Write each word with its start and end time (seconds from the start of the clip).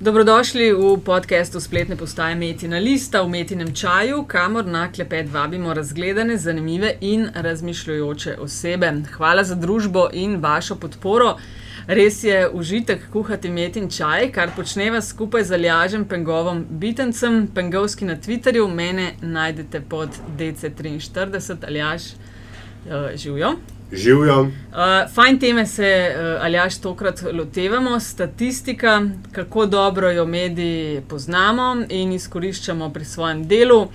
Dobrodošli 0.00 0.72
v 0.72 1.00
podkastu 1.00 1.56
spletne 1.60 1.96
postaje 1.96 2.34
Metina 2.36 2.76
Lista 2.76 3.22
v 3.22 3.28
Metinem 3.32 3.72
čaju, 3.72 4.26
kamor 4.28 4.66
na 4.66 4.92
klepet 4.92 5.32
vabimo 5.32 5.74
razgledane, 5.74 6.36
zanimive 6.36 6.98
in 7.00 7.30
razmišljujoče 7.34 8.36
osebe. 8.40 8.92
Hvala 9.16 9.44
za 9.44 9.54
družbo 9.54 10.08
in 10.12 10.36
vašo 10.36 10.76
podporo. 10.76 11.38
Res 11.86 12.24
je 12.24 12.48
užitek 12.52 13.08
kuhati 13.12 13.48
metin 13.48 13.88
čaj, 13.90 14.32
kar 14.32 14.52
počneva 14.56 15.00
skupaj 15.00 15.44
z 15.44 15.54
Aljažem 15.54 16.04
Pengovom 16.04 16.66
Bitencem, 16.70 17.46
Pengovski 17.54 18.04
na 18.04 18.18
Twitterju, 18.20 18.68
mene 18.68 19.14
najdete 19.22 19.80
pod 19.80 20.12
DC43, 20.38 21.56
Aljaž, 21.66 22.02
uh, 22.84 23.16
živijo. 23.16 23.54
Živijo. 23.92 24.40
Uh, 24.40 24.50
fajn 25.14 25.38
teme 25.38 25.66
se, 25.66 26.14
uh, 26.16 26.44
Aljaš, 26.44 26.78
tokrat 26.78 27.22
lotevamo. 27.32 28.00
Statistika, 28.00 29.02
kako 29.32 29.66
dobro 29.66 30.10
jo 30.10 30.26
mediji 30.26 31.00
poznamo 31.08 31.76
in 31.88 32.12
izkoriščamo 32.12 32.90
pri 32.92 33.04
svojem 33.04 33.46
delu, 33.48 33.88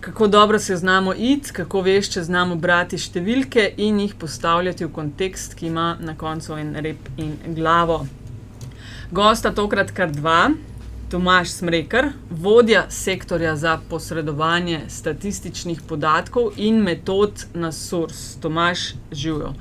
kako 0.00 0.26
dobro 0.26 0.58
se 0.58 0.76
znamo 0.76 1.14
iti, 1.14 1.52
kako 1.52 1.80
vešče 1.80 2.22
znamo 2.22 2.56
brati 2.56 2.98
številke 2.98 3.72
in 3.76 4.00
jih 4.00 4.14
postavljati 4.14 4.84
v 4.84 4.92
kontekst, 4.92 5.54
ki 5.54 5.66
ima 5.66 5.96
na 6.00 6.16
koncu 6.18 6.58
en 6.58 6.74
rep 6.74 7.08
in 7.16 7.36
glavo. 7.46 8.06
Gosta 9.10 9.54
tokrat 9.54 9.90
kar 9.90 10.10
dva. 10.10 10.50
Tomaš 11.10 11.50
Smrekar, 11.50 12.08
vodja 12.30 12.86
sektorja 12.90 13.56
za 13.56 13.78
posredovanje 13.90 14.80
statističnih 14.88 15.82
podatkov 15.88 16.50
in 16.56 16.76
metod 16.76 17.44
na 17.54 17.72
SURS. 17.72 18.36
Tomaš, 18.40 18.78
živijo. 19.12 19.54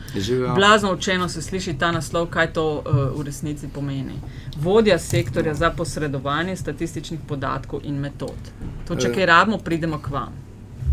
Blazno 0.56 0.94
učeno 0.94 1.30
se 1.30 1.42
sliši 1.42 1.74
ta 1.80 1.92
naslov, 1.92 2.28
kaj 2.28 2.54
to 2.54 2.74
uh, 2.74 3.20
v 3.20 3.24
resnici 3.24 3.68
pomeni. 3.68 4.14
Vodja 4.58 5.00
sektorja 5.00 5.54
za 5.54 5.70
posredovanje 5.70 6.56
statističnih 6.56 7.20
podatkov 7.28 7.80
in 7.84 8.00
metod. 8.00 8.52
To, 8.88 8.96
če 8.96 9.14
kaj 9.14 9.26
rabimo, 9.26 9.58
pridemo 9.58 10.02
k 10.02 10.10
vam. 10.10 10.34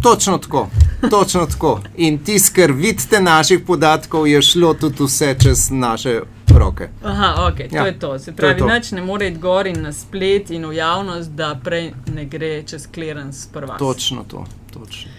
Točno 0.02 0.38
tako, 0.38 0.68
točno 1.10 1.46
tako. 1.46 1.80
In 1.96 2.18
tisti, 2.18 2.54
ker 2.54 2.72
vidite 2.72 3.20
naših 3.20 3.60
podatkov, 3.66 4.26
je 4.26 4.42
šlo 4.42 4.74
tudi 4.74 5.04
vse 5.04 5.36
čez 5.42 5.70
naše 5.70 6.20
roke. 6.58 6.88
Aha, 7.04 7.48
ok, 7.48 7.56
to 7.56 7.76
ja, 7.76 7.86
je 7.86 7.98
to. 7.98 8.18
Se 8.18 8.36
pravi, 8.36 8.60
noč 8.60 8.92
ne 8.92 9.02
more 9.02 9.28
iti 9.28 9.38
gor 9.38 9.66
in 9.66 9.82
na 9.82 9.92
splet 9.92 10.50
in 10.50 10.66
v 10.66 10.76
javnost, 10.76 11.30
da 11.30 11.54
prej 11.64 11.92
ne 12.14 12.24
gre 12.24 12.62
čez 12.66 12.86
klerens 12.92 13.46
prva. 13.52 13.78
Točno 13.78 14.24
to. 14.28 14.46
Točno. 14.72 15.10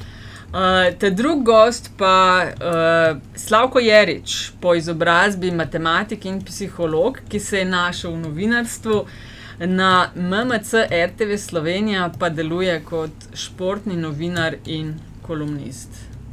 Uh, 0.53 0.93
te 0.99 1.09
drug 1.09 1.43
gost 1.43 1.91
pa 1.97 2.45
uh, 2.45 3.17
Slavko 3.35 3.79
Jerič, 3.79 4.51
po 4.61 4.75
izobrazbi 4.75 5.51
matematik 5.51 6.25
in 6.25 6.41
psiholog, 6.45 7.17
ki 7.29 7.39
se 7.39 7.59
je 7.59 7.65
našel 7.65 8.11
v 8.13 8.19
novinarstvu. 8.27 9.05
Na 9.59 10.09
MMC 10.15 10.85
RTV 10.91 11.37
Slovenija 11.37 12.11
pa 12.19 12.29
deluje 12.29 12.79
kot 12.85 13.27
športni 13.33 13.97
novinar 13.97 14.55
in 14.65 14.93
kolumnist. 15.21 15.89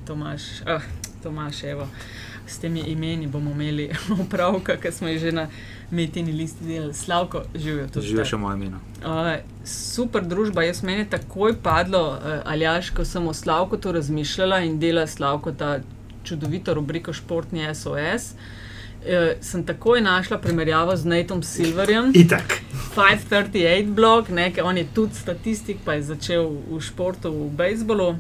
Tomaš, 0.07 0.43
uh, 0.69 0.83
Tomaš 1.23 1.65
evo, 1.65 1.89
s 2.51 2.59
temi 2.59 2.81
imeni 2.81 3.27
bomo 3.27 3.51
imeli 3.51 3.91
opravka, 4.23 4.77
ker 4.77 4.93
smo 4.93 5.09
jih 5.09 5.21
že 5.21 5.33
na 5.33 5.47
metini 5.91 6.33
listi 6.33 6.65
delali. 6.65 6.95
Slavko, 6.95 7.43
živijo 7.55 7.89
tudi. 7.89 8.07
Živijo 8.07 8.25
še 8.25 8.37
moje 8.37 8.67
ime. 8.67 8.81
Uh, 9.01 9.33
super 9.65 10.25
družba, 10.27 10.65
jaz 10.67 10.83
meni 10.87 11.07
takoj 11.11 11.57
padlo, 11.63 12.03
uh, 12.15 12.41
aljaš, 12.45 12.91
ko 12.95 13.05
sem 13.05 13.27
o 13.27 13.35
Slavku 13.35 13.77
to 13.77 13.93
razmišljala 13.93 14.61
in 14.67 14.79
dela 14.83 15.07
Slavko 15.07 15.53
ta 15.53 15.79
čudovito 16.25 16.75
rubriko 16.75 17.13
Športni 17.13 17.69
SOS. 17.75 18.33
Uh, 19.01 19.37
sem 19.41 19.65
takoj 19.67 20.03
našla 20.05 20.39
primerjavo 20.39 20.97
z 20.97 21.09
Natom 21.09 21.43
Silverjem. 21.43 22.13
Itak. 22.15 22.61
538 22.97 23.95
blog, 23.95 24.31
nekaj, 24.31 24.65
on 24.65 24.79
je 24.79 24.87
tudi 24.95 25.15
statistik, 25.15 25.79
pa 25.85 25.95
je 25.99 26.11
začel 26.11 26.51
v 26.71 26.81
športu, 26.83 27.31
v 27.31 27.53
bejzbolu, 27.57 28.15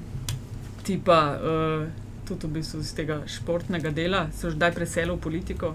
tipa 0.86 1.20
uh, 1.36 2.09
tudi 2.36 2.46
v 2.46 2.60
bistvu 2.60 2.80
iz 2.80 2.92
tega 2.94 3.20
športnega 3.26 3.91
dela, 3.91 4.26
se 4.32 4.50
že 4.50 4.56
zdaj 4.56 4.74
preselil 4.74 5.16
v 5.16 5.20
politiko. 5.20 5.74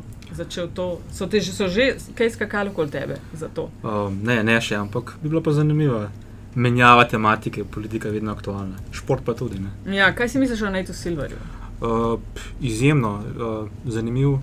To, 0.76 0.86
so, 1.12 1.28
te, 1.28 1.42
so 1.42 1.68
že 1.68 1.96
kaj 2.16 2.34
skakali 2.36 2.70
okoli 2.70 2.92
tebe 2.92 3.20
za 3.34 3.48
to? 3.48 3.70
Uh, 3.84 4.10
ne, 4.12 4.42
ne 4.44 4.58
še, 4.62 4.76
ampak 4.76 5.18
bi 5.22 5.30
bilo 5.30 5.42
pa 5.42 5.54
zanimivo. 5.54 6.08
Menjava 6.56 7.04
tematike, 7.04 7.66
politika 7.68 8.08
je 8.08 8.16
vedno 8.16 8.32
aktualna, 8.32 8.80
šport 8.96 9.26
pa 9.28 9.36
tudi. 9.36 9.60
Ne. 9.60 9.96
Ja, 9.96 10.14
kaj 10.16 10.32
si 10.32 10.40
misliš 10.40 10.64
o 10.64 10.72
Natu 10.72 10.96
Silverju? 10.96 11.38
Uh, 11.84 12.16
izjemno 12.64 13.18
uh, 13.20 13.68
zanimiv 13.92 14.40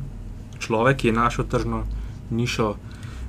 človek, 0.60 1.00
ki 1.00 1.08
je 1.08 1.16
našel 1.16 1.48
tržno 1.48 1.84
nišo 2.30 2.74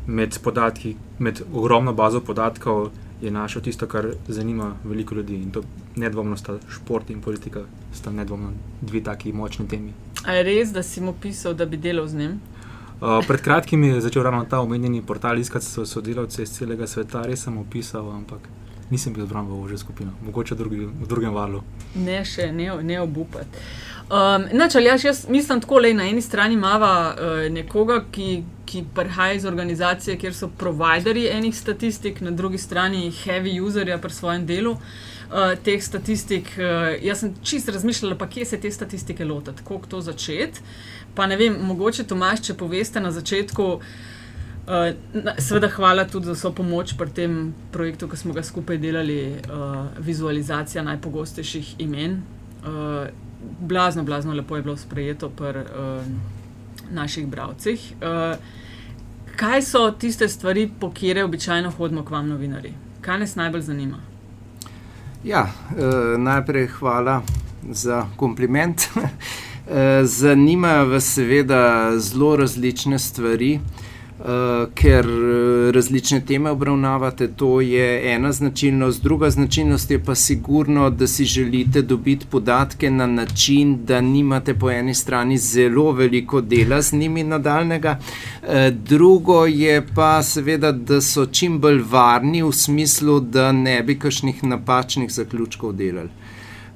med 0.08 0.36
podatki, 0.44 0.96
med 1.20 1.42
ogromno 1.54 1.94
bazo 1.94 2.20
podatkov 2.20 2.92
je 3.22 3.32
našel 3.32 3.62
tisto, 3.62 3.88
kar 3.88 4.08
zanima 4.28 4.74
veliko 4.84 5.16
ljudi. 5.16 5.36
In 5.36 5.52
to 5.52 5.64
nedvomno 5.96 6.38
sta 6.38 6.58
šport 6.70 7.10
in 7.10 7.22
politika, 7.22 7.64
sta 7.94 8.12
nedvomno 8.12 8.52
dve 8.82 9.04
taki 9.04 9.34
močni 9.34 9.68
temi. 9.68 9.94
A 10.26 10.34
je 10.34 10.44
res, 10.44 10.72
da 10.72 10.84
si 10.84 11.02
mu 11.02 11.14
pisal, 11.22 11.54
da 11.54 11.66
bi 11.66 11.78
delal 11.78 12.08
z 12.08 12.16
njim? 12.16 12.40
Uh, 13.04 13.26
pred 13.28 13.42
kratkim 13.42 13.84
je 13.84 14.02
začel 14.02 14.24
ravno 14.24 14.46
ta 14.46 14.60
omenjeni 14.60 15.02
portal 15.02 15.40
iskati 15.40 15.66
sodelavce 15.86 16.44
iz 16.44 16.52
celega 16.52 16.88
sveta, 16.88 17.26
res 17.28 17.44
sem 17.44 17.58
opisal, 17.58 18.12
ampak 18.12 18.48
nisem 18.92 19.14
bil 19.14 19.26
zbran 19.26 19.48
v 19.48 19.64
ožjo 19.64 19.78
skupino, 19.78 20.12
mogoče 20.26 20.56
drugi, 20.56 20.86
v 20.86 21.08
drugem 21.08 21.34
valu. 21.34 21.64
Ne, 21.96 22.22
še 22.26 22.52
ne, 22.52 22.70
ne 22.84 23.02
obupati. 23.02 23.64
Um, 24.04 24.46
nač, 24.54 24.76
jaz, 24.76 25.04
jaz 25.04 25.24
mislim 25.30 25.62
tako, 25.64 25.82
da 25.82 25.94
na 25.94 26.08
eni 26.08 26.22
strani 26.22 26.54
imamo 26.54 26.86
uh, 26.88 27.46
nekoga, 27.52 28.04
ki, 28.12 28.44
ki 28.66 28.86
prihaja 28.96 29.40
iz 29.40 29.46
organizacije, 29.46 30.18
kjer 30.18 30.36
so 30.36 30.48
provideri 30.48 31.26
enih 31.32 31.56
statistik, 31.56 32.22
na 32.22 32.32
drugi 32.32 32.58
strani 32.58 33.12
heavy 33.24 33.60
userja 33.62 33.98
pri 33.98 34.14
svojem 34.14 34.46
delu. 34.46 34.72
Uh, 34.72 35.13
teh 35.64 35.82
statistik, 35.82 36.50
uh, 36.58 36.94
jaz 37.04 37.24
sem 37.24 37.34
čist 37.44 37.70
razmišljala, 37.70 38.18
pa 38.18 38.28
kje 38.30 38.46
se 38.46 38.60
te 38.62 38.72
statistike 38.72 39.26
lotiti, 39.26 39.64
kako 39.66 39.88
to 39.90 40.02
začeti. 40.02 40.62
Pa 41.16 41.28
ne 41.28 41.38
vem, 41.38 41.56
mogoče 41.62 42.04
Tomaš, 42.10 42.42
če 42.48 42.58
poveste 42.58 43.02
na 43.02 43.12
začetku, 43.12 43.66
uh, 43.74 44.86
seveda 45.38 45.70
hvala 45.74 46.06
tudi 46.10 46.30
za 46.30 46.38
vso 46.38 46.54
pomoč 46.54 46.96
pri 46.98 47.14
tem 47.14 47.42
projektu, 47.72 48.10
ki 48.10 48.18
smo 48.18 48.34
ga 48.34 48.44
skupaj 48.44 48.78
delali, 48.78 49.20
uh, 49.34 49.90
vizualizacija 50.00 50.84
najpogostejših 50.84 51.76
imen. 51.86 52.22
Uh, 52.64 53.08
blazno, 53.60 54.04
blazno 54.04 54.34
lepo 54.34 54.56
je 54.56 54.62
bilo 54.62 54.78
sprejeto 54.78 55.30
pri 55.30 55.66
uh, 55.66 56.06
naših 56.92 57.28
bralcih. 57.28 57.94
Uh, 58.02 58.38
kaj 59.36 59.62
so 59.62 59.92
tiste 59.92 60.28
stvari, 60.28 60.70
po 60.80 60.92
kire 60.92 61.24
običajno 61.24 61.72
hodimo 61.72 62.06
k 62.06 62.10
vam, 62.10 62.30
novinari? 62.30 62.74
Kaj 63.02 63.20
nas 63.20 63.36
najbolj 63.36 63.62
zanima? 63.62 64.13
Ja, 65.24 65.48
uh, 65.48 66.20
najprej 66.20 66.68
hvala 66.68 67.22
za 67.72 68.06
kompliment. 68.16 68.82
Zanimajo 70.20 70.90
vas 70.90 71.06
seveda 71.14 71.92
zelo 71.98 72.36
različne 72.36 73.00
stvari. 73.00 73.60
Uh, 74.24 74.30
ker 74.74 75.04
eh, 75.06 75.72
različne 75.76 76.22
teme 76.26 76.52
obravnavate, 76.52 77.28
to 77.28 77.62
je 77.62 78.14
ena 78.14 78.32
značilnost. 78.32 79.04
Druga 79.04 79.30
značilnost 79.30 79.92
je 79.92 80.04
pa 80.04 80.16
sigurno, 80.16 80.90
da 80.90 81.08
si 81.08 81.26
želite 81.26 81.82
dobiti 81.82 82.26
podatke 82.32 82.92
na 82.92 83.08
način, 83.08 83.86
da 83.86 84.02
nimate 84.02 84.54
po 84.54 84.72
eni 84.72 84.94
strani 84.94 85.38
zelo 85.38 85.92
veliko 85.92 86.42
dela 86.42 86.82
z 86.82 86.94
njimi 86.94 87.24
nadaljnega. 87.24 88.00
Uh, 88.00 88.50
drugo 88.88 89.46
je 89.46 89.84
pa 89.96 90.24
seveda, 90.24 90.72
da 90.72 91.02
so 91.02 91.26
čim 91.26 91.60
bolj 91.60 91.84
varni 91.90 92.44
v 92.44 92.52
smislu, 92.52 93.20
da 93.20 93.52
ne 93.52 93.82
bi 93.84 94.00
kakšnih 94.00 94.44
napačnih 94.44 95.12
zaključkov 95.12 95.74
delali. 95.74 96.23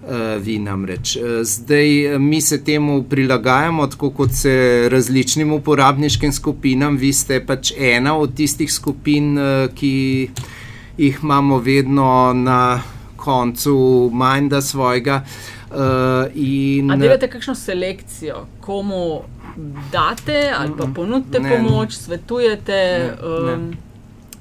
Uh, 0.07 0.39
vi 0.39 0.59
namreč. 0.59 1.15
Uh, 1.15 1.23
zdaj 1.43 2.15
eh, 2.15 2.19
mi 2.19 2.41
se 2.41 2.63
temu 2.63 3.03
prilagajamo, 3.03 3.87
tako 3.87 4.09
kot 4.09 4.31
se 4.31 4.87
različnim 4.91 5.51
uporabniškim 5.51 6.31
skupinam. 6.31 6.97
Vi 6.97 7.13
ste 7.13 7.41
pač 7.45 7.73
ena 7.77 8.15
od 8.17 8.35
tistih 8.35 8.71
skupin, 8.73 9.35
ki 9.75 10.29
jih 10.97 11.19
imamo 11.23 11.59
vedno 11.59 12.33
na 12.33 12.81
koncu 13.15 14.09
manjda 14.13 14.61
svojega. 14.61 15.21
In... 16.35 16.91
Ali 16.91 17.01
delate 17.01 17.27
kakšno 17.27 17.55
selekcijo, 17.55 18.45
komu 18.61 19.21
date 19.91 20.53
ali 20.57 20.71
pa 20.77 20.87
ponudite 20.95 21.39
ne, 21.39 21.49
pomoč, 21.49 21.93
svetujete? 21.93 22.79
Ne, 23.21 23.57
ne. 23.57 23.86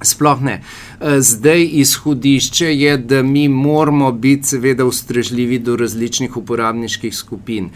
Sploh 0.01 0.41
ne. 0.41 0.61
Eh, 1.01 1.21
zdaj 1.21 1.63
izhodišče 1.81 2.73
je, 2.75 2.97
da 2.97 3.23
mi 3.23 3.47
moramo 3.47 4.11
biti 4.11 4.47
seveda 4.47 4.85
ustrežljivi 4.85 5.59
do 5.59 5.75
različnih 5.75 6.37
uporabniških 6.37 7.15
skupin. 7.15 7.69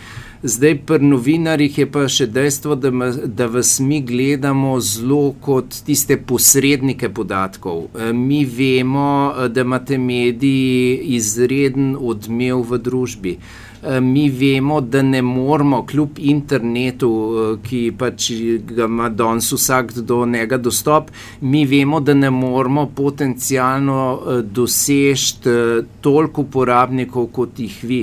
Zdaj, 0.44 0.76
pri 0.86 1.06
novinarjih 1.06 1.78
je 1.78 1.86
pa 1.92 2.08
še 2.10 2.26
dejstvo, 2.28 2.76
da, 2.76 2.90
ma, 2.92 3.12
da 3.12 3.46
vas 3.46 3.76
mi 3.80 4.00
gledamo 4.02 4.80
zelo 4.82 5.36
kot 5.42 5.82
tiste 5.86 6.18
posrednike 6.18 7.10
podatkov. 7.10 7.84
Eh, 7.94 8.14
mi 8.14 8.46
vemo, 8.46 9.34
eh, 9.34 9.50
da 9.50 9.62
imate 9.62 9.98
mediji 9.98 10.98
izreden 11.18 11.96
odmev 12.00 12.66
v 12.70 12.78
družbi. 12.78 13.38
Eh, 13.38 13.71
mi 14.02 14.30
vemo, 14.30 14.82
da 14.82 15.02
ne 15.02 15.22
moramo, 15.22 15.86
kljub 15.86 16.10
internetu, 16.18 17.12
eh, 17.38 17.68
ki 17.68 17.82
pač 17.98 18.32
ga 18.76 18.86
ima 18.86 19.10
danes 19.10 19.52
vsak 19.52 19.94
do 19.94 20.26
njega 20.26 20.58
dostop, 20.58 21.10
mi 21.42 21.66
vemo, 21.66 22.00
da 22.00 22.14
ne 22.14 22.30
moramo 22.30 22.86
potencialno 22.96 24.20
eh, 24.20 24.42
doseči 24.42 25.36
toliko 26.02 26.42
uporabnikov 26.42 27.28
kot 27.34 27.60
jih 27.60 27.84
vi. 27.84 28.02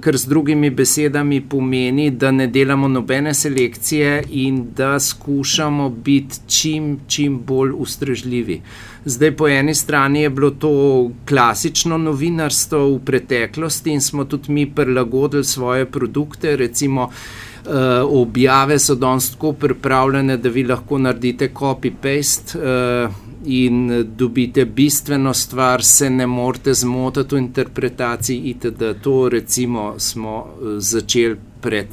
Kar 0.00 0.16
z 0.16 0.28
drugimi 0.28 0.70
besedami 0.70 1.40
pomeni, 1.40 2.10
da 2.10 2.30
ne 2.30 2.46
delamo 2.46 2.88
nobene 2.88 3.34
selekcije 3.34 4.22
in 4.30 4.60
da 4.76 5.00
skušamo 5.00 5.88
biti 5.88 6.38
čim, 6.46 6.98
čim 7.08 7.38
bolj 7.46 7.72
ustrežljivi. 7.76 8.60
Zdaj, 9.04 9.36
po 9.36 9.48
eni 9.48 9.74
strani 9.74 10.22
je 10.22 10.30
bilo 10.30 10.50
to 10.50 11.10
klasično 11.28 11.98
novinarstvo 11.98 12.86
v 12.94 13.00
preteklosti 13.04 13.92
in 13.92 14.00
smo 14.00 14.24
tudi 14.24 14.52
mi 14.52 14.66
prilagodili 14.66 15.44
svoje 15.44 15.86
produkte. 15.86 16.56
Recimo, 16.56 17.02
uh, 17.04 17.72
objave 18.08 18.78
so 18.78 18.94
danes 18.94 19.30
tako 19.30 19.52
pripravljene, 19.52 20.36
da 20.36 20.48
vi 20.48 20.64
lahko 20.64 20.98
naredite 20.98 21.50
copy-paste. 21.54 22.58
Uh, 22.58 23.14
In 23.46 24.04
dobite 24.16 24.64
bistveno 24.64 25.34
stvar, 25.34 25.82
se 25.82 26.10
ne 26.10 26.26
morete 26.26 26.74
zmotiti 26.74 27.34
v 27.34 27.38
interpretaciji. 27.38 28.38
ITD. 28.38 28.82
To, 29.02 29.28
recimo, 29.28 29.94
smo 29.98 30.46
eh, 30.46 30.80
začeli 30.80 31.36
pred 31.60 31.86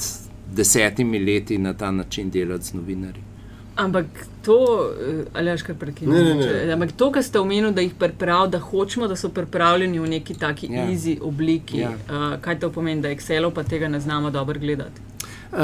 desetimi 0.56 1.20
leti 1.20 1.58
na 1.58 1.74
ta 1.74 1.92
način 1.92 2.30
delati 2.30 2.66
z 2.66 2.74
novinarji. 2.74 3.24
Ampak 3.76 4.06
to, 4.42 4.90
eh, 5.08 5.24
ali 5.34 5.50
je 5.50 5.58
kar 5.58 5.76
prekinjeno? 5.76 6.74
Ampak 6.74 6.92
to, 6.92 7.12
kar 7.12 7.24
ste 7.24 7.40
omenili, 7.40 7.74
da 7.74 7.82
jih 7.82 7.94
pripravljamo, 8.00 8.48
da 8.48 8.60
hočemo, 8.60 9.08
da 9.08 9.16
so 9.16 9.30
pripravljeni 9.30 10.00
v 10.00 10.08
neki 10.08 10.34
taki 10.34 10.68
ja. 10.72 10.88
easy 10.88 11.18
obliki. 11.22 11.78
Ja. 11.78 11.90
Uh, 11.90 12.42
kaj 12.42 12.60
to 12.60 12.70
pomeni, 12.72 13.02
da 13.02 13.10
Excel 13.10 13.52
pa 13.52 13.64
tega 13.64 13.88
ne 13.88 14.00
znamo 14.00 14.32
dobro 14.32 14.60
gledati? 14.60 15.02
Uh, 15.52 15.58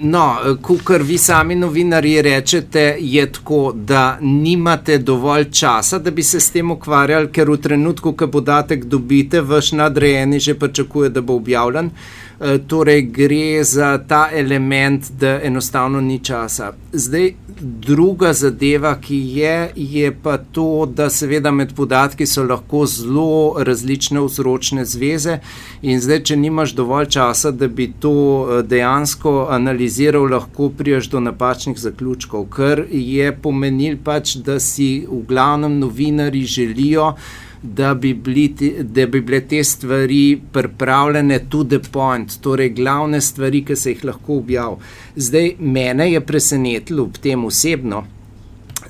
no, 0.00 0.36
kar 0.84 1.02
vi 1.02 1.18
sami 1.18 1.54
novinarji 1.54 2.22
rečete, 2.22 2.96
je 3.00 3.32
tako, 3.32 3.72
da 3.74 4.18
nimate 4.20 4.98
dovolj 4.98 5.50
časa, 5.50 5.98
da 5.98 6.10
bi 6.10 6.22
se 6.22 6.40
s 6.40 6.50
tem 6.50 6.70
ukvarjali, 6.70 7.30
ker 7.32 7.50
v 7.50 7.56
trenutku, 7.56 8.12
ko 8.12 8.28
podatek 8.28 8.84
dobite, 8.84 9.40
vaš 9.40 9.72
nadrejeni 9.72 10.40
že 10.40 10.54
pričakuje, 10.54 11.10
da 11.10 11.20
bo 11.20 11.34
objavljen. 11.34 11.86
Uh, 11.86 12.21
torej, 12.66 13.02
gre 13.02 13.64
za 13.64 13.98
ta 14.08 14.28
element, 14.32 15.10
da 15.20 15.40
enostavno 15.42 16.00
ni 16.00 16.18
časa. 16.24 16.72
Zdaj, 16.92 17.32
druga 17.62 18.32
zadeva, 18.32 18.96
ki 19.00 19.16
je, 19.16 19.70
je 19.76 20.12
pa 20.22 20.38
to, 20.38 20.86
da 20.86 21.10
seveda 21.10 21.50
med 21.50 21.74
podatki 21.74 22.26
so 22.26 22.42
lahko 22.44 22.86
zelo 22.86 23.54
različne 23.58 24.20
vzročne 24.20 24.84
zveze. 24.84 25.38
In 25.82 26.00
zdaj, 26.00 26.22
če 26.30 26.36
nimaš 26.36 26.74
dovolj 26.74 27.06
časa, 27.16 27.50
da 27.50 27.68
bi 27.68 27.92
to 28.00 28.12
eh, 28.12 28.62
dejansko 28.66 29.46
analiziral, 29.50 30.26
lahko 30.32 30.70
priješ 30.78 31.10
do 31.14 31.20
napačnih 31.20 31.78
zaključkov, 31.78 32.48
kar 32.50 32.84
je 32.90 33.32
pomenil 33.42 33.96
pač, 34.04 34.36
da 34.36 34.58
si 34.60 35.06
v 35.08 35.22
glavnem 35.28 35.78
novinari 35.78 36.44
želijo 36.44 37.14
da 37.62 37.94
bi, 37.94 38.14
te, 38.58 38.82
da 38.82 39.06
bi 39.06 39.20
bile 39.20 39.40
te 39.40 39.64
stvari 39.64 40.40
pripravljene 40.52 41.38
to 41.48 41.64
the 41.64 41.78
point, 41.78 42.40
torej 42.40 42.68
glavne 42.68 43.20
stvari, 43.20 43.64
ki 43.64 43.76
se 43.76 43.94
jih 43.94 44.04
lahko 44.04 44.40
objavi. 44.42 44.76
Zdaj, 45.16 45.54
mene 45.58 46.12
je 46.12 46.20
presenetilo 46.20 47.02
ob 47.02 47.22
tem 47.22 47.44
osebno, 47.44 48.04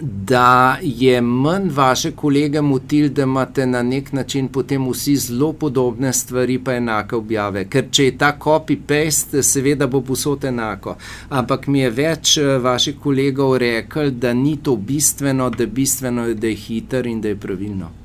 da 0.01 0.79
je 0.83 1.21
manj 1.21 1.69
vaše 1.75 2.11
kolege 2.11 2.61
motil, 2.61 3.09
da 3.09 3.23
imate 3.23 3.67
na 3.67 3.83
nek 3.83 4.13
način 4.13 4.49
potem 4.49 4.89
vsi 4.89 5.17
zelo 5.17 5.53
podobne 5.53 6.13
stvari, 6.13 6.59
pa 6.59 6.75
enake 6.75 7.17
objave. 7.17 7.69
Ker 7.69 7.87
če 7.91 8.05
je 8.05 8.19
ta 8.19 8.33
copy-paste, 8.41 9.43
seveda 9.43 9.87
bo 9.87 10.01
posod 10.01 10.45
enako. 10.45 10.97
Ampak 11.29 11.67
mi 11.67 11.81
je 11.85 11.91
več 11.91 12.37
eh, 12.39 12.59
vaših 12.59 12.99
kolegov 12.99 13.57
rekel, 13.57 14.11
da 14.11 14.33
ni 14.33 14.57
to 14.57 14.77
bistveno, 14.77 15.51
da, 15.51 15.67
bistveno 15.67 16.27
je, 16.29 16.35
da 16.35 16.47
je 16.47 16.55
hiter 16.55 17.07
in 17.07 17.21
da 17.21 17.29
je 17.29 17.37
pravilno. 17.37 18.02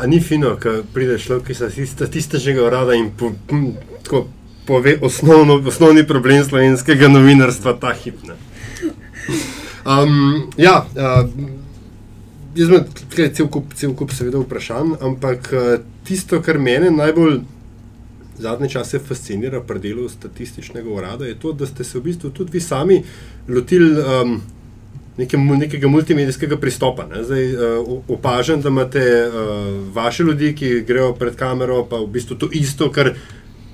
A 0.00 0.06
ni 0.06 0.20
fino, 0.20 0.54
ko 0.56 0.80
prideš 0.94 1.26
človek 1.28 1.50
iz 1.52 1.90
statističnega 1.92 2.62
urada 2.64 2.94
in 2.96 3.10
po, 3.12 3.32
hm, 3.50 3.66
pove 4.66 4.98
osnovno, 5.02 5.58
osnovni 5.68 6.06
problem 6.06 6.44
slovenskega 6.44 7.08
novinarstva, 7.08 7.74
ta 7.80 7.92
hipna. 7.92 8.34
Um, 9.84 10.52
ja, 10.56 10.86
uh, 10.96 11.28
jaz 12.54 12.68
imam 12.68 12.84
cel 13.34 13.48
kup, 13.48 13.74
cel 13.76 13.92
kup 13.96 14.12
seveda 14.16 14.40
vprašanj, 14.40 14.94
ampak 15.04 15.50
uh, 15.52 15.72
tisto, 16.08 16.40
kar 16.44 16.58
mene 16.58 16.90
najbolj 16.90 17.40
zadnje 18.40 18.70
čase 18.76 19.02
fascinira 19.04 19.60
pri 19.60 19.82
delu 19.84 20.08
statističnega 20.08 20.88
urada, 20.88 21.28
je 21.28 21.36
to, 21.38 21.52
da 21.52 21.68
ste 21.68 21.84
se 21.84 21.98
v 21.98 22.06
bistvu 22.08 22.30
tudi 22.30 22.56
vi 22.56 22.60
sami 22.60 23.02
lotili. 23.48 23.92
Um, 24.00 24.40
nekem, 25.16 25.46
nekega 25.58 25.88
multimedijskega 25.88 26.56
pristopa. 26.56 27.06
Ne. 27.10 27.24
Zdaj 27.24 27.52
uh, 27.54 27.98
opažam, 28.08 28.60
da 28.60 28.68
imate 28.68 29.02
uh, 29.26 29.34
vaše 29.94 30.22
ljudi, 30.22 30.54
ki 30.54 30.84
grejo 30.86 31.12
pred 31.14 31.36
kamero, 31.36 31.84
pa 31.90 31.96
v 31.96 32.06
bistvu 32.06 32.38
to 32.38 32.48
isto, 32.52 32.90
kar 32.92 33.14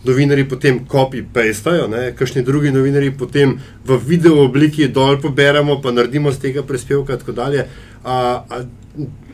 novinari 0.06 0.44
potem 0.48 0.84
copy-pastajo, 0.86 1.88
kakšni 2.14 2.42
drugi 2.46 2.70
novinari 2.70 3.10
potem 3.10 3.58
v 3.84 3.98
video 4.06 4.44
obliki 4.44 4.88
dol 4.88 5.18
poberemo, 5.20 5.80
pa 5.82 5.90
naredimo 5.90 6.32
z 6.32 6.46
tega 6.46 6.62
prispevka 6.62 7.18
in 7.18 7.18
tako 7.18 7.32
dalje. 7.32 7.66
A, 8.04 8.44
a, 8.48 8.64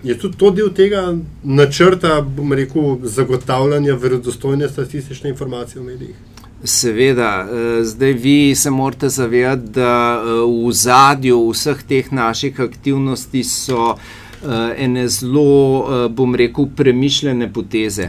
Je 0.02 0.18
tudi 0.18 0.36
to 0.38 0.50
del 0.50 0.72
tega 0.74 1.14
načrta, 1.44 2.20
bom 2.20 2.52
rekel, 2.52 2.96
zagotavljanja 3.06 3.94
verodostojne 3.94 4.68
statistične 4.68 5.30
informacije 5.30 5.80
v 5.80 5.84
medijih? 5.84 6.31
Seveda, 6.64 7.46
eh, 7.50 7.84
zdaj 7.84 8.12
vi 8.12 8.54
se 8.54 8.70
morate 8.70 9.08
zavedati, 9.08 9.62
da 9.74 10.22
eh, 10.22 10.28
v 10.66 10.72
zadju 10.72 11.50
vseh 11.50 11.82
teh 11.82 12.12
naših 12.12 12.60
aktivnosti 12.60 13.44
so 13.44 13.94
eh, 13.94 14.84
ene 14.84 15.08
zelo, 15.08 16.08
bom 16.08 16.34
rekel, 16.34 16.68
premišljene 16.76 17.52
poteze. 17.52 18.08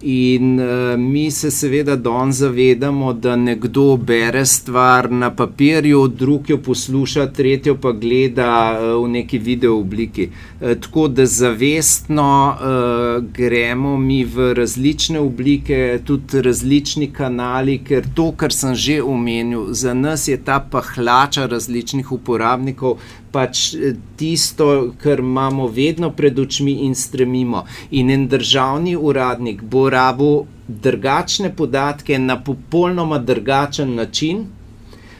In 0.00 0.58
uh, 0.58 0.96
mi 0.96 1.30
se 1.30 1.50
seveda 1.50 1.96
danes 1.96 2.36
zavedamo, 2.36 3.12
da 3.12 3.36
nekdo 3.36 3.96
bere 3.96 4.44
stvar 4.46 5.10
na 5.10 5.30
papirju, 5.34 6.08
drug 6.08 6.50
jo 6.50 6.58
posluša, 6.58 7.26
tretjo 7.26 7.74
pa 7.74 7.92
gleda 7.92 8.78
uh, 8.78 9.04
v 9.04 9.08
neki 9.08 9.38
video 9.38 9.74
obliki. 9.80 10.28
Uh, 10.60 10.76
tako 10.80 11.08
da 11.08 11.26
zavestno 11.26 12.54
uh, 12.54 13.24
gremo 13.34 13.96
mi 13.96 14.24
v 14.24 14.52
različne 14.54 15.18
oblike, 15.18 16.00
tudi 16.04 16.42
različni 16.42 17.10
kanali, 17.12 17.80
ker 17.82 18.06
to, 18.14 18.30
kar 18.32 18.54
sem 18.54 18.74
že 18.74 19.02
omenil, 19.02 19.72
za 19.74 19.94
nas 19.94 20.28
je 20.28 20.36
ta 20.36 20.60
pahlača 20.60 21.46
različnih 21.46 22.12
uporabnikov 22.12 23.02
pač 23.32 23.74
eh, 23.74 23.94
tisto, 24.16 24.92
kar 25.02 25.18
imamo 25.18 25.66
vedno 25.66 26.10
pred 26.10 26.38
očmi 26.38 26.84
in 26.84 26.94
stremimo. 26.94 27.64
In 27.90 28.10
en 28.10 28.28
državni 28.28 28.96
uradnik 28.96 29.62
bo 29.62 29.88
rabo 29.90 30.46
drugačne 30.68 31.52
podatke 31.56 32.18
na 32.18 32.40
popolnoma 32.44 33.18
drugačen 33.18 33.94
način. 33.94 34.46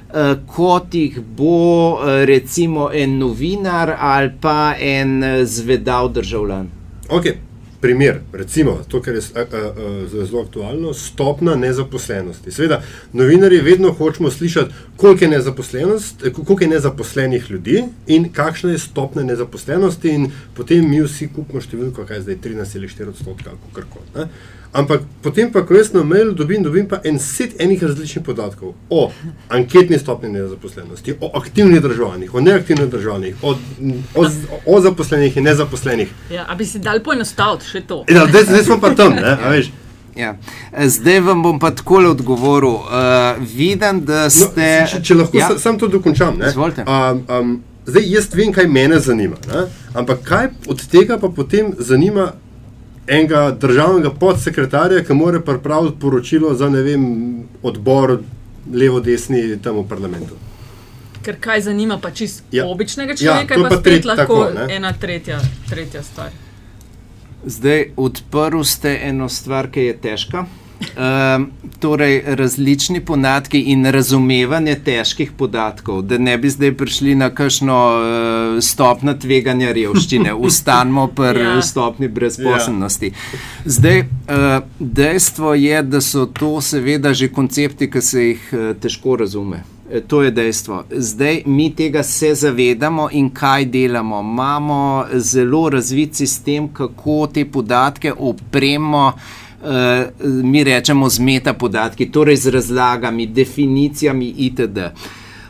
Uh, 0.08 0.38
kot 0.48 0.94
jih 0.94 1.18
bo 1.36 1.92
uh, 1.92 1.98
recimo 2.24 2.88
en 2.92 3.18
novinar 3.18 3.92
ali 3.98 4.30
pa 4.40 4.72
en 4.80 5.20
zvedav 5.44 6.08
državljan. 6.12 6.70
Okay 7.10 7.47
primer, 7.80 8.20
recimo, 8.32 8.78
to, 8.88 9.02
kar 9.02 9.14
je 9.14 9.20
zelo 10.10 10.42
aktualno, 10.42 10.92
stopna 10.94 11.54
nezaposlenosti. 11.54 12.50
Seveda, 12.50 12.82
novinari 13.12 13.60
vedno 13.60 13.92
hočemo 13.92 14.30
slišati, 14.30 14.74
koliko 14.96 15.24
je, 15.24 16.32
koliko 16.32 16.64
je 16.64 16.68
nezaposlenih 16.68 17.50
ljudi 17.50 17.84
in 18.06 18.32
kakšna 18.32 18.70
je 18.70 18.78
stopna 18.78 19.22
nezaposlenosti, 19.22 20.08
in 20.08 20.30
potem 20.54 20.90
mi 20.90 21.02
vsi 21.02 21.30
kupimo 21.34 21.60
številko, 21.60 22.06
kaj 22.06 22.16
je 22.16 22.22
zdaj 22.22 22.40
13,4 22.44 23.12
odstotka, 23.14 23.54
kako 23.72 23.98
koli. 23.98 24.28
Ampak 24.72 25.00
potem, 25.22 25.48
pa, 25.52 25.62
ko 25.64 25.74
jaz 25.74 25.94
na 25.94 26.02
mail 26.04 26.34
dobim, 26.36 26.62
dobim 26.62 26.88
pa 26.88 27.00
en 27.04 27.18
set 27.18 27.56
enih 27.60 27.82
različnih 27.82 28.24
podatkov 28.24 28.74
o 28.90 29.10
anketni 29.48 29.98
stopni 29.98 30.28
nezaposlenosti, 30.28 31.14
o 31.20 31.30
aktivnih 31.40 31.80
državljanih, 31.82 32.34
o 32.34 32.40
neaktivnih 32.40 32.90
državljanih, 32.90 33.36
o, 33.42 33.54
o, 34.14 34.26
o 34.66 34.80
zaposlenih 34.80 35.36
in 35.36 35.48
nezaposlenih. 35.48 36.12
Ja, 36.30 36.44
a 36.48 36.54
bi 36.54 36.66
si 36.68 36.78
dal 36.84 37.00
poenostaviti 37.00 37.70
še 37.70 37.84
to? 37.88 38.02
Ja, 38.12 38.26
zdaj, 38.28 38.44
zdaj 38.50 38.64
smo 38.68 38.80
pa 38.80 38.92
tam, 38.94 39.16
ne, 39.16 39.36
veš. 39.48 39.72
Ja. 40.18 40.34
Zdaj 40.84 41.20
vam 41.20 41.42
bom 41.42 41.58
pa 41.62 41.70
tako 41.70 42.02
odgovoril. 42.10 42.74
Uh, 42.74 43.38
vidim, 43.56 44.02
da 44.04 44.24
no, 44.24 44.30
ste. 44.30 44.66
No, 44.80 44.88
če, 44.90 45.02
če 45.02 45.14
lahko 45.14 45.38
ja. 45.38 45.48
sam 45.58 45.78
to 45.78 45.88
dokončam. 45.88 46.40
Um, 46.42 47.22
um, 47.30 47.52
zdaj, 47.86 48.08
jaz 48.10 48.28
vem, 48.34 48.52
kaj 48.52 48.66
mene 48.66 48.98
zanima. 49.00 49.38
Ne? 49.46 49.68
Ampak 49.94 50.24
kaj 50.26 50.50
od 50.66 50.82
tega 50.90 51.20
pa 51.22 51.30
potem 51.30 51.70
zanima 51.78 52.32
enega 53.08 53.50
državnega 53.50 54.10
podsekretarja, 54.10 55.04
ki 55.04 55.14
mora 55.14 55.40
pripraviti 55.40 55.96
poročilo 56.00 56.54
za 56.54 56.68
ne 56.68 56.82
vem, 56.82 57.06
odbor 57.62 58.18
levo-desni 58.72 59.56
tam 59.62 59.80
v 59.82 59.88
parlamentu. 59.88 60.36
Ker 61.24 61.36
kaj 61.40 61.66
zanima 61.66 61.98
pa 61.98 62.10
čisto 62.10 62.44
ja. 62.52 62.66
običnega 62.66 63.12
ja, 63.12 63.16
človeka, 63.16 63.54
ja, 63.54 63.62
pa, 63.62 63.68
pa 63.68 63.80
spet 63.80 64.04
lahko 64.04 64.44
tako, 64.44 64.70
ena 64.72 64.92
tretja, 64.92 65.40
tretja 65.68 66.02
stvar. 66.02 66.30
Zdaj, 67.46 67.92
odprl 67.96 68.62
ste 68.62 68.98
eno 69.08 69.28
stvar, 69.28 69.70
ki 69.70 69.88
je 69.88 69.96
težka. 70.02 70.44
Uh, 70.80 71.46
torej, 71.78 72.22
različni 72.26 73.00
podatki 73.00 73.60
in 73.60 73.86
razumevanje 73.86 74.74
težkih 74.84 75.32
podatkov, 75.32 76.02
da 76.02 76.18
ne 76.18 76.36
bi 76.38 76.50
zdaj 76.50 76.72
prišli 76.76 77.14
na 77.14 77.30
kakšno 77.30 77.78
uh, 77.78 78.62
stopno 78.62 79.14
tveganja 79.14 79.72
revščine, 79.72 80.34
ustanemo 80.48 81.06
pri 81.06 81.40
ja. 81.40 81.62
stopni 81.62 82.08
brezposobnosti. 82.08 83.10
Zdaj, 83.64 84.00
uh, 84.00 84.44
dejstvo 84.78 85.54
je, 85.54 85.82
da 85.82 86.00
so 86.00 86.26
to 86.26 86.60
seveda 86.60 87.14
že 87.14 87.28
koncepti, 87.28 87.90
ki 87.90 88.02
se 88.02 88.28
jih 88.28 88.46
uh, 88.52 88.70
težko 88.78 89.16
razume. 89.16 89.64
To 90.06 90.20
je 90.22 90.30
dejstvo. 90.30 90.82
Zdaj 90.90 91.42
mi 91.46 91.70
tega 91.74 92.02
se 92.02 92.34
zavedamo 92.34 93.08
in 93.12 93.30
kaj 93.30 93.64
delamo. 93.64 94.20
Imamo 94.20 95.06
zelo 95.14 95.68
razvit 95.68 96.14
sistem, 96.14 96.68
kako 96.68 97.26
te 97.32 97.44
podatke 97.44 98.12
opremo 98.12 99.06
uh, 99.16 99.47
mi 100.22 100.64
rečemo 100.64 101.08
z 101.10 101.18
metapodatki, 101.18 102.06
torej 102.12 102.36
z 102.36 102.46
razlagami, 102.54 103.26
definicijami 103.26 104.28
itd. 104.38 104.78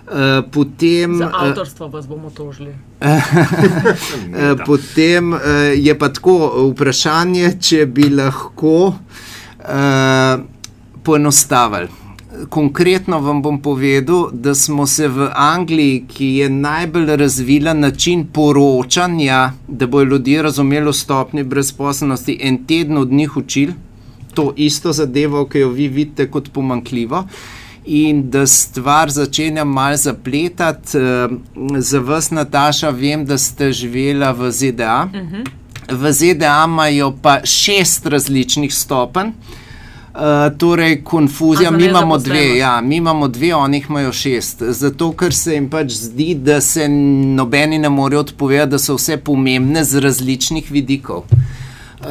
Uh, 0.09 0.51
potem, 0.51 1.19
Za 1.19 1.31
avtorstvo 1.35 1.87
uh, 1.87 1.93
vas 1.93 2.07
bomo 2.09 2.31
tožili. 2.31 2.73
potem 4.67 5.33
uh, 5.33 5.41
je 5.77 5.99
pa 5.99 6.09
tako 6.09 6.71
vprašanje, 6.71 7.51
če 7.61 7.87
bi 7.87 8.09
lahko 8.09 8.77
uh, 8.89 10.41
poenostavili. 11.05 11.93
Konkretno 12.49 13.19
vam 13.21 13.43
bom 13.43 13.59
povedal, 13.61 14.31
da 14.33 14.55
smo 14.55 14.87
se 14.87 15.09
v 15.09 15.29
Angliji, 15.35 16.07
ki 16.09 16.27
je 16.41 16.49
najbolj 16.51 17.17
razvila 17.17 17.75
način 17.75 18.25
poročanja, 18.33 19.53
da 19.69 19.87
bodo 19.87 20.15
ljudje 20.15 20.43
razumeli 20.43 20.95
stopni 20.95 21.45
brezposobnosti, 21.45 22.39
en 22.43 22.65
teden 22.65 22.97
od 22.97 23.13
njih 23.13 23.37
učili 23.37 23.75
to 24.39 24.53
isto 24.57 24.93
zadevo, 24.93 25.49
ki 25.51 25.59
jo 25.59 25.69
vi 25.75 25.89
vidite 25.89 26.29
kot 26.31 26.53
pomankljivo. 26.55 27.25
In 27.87 28.21
da 28.31 28.47
stvar 28.47 29.11
začenja 29.11 29.65
malo 29.65 29.97
zapletati, 29.97 30.99
eh, 30.99 31.29
za 31.79 31.99
vas, 31.99 32.31
Nataša, 32.31 32.91
vem, 32.91 33.25
da 33.27 33.39
ste 33.39 33.73
živela 33.73 34.31
v 34.31 34.51
ZDA. 34.51 35.09
Uh 35.11 35.21
-huh. 35.21 35.47
V 35.91 36.13
ZDA 36.13 36.65
imajo 36.69 37.17
pa 37.23 37.41
šest 37.45 38.07
različnih 38.07 38.75
stopenj. 38.75 39.33
Uh, 40.15 40.59
torej, 40.59 41.05
konfuzija, 41.05 41.71
mi 41.71 41.85
imamo, 41.85 42.19
dve, 42.19 42.57
ja, 42.57 42.81
mi 42.81 42.97
imamo 42.97 43.29
dve, 43.29 43.55
oni 43.55 43.85
imajo 43.89 44.13
šest. 44.13 44.63
Zato, 44.63 45.13
ker 45.13 45.35
se 45.35 45.55
jim 45.55 45.71
pač 45.71 45.93
zdi, 45.93 46.35
da 46.35 46.61
se 46.61 46.89
nobeni 46.89 47.79
ne 47.79 47.89
morejo 47.89 48.21
odpovedati, 48.21 48.71
da 48.71 48.79
so 48.79 48.95
vse 48.95 49.17
pomembne 49.17 49.85
z 49.85 50.01
različnih 50.01 50.71
vidikov. 50.71 51.23
Uh, 52.01 52.07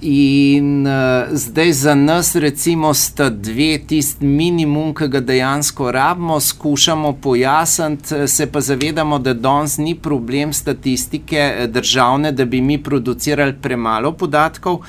in 0.00 0.86
uh, 0.86 1.28
zdaj 1.32 1.72
za 1.72 1.94
nas, 1.94 2.34
recimo, 2.34 2.94
sta 2.94 3.28
dve 3.30 3.78
tisti 3.86 4.24
minimum, 4.24 4.94
ki 4.94 5.08
ga 5.08 5.20
dejansko 5.20 5.90
rabimo, 5.92 6.40
skušamo 6.40 7.12
pojasniti, 7.12 8.28
se 8.28 8.46
pa 8.52 8.60
zavedamo, 8.60 9.18
da 9.18 9.34
danes 9.34 9.76
ni 9.78 9.94
problem 9.94 10.52
statistike 10.52 11.36
eh, 11.36 11.66
državne, 11.66 12.32
da 12.32 12.44
bi 12.44 12.60
mi 12.60 12.82
producirali 12.82 13.54
premalo 13.62 14.12
podatkov. 14.12 14.80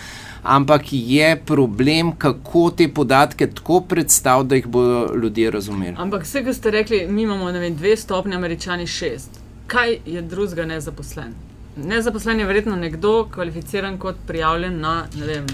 Ampak 0.44 0.82
je 0.92 1.36
problem, 1.46 2.16
kako 2.16 2.70
te 2.70 2.88
podatke 2.88 3.52
tako 3.52 3.82
predstaviti, 3.82 4.50
da 4.50 4.56
jih 4.56 4.68
bodo 4.68 5.16
ljudje 5.22 5.52
razumeli. 5.52 5.96
Ampak 5.98 6.24
vse, 6.24 6.44
kar 6.44 6.54
ste 6.54 6.72
rekli, 6.72 7.08
mi 7.08 7.22
imamo 7.22 7.52
vem, 7.52 7.76
dve 7.76 7.98
stopnje, 7.98 8.36
američani 8.36 8.88
šest. 8.88 9.40
Kaj 9.68 9.98
je 10.06 10.22
drugega 10.22 10.66
nezaposlen? 10.66 11.51
Nezaposlen 11.76 12.40
je 12.40 12.46
verjetno 12.46 12.76
nekdo, 12.76 13.30
kvalificiran 13.34 13.98
kot 13.98 14.16
prijavljen 14.28 14.80
na 14.80 15.06
ne 15.16 15.26
vem. 15.26 15.46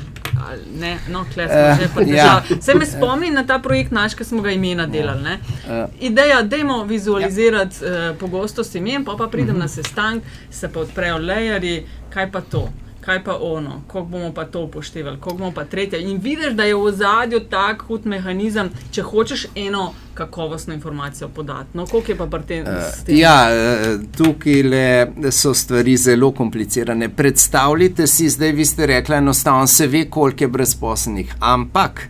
Ne, 0.80 0.98
no, 1.10 1.22
uh, 1.36 2.08
ja. 2.08 2.44
Se 2.62 2.76
me 2.76 2.86
spomni 2.86 3.30
na 3.32 3.44
ta 3.48 3.60
projekt, 3.60 3.92
naš, 3.92 4.14
ki 4.16 4.24
smo 4.24 4.42
ga 4.42 4.52
imena 4.52 4.84
ja. 4.84 4.88
delali. 4.88 5.34
Uh. 5.34 5.90
Ideja, 6.00 6.42
da 6.42 6.58
imamo 6.58 6.84
vizualizirati 6.84 7.86
ja. 7.86 8.12
uh, 8.12 8.18
pogostost 8.18 8.76
imen, 8.76 9.06
pa, 9.06 9.16
pa 9.18 9.28
pridem 9.28 9.56
uh. 9.56 9.56
-huh. 9.56 9.64
na 9.64 9.68
sestank, 9.68 10.24
se 10.50 10.70
pa 10.74 10.80
odprejo 10.80 11.18
lejeri, 11.18 11.86
kaj 12.10 12.32
pa 12.32 12.42
to 12.42 12.70
kaj 13.08 13.24
pa 13.24 13.38
ono, 13.42 13.82
kako 13.88 14.02
bomo 14.04 14.34
pa 14.34 14.46
to 14.46 14.62
upoštevali, 14.62 15.18
kako 15.18 15.36
bomo 15.36 15.52
pa 15.52 15.64
tretje. 15.66 16.02
In 16.02 16.20
vidiš, 16.24 16.54
da 16.54 16.64
je 16.64 16.76
v 16.76 16.92
zadju 16.92 17.40
tak 17.40 17.86
hud 17.88 18.06
mehanizem, 18.06 18.70
če 18.92 19.02
hočeš 19.02 19.46
eno 19.56 19.94
kakovostno 20.14 20.74
informacijo 20.74 21.30
podati. 21.30 21.70
No, 21.74 21.86
koliko 21.86 22.12
je 22.12 22.18
pa 22.18 22.28
pri 22.28 22.42
tem? 22.48 22.66
Uh, 22.68 23.08
ja, 23.08 23.38
eh, 23.52 24.00
tukaj 24.18 25.32
so 25.32 25.54
stvari 25.54 25.96
zelo 25.98 26.32
komplicirane. 26.32 27.10
Predstavljite 27.10 28.08
si, 28.08 28.30
zdaj 28.30 28.52
vi 28.52 28.66
ste 28.66 28.86
rekli, 28.86 29.16
enostavno 29.16 29.68
se 29.68 29.88
ve, 29.88 30.10
koliko 30.10 30.44
je 30.44 30.48
brezposlenih. 30.48 31.36
Ampak. 31.40 32.10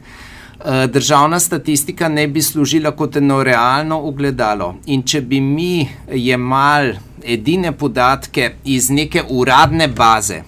Eh, 0.66 0.88
državna 0.88 1.39
statistika 1.39 2.10
ne 2.10 2.27
bi 2.27 2.42
služila 2.42 2.92
kot 2.92 3.16
eno 3.16 3.44
realno 3.44 4.01
ugledalo. 4.01 4.75
In 4.86 5.04
če 5.04 5.22
bi 5.22 5.42
mi 5.42 5.88
jemali 6.12 6.98
edine 7.24 7.72
podatke 7.72 8.56
iz 8.66 8.89
neke 8.89 9.24
uradne 9.30 9.88
baze, 9.88 10.42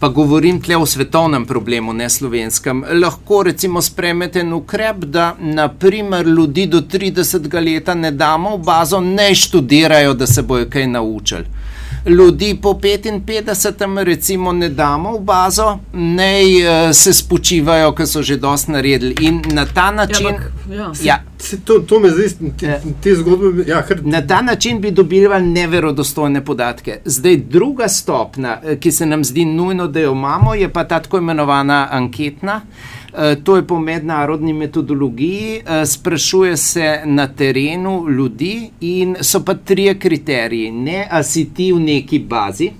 pa 0.00 0.08
govorim 0.08 0.60
tle 0.62 0.76
o 0.76 0.86
svetovnem 0.86 1.46
problemu, 1.46 1.92
ne 1.92 2.10
slovenskem, 2.10 2.84
lahko 3.02 3.42
recimo 3.42 3.82
spremete 3.82 4.40
en 4.40 4.52
ukrep, 4.52 4.96
da 4.96 5.34
naprimer 5.40 6.26
ljudi 6.26 6.66
do 6.66 6.80
30 6.80 7.54
let 7.64 7.94
ne 7.94 8.10
damo 8.10 8.56
v 8.56 8.62
bazo, 8.64 9.00
ne 9.00 9.34
študirajo, 9.34 10.14
da 10.14 10.26
se 10.26 10.42
bojo 10.42 10.66
kaj 10.70 10.86
naučili 10.86 11.57
ljudi 12.06 12.58
po 12.62 12.72
55, 12.82 14.04
recimo, 14.04 14.52
ne 14.52 14.68
damo 14.68 15.12
v 15.12 15.20
bazo, 15.20 15.78
ne 15.92 16.42
uh, 16.42 16.94
se 16.96 17.12
spočivajo, 17.12 17.92
ker 17.92 18.06
so 18.06 18.22
že 18.22 18.36
dosti 18.36 18.72
naredili. 18.72 19.14
In 19.20 19.42
na 19.52 19.66
ta 19.66 19.90
način. 19.90 20.26
Ja, 20.26 20.32
bak, 20.32 20.52
ja. 20.76 20.92
Ja. 21.02 21.22
To, 21.64 21.78
to 21.78 22.00
me 22.00 22.10
zdaj, 22.10 22.28
te, 22.60 22.80
te 23.02 23.14
zgodbe. 23.14 23.64
Ja, 23.66 23.82
kar... 23.86 24.00
Na 24.04 24.26
ta 24.26 24.42
način 24.42 24.80
bi 24.80 24.90
dobili 24.90 25.42
neverodostojne 25.42 26.44
podatke. 26.44 27.00
Zdaj, 27.04 27.36
druga 27.36 27.88
stopna, 27.88 28.60
eh, 28.64 28.76
ki 28.76 28.92
se 28.92 29.06
nam 29.06 29.24
zdi 29.24 29.44
nujno, 29.44 29.86
da 29.86 30.00
jo 30.00 30.12
imamo, 30.12 30.54
je 30.54 30.72
pa 30.72 30.84
ta 30.84 30.98
tako 31.02 31.18
imenovana 31.18 31.88
anketna. 31.90 32.60
Eh, 32.64 32.97
to 33.44 33.56
je 33.56 33.66
po 33.66 33.78
mednarodni 33.80 34.52
metodologiji, 34.52 35.60
eh, 35.64 35.86
sprašuje 35.86 36.56
se 36.56 37.00
na 37.04 37.28
terenu 37.28 38.08
ljudi 38.08 38.70
in 38.80 39.16
so 39.20 39.44
pa 39.44 39.54
tri 39.54 39.98
kriteriji. 39.98 40.70
Ne, 40.70 41.08
ali 41.10 41.24
si 41.24 41.44
ti 41.54 41.72
v 41.72 41.80
neki 41.80 42.18
bazi, 42.18 42.70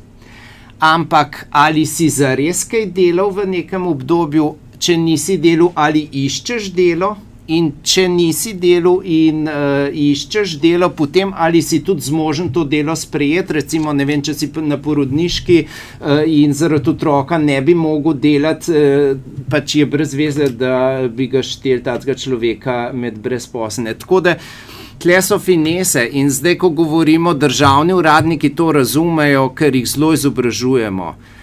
ampak 0.79 1.47
ali 1.51 1.87
si 1.87 2.09
zares 2.09 2.65
kaj 2.65 2.87
delal 2.87 3.31
v 3.31 3.47
nekem 3.47 3.87
obdobju, 3.87 4.55
če 4.79 4.97
nisi 4.97 5.39
delal, 5.39 5.73
ali 5.75 6.09
iščeš 6.13 6.73
delo. 6.75 7.17
In 7.49 7.71
če 7.81 8.03
nisi 8.13 8.53
delo 8.61 8.99
in 9.09 9.47
uh, 9.49 9.87
iščeš 9.89 10.59
delo, 10.61 10.91
potem 10.93 11.31
ali 11.33 11.63
si 11.65 11.79
tudi 11.85 12.05
zmožen 12.05 12.51
to 12.53 12.67
delo 12.69 12.93
sprejeti, 12.93 13.57
recimo, 13.57 13.95
vem, 13.97 14.21
če 14.21 14.35
si 14.37 14.51
na 14.69 14.77
porodniški 14.77 15.57
uh, 15.65 16.27
in 16.29 16.53
zaradi 16.53 16.93
otroka 16.93 17.39
ne 17.41 17.57
bi 17.65 17.73
mogel 17.75 18.19
delati, 18.21 18.75
uh, 18.75 19.47
pač 19.49 19.79
je 19.81 19.89
brez 19.89 20.13
veze, 20.13 20.51
da 20.53 21.09
bi 21.09 21.31
ga 21.33 21.41
štel 21.41 21.81
tega 21.87 22.19
človeka 22.21 22.77
med 22.93 23.17
brezposlene. 23.25 23.97
Tako 23.97 24.21
da 24.29 24.37
tle 25.01 25.17
so 25.25 25.41
finese 25.41 26.05
in 26.05 26.29
zdaj, 26.29 26.59
ko 26.61 26.69
govorimo, 26.83 27.33
državni 27.33 27.97
uradniki 27.97 28.53
to 28.53 28.75
razumejo, 28.77 29.49
ker 29.57 29.73
jih 29.73 29.89
zelo 29.89 30.13
izobražujemo. 30.13 31.15
Eh, 31.17 31.38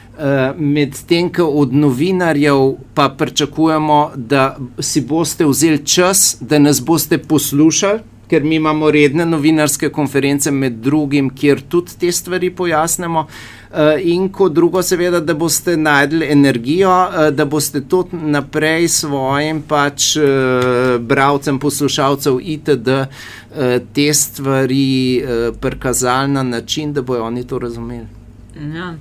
medtem 0.58 1.30
ko 1.34 1.44
od 1.44 1.74
novinarjev 1.74 2.74
pa 2.94 3.10
pričakujemo, 3.10 4.12
da 4.16 4.58
si 4.80 5.02
boste 5.02 5.46
vzeli 5.46 5.86
čas, 5.86 6.38
da 6.40 6.60
nas 6.60 6.82
boste 6.82 7.18
poslušali, 7.18 8.00
ker 8.30 8.44
mi 8.44 8.56
imamo 8.56 8.92
redne 8.92 9.26
novinarske 9.26 9.90
konference, 9.90 10.52
med 10.52 10.74
drugim, 10.82 11.30
kjer 11.30 11.62
tudi 11.70 11.92
te 12.00 12.12
stvari 12.12 12.50
pojasnimo. 12.50 13.28
Eh, 13.76 14.00
in 14.04 14.30
kot 14.30 14.54
drugo, 14.54 14.82
seveda, 14.82 15.20
da 15.20 15.34
boste 15.34 15.78
najdli 15.78 16.32
energijo, 16.32 16.92
eh, 17.04 17.32
da 17.32 17.46
boste 17.46 17.82
tudi 17.82 18.18
naprej 18.18 18.88
svojim 18.88 19.62
pač 19.62 20.16
bralcem, 21.00 21.60
poslušalcem 21.60 22.40
itd. 22.42 22.90
te 23.94 24.14
stvari 24.14 25.24
prikazali 25.62 26.32
na 26.32 26.44
način, 26.44 26.94
da 26.94 27.02
bojo 27.02 27.24
oni 27.24 27.48
to 27.48 27.60
razumeli. 27.60 28.08
Ja. 28.76 28.96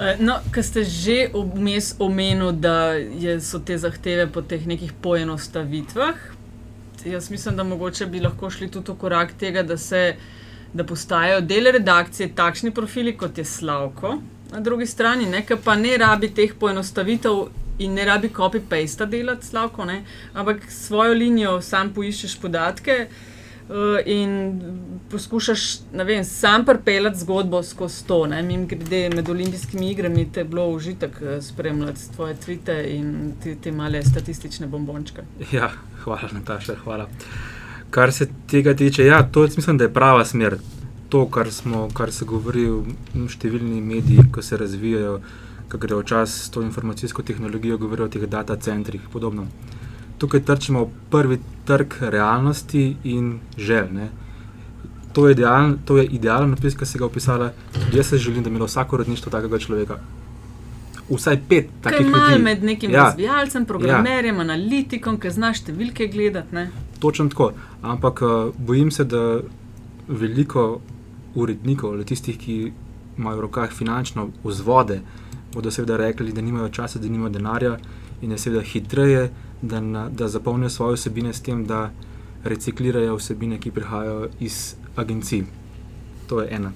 Eh, 0.00 0.16
no, 0.18 0.40
Ker 0.50 0.64
ste 0.66 0.82
že 0.82 1.30
vmes 1.30 1.94
omenili, 2.02 2.52
da 2.58 2.94
je, 2.98 3.38
so 3.40 3.60
te 3.62 3.76
zahteve 3.78 4.26
po 4.26 4.42
teh 4.42 4.66
nekih 4.66 4.90
poenostavitvah, 5.02 6.16
jaz 7.04 7.30
mislim, 7.30 7.56
da 7.56 7.62
mogoče 7.62 8.06
bi 8.06 8.20
lahko 8.20 8.50
šli 8.50 8.70
tudi 8.70 8.90
v 8.90 8.98
korak 8.98 9.36
tega, 9.38 9.62
da 9.62 9.76
se 9.78 10.16
da 10.74 10.84
postajajo 10.84 11.40
del 11.40 11.70
redakcije 11.72 12.32
takšni 12.34 12.72
profili, 12.74 13.12
kot 13.16 13.38
je 13.38 13.44
Slavko, 13.44 14.16
na 14.50 14.60
drugi 14.60 14.86
strani, 14.86 15.26
nekaj 15.30 15.60
pa 15.64 15.76
ne 15.76 15.96
rabi 15.98 16.34
teh 16.34 16.54
poenostavitev. 16.60 17.46
In 17.78 17.96
ne 17.98 18.04
rabi 18.06 18.28
copy-paste 18.30 19.06
delati, 19.10 19.46
slavko, 19.46 19.84
ne? 19.84 20.04
ampak 20.32 20.60
svojo 20.70 21.14
linijo 21.14 21.56
sam 21.60 21.88
poiščeš 21.90 22.36
podatke. 22.38 23.08
Uh, 23.68 23.98
in 24.06 24.60
poskušaš, 25.10 25.78
vem, 25.92 26.24
sam 26.24 26.64
pripeljati 26.64 27.18
zgodbo 27.18 27.62
skozi 27.62 28.06
to. 28.06 28.26
Mim 28.26 28.66
grede 28.66 29.10
med 29.14 29.28
olimpijskimi 29.28 29.90
igrami 29.90 30.32
te 30.32 30.40
je 30.40 30.44
bilo 30.44 30.66
užitek 30.68 31.22
eh, 31.22 31.42
spremljati 31.42 32.12
tvoje 32.14 32.34
tvite 32.34 32.84
in 32.88 33.32
te, 33.42 33.54
te 33.54 33.72
male 33.72 34.02
statistične 34.02 34.66
bombončke. 34.66 35.22
Ja, 35.52 35.70
hvala, 36.02 36.28
Nataša, 36.32 36.74
hvala. 36.84 37.08
Kar 37.90 38.12
se 38.12 38.26
tega 38.50 38.74
tiče, 38.74 39.06
ja, 39.06 39.22
to 39.22 39.42
mislim, 39.56 39.78
da 39.78 39.84
je 39.84 39.92
prava 39.92 40.24
smer. 40.24 40.58
To, 41.08 41.26
kar, 41.30 41.52
smo, 41.52 41.88
kar 41.94 42.12
se 42.12 42.24
govori 42.24 42.66
v 42.66 43.28
številni 43.28 43.80
mediji, 43.80 44.26
ko 44.32 44.42
se 44.42 44.56
razvijajo, 44.60 45.20
ko 45.72 45.78
gre 45.78 45.96
v 45.96 46.04
čas 46.04 46.34
s 46.44 46.50
to 46.50 46.62
informacijsko 46.62 47.22
tehnologijo, 47.22 47.78
govorijo 47.78 48.10
o 48.10 48.12
teh 48.12 48.26
data 48.28 48.56
centrih 48.56 49.00
in 49.00 49.12
podobno 49.12 49.46
tukaj 50.18 50.44
trčimo 50.44 50.90
prvi 51.10 51.38
trg 51.64 51.94
realnosti 52.00 52.96
in 53.04 53.38
želj. 53.58 53.88
Ne. 53.92 54.08
To 55.12 55.28
je, 55.28 55.32
idealen, 55.32 55.78
to 55.84 55.96
je 55.96 56.04
idealen 56.04 56.50
napis, 56.50 56.74
ki 56.74 56.86
si 56.86 56.98
ga 56.98 57.06
opisala. 57.06 57.52
Tudi 57.72 57.96
jaz 57.96 58.14
želim, 58.14 58.42
da 58.42 58.50
bi 58.50 58.56
imel 58.56 58.66
vsako 58.66 58.96
rodništvo 58.96 59.30
takega 59.30 59.58
človeka. 59.58 59.98
Vsaj 61.10 61.38
pet 61.48 61.68
takih 61.82 62.06
ljudi. 62.06 62.42
Med 62.42 62.64
nekim 62.64 62.90
ja. 62.90 63.04
razvijalcem, 63.04 63.64
programerjem, 63.64 64.36
ja. 64.36 64.40
analitikom, 64.40 65.20
ki 65.20 65.30
znaš 65.30 65.62
številke 65.62 66.08
gledati. 66.10 66.54
Ne. 66.54 66.70
Točno 66.98 67.28
tako. 67.28 67.52
Ampak 67.82 68.22
uh, 68.22 68.54
bojim 68.58 68.90
se, 68.90 69.04
da 69.04 69.40
veliko 70.08 70.80
urednikov, 71.34 71.92
ali 71.92 72.04
tistih, 72.04 72.38
ki 72.38 72.72
imajo 73.18 73.38
v 73.38 73.46
rokah 73.46 73.70
finančno 73.70 74.28
vzvode, 74.44 75.00
bodo 75.54 75.70
seveda 75.70 75.96
rekli, 75.96 76.32
da 76.32 76.42
nimajo 76.42 76.68
časa, 76.68 76.98
da 76.98 77.08
nimajo 77.08 77.36
denarja 77.36 77.76
in 78.22 78.32
je 78.32 78.38
seveda 78.38 78.64
hitreje 78.66 79.28
da, 79.68 79.80
na, 79.80 80.08
da 80.08 80.28
zapolnijo 80.28 80.70
svoje 80.70 80.98
vsebine 80.98 81.32
s 81.32 81.40
tem, 81.40 81.64
da 81.66 81.90
reciklirajo 82.44 83.16
vsebine, 83.16 83.58
ki 83.60 83.70
prihajajo 83.70 84.28
iz 84.40 84.74
agencij. 84.96 85.44
To 86.28 86.40
je 86.40 86.48
ena. 86.50 86.72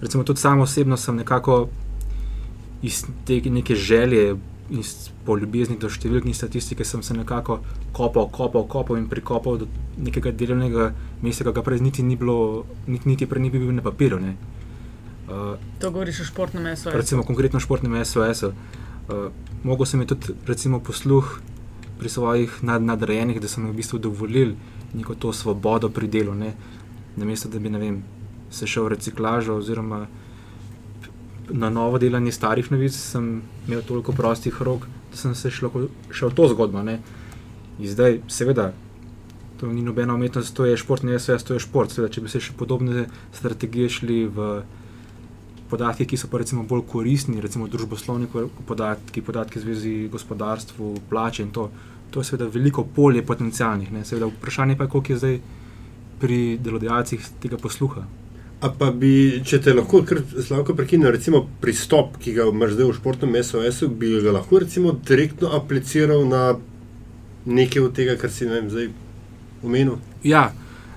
Recimo, 0.00 0.24
tudi 0.24 0.40
sam 0.40 0.60
osebno 0.60 0.96
sem 0.96 1.16
nekako 1.16 1.68
iz 2.82 3.04
te 3.24 3.40
neke 3.50 3.74
želje 3.74 4.36
in 4.70 4.82
po 5.24 5.36
ljubezni 5.36 5.76
do 5.78 5.88
številk 5.88 6.24
in 6.24 6.34
statistike 6.34 6.84
sem 6.84 7.02
se 7.02 7.14
nekako 7.14 7.58
kopal, 7.92 8.30
kopal, 8.32 8.64
kopal 8.68 8.96
in 8.96 9.08
prikopal 9.08 9.58
do 9.60 9.68
nekega 9.96 10.32
delovnega 10.32 10.92
mesta, 11.22 11.44
ki 11.44 11.52
ga 11.52 11.62
prej 11.62 11.82
niti 11.84 12.02
ni 12.02 12.16
bilo, 12.16 12.64
niti, 12.86 13.08
niti 13.08 13.28
prej 13.28 13.42
ni 13.44 13.50
bil 13.52 13.72
na 13.72 13.84
papirju. 13.84 14.20
Ne. 14.20 14.36
Uh, 15.24 15.56
to 15.80 15.90
govoriš 15.90 16.20
o 16.24 16.28
športnem 16.28 16.68
SOS. 16.76 16.94
Recimo, 16.94 17.24
konkretno 17.24 17.60
o 17.60 17.64
športnem 17.64 17.96
SOS. 18.04 18.44
Uh, 18.44 19.28
Mogoče 19.64 19.90
sem 19.90 20.06
tudi 20.06 20.34
recimo, 20.46 20.80
posluh 20.80 21.28
pri 21.98 22.08
svojih 22.08 22.58
nad, 22.64 22.82
nadrejenih, 22.82 23.40
da 23.40 23.48
so 23.48 23.60
mi 23.60 23.70
v 23.70 23.78
bistvu 23.78 23.98
dovolili 23.98 24.56
neko 24.94 25.14
to 25.14 25.32
svobodo 25.32 25.88
pri 25.88 26.08
delu. 26.08 26.34
Ne? 26.34 26.54
Namesto 27.16 27.48
da 27.48 27.58
bi 27.58 27.68
vem, 27.68 28.02
se 28.50 28.66
šel 28.66 28.84
v 28.84 28.94
reciklažo 28.94 29.56
oziroma 29.56 30.06
na 31.50 31.70
novo 31.70 31.98
delanje 31.98 32.32
starih 32.32 32.70
novic, 32.72 32.96
sem 32.96 33.42
imel 33.66 33.82
toliko 33.82 34.12
prostih 34.12 34.62
rok, 34.62 34.86
da 35.10 35.16
sem 35.16 35.34
se 35.34 35.50
šlo, 35.50 35.70
šel 36.10 36.30
v 36.30 36.34
to 36.34 36.48
zgodbo. 36.48 36.82
Ne? 36.82 36.98
In 37.78 37.90
zdaj, 37.90 38.20
seveda, 38.28 38.72
to 39.60 39.66
ni 39.66 39.82
nobena 39.82 40.14
umetnost, 40.14 40.54
to 40.56 40.64
je 40.64 40.76
šport, 40.76 41.02
ne 41.02 41.18
SVS, 41.18 41.44
to 41.44 41.54
je 41.54 41.60
šport. 41.60 41.92
Seveda, 41.92 42.12
če 42.12 42.24
bi 42.24 42.32
se 42.32 42.40
še 42.40 42.56
podobne 42.58 43.06
strategije 43.34 43.90
šli 43.98 44.24
v 44.26 44.48
podatke, 45.74 46.06
ki 46.06 46.18
so 46.20 46.30
pa 46.30 46.40
recimo 46.42 46.62
bolj 46.70 46.84
koristni, 46.90 47.42
recimo 47.42 47.66
družboslovni 47.70 48.30
podatki, 48.68 49.22
podatki 49.26 49.58
v 49.58 49.66
zvezi 49.66 49.94
z 50.06 50.12
gospodarstvom, 50.14 51.02
plače 51.10 51.42
in 51.42 51.52
to. 51.54 51.68
To 52.14 52.22
je 52.22 52.30
seveda 52.30 52.46
veliko 52.46 52.84
polje 52.86 53.24
potencijalnih. 53.26 53.90
Seveda, 54.06 54.30
vprašanje 54.30 54.76
pa 54.78 54.86
je, 54.86 54.90
koliko 54.90 55.12
je 55.12 55.22
zdaj 55.22 55.40
pri 56.22 56.38
delodajalcih 56.62 57.26
tega 57.42 57.58
posluha. 57.58 58.04
A 58.64 58.70
pa 58.70 58.90
bi, 58.94 59.42
če 59.44 59.58
te 59.60 59.74
lahko 59.74 60.00
zelo 60.38 60.76
prekinil, 60.76 61.10
recimo 61.12 61.42
pristop, 61.60 62.14
ki 62.22 62.36
ga 62.36 62.46
imaš 62.48 62.76
zdaj 62.78 62.86
v 62.88 62.98
športnem 63.00 63.34
SOS-u, 63.42 63.90
bi 63.90 64.14
ga 64.24 64.32
lahko 64.38 64.62
recimo 64.62 64.94
direktno 64.94 65.50
apliciral 65.58 66.22
na 66.28 66.44
nekaj 67.44 67.82
od 67.82 67.98
tega, 67.98 68.14
kar 68.20 68.32
si 68.32 68.48
vem, 68.48 68.70
zdaj 68.72 68.88
omenil? 69.66 69.98
Ja, 70.24 70.46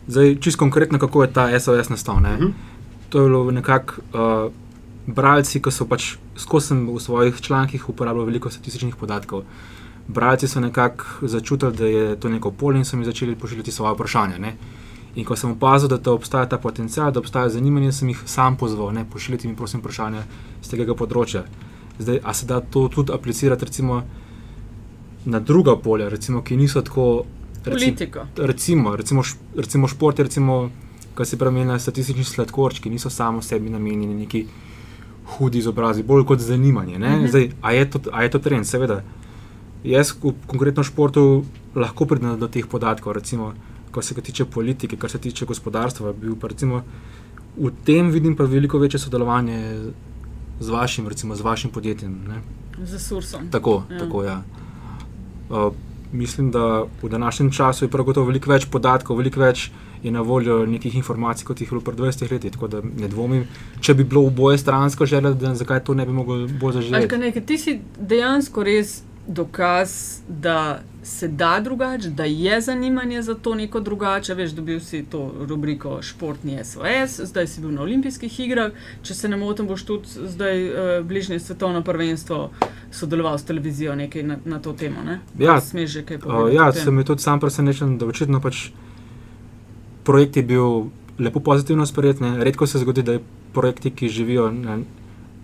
zdaj 0.07 0.37
čisto 0.39 0.61
konkretno, 0.63 1.01
kako 1.01 1.25
je 1.25 1.33
ta 1.33 1.49
SOS 1.59 1.89
nastal. 1.89 2.21
Uh 2.21 2.29
mhm. 2.29 2.45
-huh. 2.45 2.53
To 3.09 3.21
je 3.21 3.29
bilo 3.29 3.51
nekako. 3.51 3.93
Uh, 4.13 4.51
bralci, 5.07 5.61
ki 5.63 5.71
so 5.71 5.87
pač 5.87 6.15
skozi 6.35 6.75
v 6.75 6.99
svojih 6.99 7.41
člankih 7.41 7.89
uporabljali 7.89 8.27
veliko 8.27 8.51
statističnih 8.51 8.95
podatkov. 8.95 9.43
Bralci 10.07 10.47
so 10.47 10.59
nekako 10.59 11.27
začutili, 11.27 11.73
da 11.73 11.85
je 11.85 12.19
to 12.19 12.29
neko 12.29 12.51
polje 12.51 12.79
in 12.79 12.85
so 12.85 12.97
mi 12.97 13.05
začeli 13.05 13.35
pošiljati 13.35 13.71
svoje 13.71 13.93
vprašanja. 13.93 14.37
Ne? 14.37 14.55
In 15.15 15.25
ko 15.25 15.35
sem 15.35 15.51
opazil, 15.51 15.89
da 15.89 16.11
obstaja 16.11 16.45
ta 16.45 16.57
potencial, 16.57 17.11
da 17.11 17.19
obstaja 17.19 17.49
zanimanje, 17.49 17.91
sem 17.91 18.09
jih 18.09 18.21
sam 18.25 18.57
pozval, 18.57 18.91
ne 18.93 19.05
pošiljite 19.09 19.47
mi, 19.47 19.55
prosim, 19.55 19.81
vprašanja 19.81 20.23
z 20.61 20.69
tega 20.69 20.93
področja. 20.93 21.43
Zdaj, 21.99 22.19
a 22.23 22.33
se 22.33 22.45
da 22.45 22.59
to 22.61 22.87
tudi 22.93 23.13
aplicirati 23.13 23.65
recimo, 23.65 24.03
na 25.25 25.39
druga 25.39 25.75
polja, 25.75 26.09
recimo, 26.09 26.43
ki 26.43 26.57
niso 26.57 26.81
tako. 26.81 27.25
Politika. 27.65 28.27
Recimo, 28.37 28.95
recimo, 28.95 29.23
recimo 29.55 29.87
šport, 29.87 30.19
recimo, 30.19 30.69
kar 31.15 31.25
se 31.25 31.37
pravi, 31.37 31.65
statistični 31.79 32.23
sladkorčki, 32.23 32.89
niso 32.89 33.09
samo 33.09 33.41
sebi 33.41 33.69
namenjeni 33.69 34.15
neki 34.15 34.45
hudi 35.35 35.59
izobrazi, 35.59 36.03
bolj 36.03 36.25
kot 36.25 36.39
zanimanje. 36.39 36.95
Uh 36.95 37.01
mhm. 37.01 37.13
-huh. 37.13 37.29
Zdaj, 37.29 37.49
a, 37.61 37.71
je 37.71 37.89
to, 37.89 37.99
a 38.11 38.23
je 38.23 38.29
to 38.29 38.39
trend? 38.39 38.67
Seveda. 38.67 39.03
Jaz, 39.83 40.13
v 40.23 40.33
konkretnem 40.47 40.83
športu, 40.83 41.45
lahko 41.75 42.05
pridem 42.05 42.39
do 42.39 42.47
teh 42.47 42.65
podatkov, 42.67 43.13
recimo, 43.13 43.53
kar 43.91 44.03
se 44.03 44.13
tiče 44.13 44.45
politike, 44.45 44.97
kar 44.97 45.09
se 45.09 45.17
tiče 45.17 45.45
gospodarstva. 45.45 46.13
Pa, 46.41 46.47
recimo, 46.47 46.83
v 47.57 47.71
tem 47.85 48.11
vidim 48.11 48.35
pa 48.35 48.43
veliko 48.43 48.77
večje 48.77 48.99
sodelovanje 48.99 49.91
z 50.59 50.69
vašim, 50.69 51.07
recimo, 51.07 51.35
z 51.35 51.41
vašim 51.41 51.71
podjetjem. 51.71 52.13
Ne? 52.27 52.41
Z 52.85 52.99
Sursom. 52.99 53.49
Tako, 53.51 53.83
ja. 53.91 53.99
tako 53.99 54.23
ja. 54.23 54.41
Uh, 55.49 55.73
mislim, 56.11 56.51
da 56.51 56.85
v 57.01 57.09
današnjem 57.09 57.51
času 57.51 57.85
je 57.85 57.89
prav 57.89 58.05
gotovo 58.05 58.27
veliko 58.27 58.51
več 58.51 58.65
podatkov, 58.65 59.17
veliko 59.17 59.39
več 59.39 59.71
je 60.03 60.11
na 60.11 60.21
voljo 60.21 60.65
nekih 60.65 60.95
informacij, 60.95 61.45
kot 61.45 61.61
jih 61.61 61.67
je 61.67 61.75
bilo 61.75 61.81
pred 61.81 61.97
20 61.97 62.31
leti. 62.31 62.51
Tako 62.51 62.67
da 62.67 62.81
ne 62.81 63.07
dvomim, 63.07 63.47
če 63.81 63.93
bi 63.93 64.03
bilo 64.03 64.27
v 64.27 64.35
boje 64.35 64.57
stransko 64.57 65.05
želje, 65.05 65.33
da 65.33 65.55
zakaj 65.55 65.83
to 65.83 65.93
ne 65.93 66.05
bi 66.05 66.11
moglo 66.11 66.47
bolj 66.47 66.81
zaživeti. 66.81 67.41
Ti 67.45 67.57
si 67.57 67.79
dejansko 67.99 68.63
res 68.63 69.01
dokaz, 69.27 70.19
da 70.27 70.79
se 71.03 71.27
da 71.27 71.59
drugače, 71.63 72.09
da 72.09 72.23
je 72.23 72.61
zanimanje 72.61 73.21
za 73.21 73.35
to 73.35 73.55
neko 73.55 73.79
drugače. 73.79 74.33
Veš, 74.33 74.51
dobil 74.51 74.79
si 74.79 75.05
to 75.11 75.33
rubriko 75.47 76.01
Športni 76.01 76.59
SOS, 76.63 77.19
zdaj 77.23 77.47
si 77.47 77.61
bil 77.61 77.71
na 77.71 77.81
olimpijskih 77.81 78.39
igrah. 78.39 78.71
Če 79.03 79.13
se 79.13 79.29
ne 79.29 79.37
motim, 79.37 79.67
boš 79.67 79.83
tudi 79.83 80.07
zdaj 80.07 80.63
uh, 80.63 81.05
bližnje 81.05 81.39
svetovno 81.39 81.83
prvenstvo 81.83 82.49
sodeloval 82.91 83.37
s 83.37 83.43
televizijo 83.43 83.95
nekaj 83.95 84.23
na, 84.23 84.37
na 84.45 84.59
to 84.59 84.73
temo. 84.73 85.03
Ne? 85.03 85.19
Ja, 85.39 85.61
smeš 85.61 85.91
že 85.91 86.05
kaj 86.05 86.19
povedati. 86.19 86.57
Uh, 86.57 86.65
ja, 86.65 86.71
sem 86.73 87.03
tudi 87.03 87.21
sam 87.21 87.39
presenečen, 87.39 87.97
da 87.97 88.05
očitno 88.05 88.41
pač 88.41 88.69
projekt 90.07 90.37
je 90.39 90.43
bil 90.43 90.87
lepo 91.19 91.39
pozitivno 91.43 91.85
sprejet. 91.85 92.21
Ne? 92.23 92.37
Redko 92.43 92.67
se 92.67 92.79
zgodi, 92.79 93.03
da 93.03 93.17
je 93.17 93.23
projekti, 93.53 93.91
ki 93.91 94.09
živijo 94.09 94.51
na, 94.51 94.79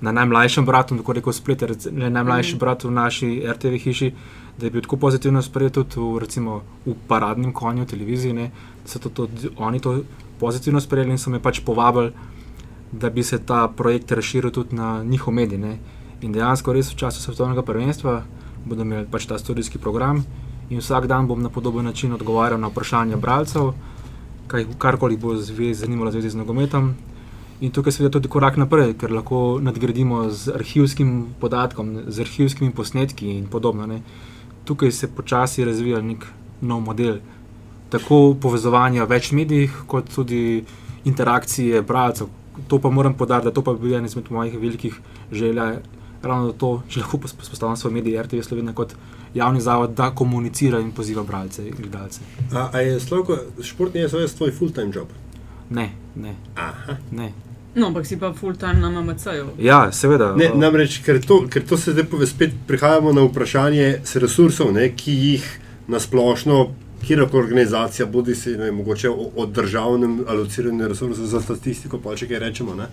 na 0.01 0.11
najmlajšem 0.11 0.65
bratu, 0.65 0.97
tako 0.97 1.13
rekoč 1.13 1.41
splet, 1.41 1.65
ne 1.91 2.09
najmlajši 2.09 2.55
mm. 2.55 2.59
brat 2.59 2.83
v 2.83 2.91
naši 2.91 3.31
RTV 3.55 3.81
hiši, 3.83 4.11
da 4.59 4.67
je 4.67 4.71
bil 4.71 4.85
tako 4.85 4.97
pozitivno 4.97 5.41
sprejet 5.41 5.73
tudi 5.73 5.99
v, 5.99 6.19
recimo, 6.23 6.61
v 6.85 6.95
paradnem 7.07 7.53
konju 7.53 7.85
televiziji, 7.85 8.33
ne? 8.33 8.51
so 8.85 8.99
to, 8.99 9.09
to, 9.09 9.27
oni 9.57 9.79
to 9.79 10.03
pozitivno 10.39 10.81
sprejeli 10.81 11.15
in 11.15 11.17
so 11.17 11.31
me 11.31 11.39
pač 11.39 11.59
povabili, 11.65 12.11
da 12.91 13.09
bi 13.09 13.23
se 13.23 13.39
ta 13.39 13.67
projekt 13.67 14.11
razširil 14.11 14.51
tudi 14.51 14.75
na 14.75 15.03
njihov 15.03 15.33
medij. 15.33 15.57
Ne? 15.57 15.77
In 16.21 16.31
dejansko 16.31 16.73
res 16.73 16.91
v 16.93 16.99
času 16.99 17.23
svetovnega 17.23 17.63
prvenstva 17.65 18.21
bodo 18.65 18.85
imeli 18.85 19.07
pač 19.11 19.25
ta 19.27 19.39
študijski 19.39 19.81
program 19.81 20.21
in 20.69 20.79
vsak 20.79 21.07
dan 21.07 21.27
bom 21.27 21.41
na 21.41 21.49
podoben 21.49 21.85
način 21.85 22.13
odgovarjal 22.13 22.59
na 22.59 22.69
vprašanja 22.69 23.17
bralcev 23.17 23.73
kaj, 24.47 24.65
karkoli 24.77 25.17
bo 25.17 25.35
zvez, 25.35 25.79
zanimalo 25.79 26.11
zvezi 26.11 26.29
z 26.29 26.39
nogometom. 26.39 26.93
In 27.61 27.71
tukaj 27.71 27.93
je 27.99 28.09
tudi 28.11 28.27
korak 28.27 28.57
naprej, 28.57 28.93
ker 28.99 29.11
lahko 29.11 29.59
nadgradimo 29.63 30.29
z 30.29 30.51
arhivskim 30.51 31.35
podatkom, 31.39 32.09
z 32.11 32.19
arhivskimi 32.19 32.73
posnetki 32.75 33.37
in 33.37 33.47
podobno. 33.47 33.87
Ne. 33.87 34.01
Tukaj 34.65 34.91
se 34.91 35.07
počasi 35.07 35.65
razvija 35.65 36.01
nek 36.01 36.25
nov 36.61 36.81
model, 36.81 37.21
tako 37.89 38.35
povezovanja 38.41 39.05
več 39.05 39.31
medijih, 39.31 39.83
kot 39.87 40.09
tudi 40.15 40.63
interakcije 41.05 41.81
bralcev. 41.81 42.27
To 42.67 42.79
pa 42.79 42.89
moram 42.89 43.13
podariti, 43.13 43.49
da 43.49 43.53
to 43.53 43.63
pa 43.63 43.73
bi 43.73 43.87
bil 43.87 43.97
en 43.97 44.05
izmed 44.05 44.31
mojih 44.31 44.59
velikih 44.59 44.99
želja, 45.31 45.79
ravno 46.23 46.51
to, 46.51 46.81
če 46.89 47.03
lahko 47.03 47.19
spostavim 47.27 47.77
svoj 47.77 47.93
medij 47.93 48.21
RTV 48.21 48.43
Slovenija 48.43 48.75
kot 48.75 48.95
javni 49.33 49.61
zavod, 49.61 49.93
da 49.97 50.11
komunicira 50.15 50.79
in 50.79 50.91
poziva 50.91 51.23
bralce 51.23 51.67
in 51.67 51.75
gledalce. 51.77 52.21
A, 52.53 52.69
a 52.73 52.79
je 52.79 52.99
slovko, 52.99 53.37
športni 53.61 54.01
je 54.01 54.09
svoj, 54.09 54.27
svoj 54.27 54.51
full-time 54.51 54.91
job? 54.95 55.07
Ne, 55.69 55.89
ne. 56.15 56.35
ne. 57.11 57.31
No, 57.75 57.87
ampak 57.87 58.05
si 58.05 58.19
pa 58.19 58.33
full-time 58.33 58.79
na 58.79 59.01
MMC-ju. 59.01 59.47
Ja, 59.57 59.91
seveda. 59.91 60.35
Ne, 60.37 60.51
namreč, 60.55 60.99
ker 61.05 61.17
to, 61.21 61.43
ker 61.49 61.65
to 61.65 61.77
se 61.77 61.95
zdaj 61.95 62.05
pove, 62.11 62.27
spet 62.29 62.53
prihajamo 62.67 63.13
na 63.13 63.25
vprašanje 63.25 64.03
resursov, 64.21 64.69
ne, 64.75 64.91
ki 64.93 65.15
jih 65.17 65.47
nasplošno 65.87 66.67
kjerkoli 67.07 67.43
organizacija, 67.43 68.05
bodi 68.05 68.35
si 68.35 68.55
ne, 68.57 68.71
mogoče 68.71 69.09
o, 69.09 69.29
o 69.35 69.45
državnem 69.45 70.23
alociranju 70.27 70.87
resursov 70.87 71.25
za 71.25 71.41
statistiko, 71.41 71.99
pa 72.03 72.15
če 72.15 72.27
kaj 72.29 72.39
rečemo. 72.39 72.75
Ne. 72.75 72.87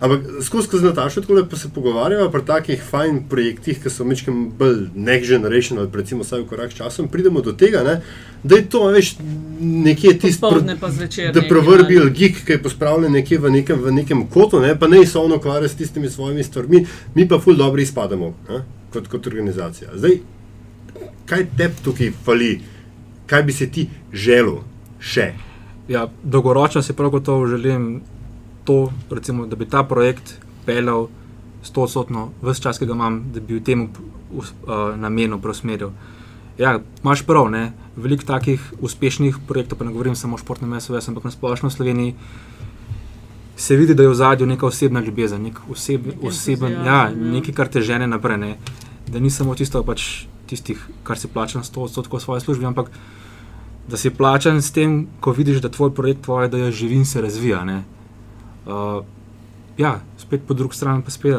Ampak 0.00 0.44
skozi 0.46 0.66
skozi 0.66 0.84
Natašo 0.84 1.20
tako 1.20 1.44
pa 1.50 1.56
se 1.56 1.68
pogovarjamo 1.74 2.30
pri 2.30 2.44
takih 2.46 2.82
fajn 2.90 3.22
projektih, 3.30 3.82
ki 3.82 3.90
so 3.90 4.04
mečkem 4.04 4.50
bolj 4.58 4.86
next 4.94 5.28
generation 5.28 5.78
ali 5.78 5.90
recimo 5.92 6.24
vsaj 6.24 6.42
v 6.42 6.46
korak 6.46 6.72
s 6.72 6.76
časom, 6.76 7.08
pridemo 7.08 7.40
do 7.40 7.52
tega, 7.52 7.82
ne, 7.82 8.00
da 8.42 8.56
je 8.56 8.68
to, 8.70 8.84
veš, 8.92 9.16
nekje 9.60 10.18
tisto, 10.18 10.50
da 10.50 10.74
nekaj, 10.74 11.48
proverbial 11.48 12.10
geek, 12.10 12.44
ki 12.46 12.56
je 12.56 12.62
pospravljen 12.62 13.12
nekje 13.12 13.38
v 13.38 13.50
nekem, 13.50 13.82
v 13.82 13.92
nekem 14.00 14.26
kotu, 14.30 14.60
ne, 14.60 14.74
pa 14.78 14.88
ne 14.88 15.06
se 15.06 15.18
ono 15.18 15.36
ukvarja 15.36 15.68
s 15.68 15.76
tistimi 15.76 16.10
svojimi 16.10 16.44
stvarmi, 16.44 16.86
mi 17.14 17.28
pa 17.28 17.40
ful 17.40 17.56
dobro 17.56 17.82
izpademo 17.82 18.34
ne, 18.48 18.62
kot, 18.92 19.08
kot 19.08 19.26
organizacija. 19.26 19.90
Zdaj, 19.96 20.18
kaj 21.26 21.46
te 21.58 21.70
tukaj 21.84 22.12
fali, 22.24 22.60
kaj 23.26 23.42
bi 23.42 23.52
se 23.52 23.70
ti 23.70 23.88
želel 24.12 24.62
še? 25.00 25.32
Ja, 25.88 26.08
dolgoročno 26.22 26.82
si 26.82 26.96
prav 26.96 27.10
gotovo 27.10 27.46
želim 27.46 28.00
to, 28.64 28.92
recimo, 29.10 29.46
da 29.46 29.56
bi 29.56 29.68
ta 29.70 29.84
projekt 29.84 30.38
peljal 30.66 31.06
stotno, 31.62 32.30
vse 32.42 32.62
čas, 32.62 32.78
ki 32.78 32.86
ga 32.86 32.94
imam, 32.94 33.20
da 33.34 33.40
bi 33.40 33.58
v 33.58 33.62
tem 33.62 33.86
uh, 33.86 34.44
namenu 34.96 35.38
preusmeril. 35.42 35.90
Ja, 36.58 36.78
imaš 37.02 37.22
prav, 37.26 37.50
ne? 37.50 37.72
veliko 37.96 38.24
takih 38.24 38.62
uspešnih 38.80 39.38
projektov, 39.48 39.78
pa 39.78 39.84
ne 39.84 39.92
govorim 39.92 40.16
samo 40.16 40.36
o 40.36 40.38
športnem 40.38 40.80
SOS, 40.80 41.08
ampak 41.08 41.24
na 41.24 41.30
splošno 41.30 41.68
v 41.68 41.72
Sloveniji 41.72 42.14
se 43.56 43.76
vidi, 43.76 43.94
da 43.94 44.02
je 44.02 44.08
v 44.08 44.14
zadju 44.14 44.46
neka 44.46 44.66
osebna 44.66 45.00
ljubezen, 45.00 45.42
nek 45.42 45.60
oseb, 45.70 46.06
Nek 46.06 46.24
oseben, 46.24 46.72
ja, 46.72 46.82
ja. 46.84 47.10
nekaj, 47.10 47.54
kar 47.54 47.68
te 47.68 47.80
žene 47.80 48.06
naprej. 48.06 48.36
Ne? 48.36 48.56
Da 49.08 49.20
ni 49.20 49.30
samo 49.30 49.54
tisto, 49.54 49.82
pač, 49.82 50.26
tistih, 50.46 50.80
kar 51.04 51.18
si 51.18 51.28
plačan 51.28 51.62
100 51.62 51.82
odstotkov 51.88 52.20
svoje 52.20 52.40
službe, 52.40 52.66
ampak 52.66 52.90
da 53.88 53.96
si 53.96 54.10
plačan 54.10 54.62
s 54.62 54.72
tem, 54.72 55.06
ko 55.20 55.32
vidiš, 55.32 55.60
da 55.62 55.68
tvoj 55.68 55.94
projekt, 55.94 56.24
tvoje, 56.24 56.48
da 56.48 56.58
je 56.58 56.72
živi 56.72 56.96
in 57.02 57.06
se 57.06 57.20
razvija. 57.20 57.64
ne. 57.64 57.84
Uh, 58.66 59.04
ja, 59.78 60.00
spet 60.18 60.40
po 60.46 60.54
drugi 60.54 60.74
strani 60.74 61.02
pa 61.02 61.10
spet, 61.10 61.36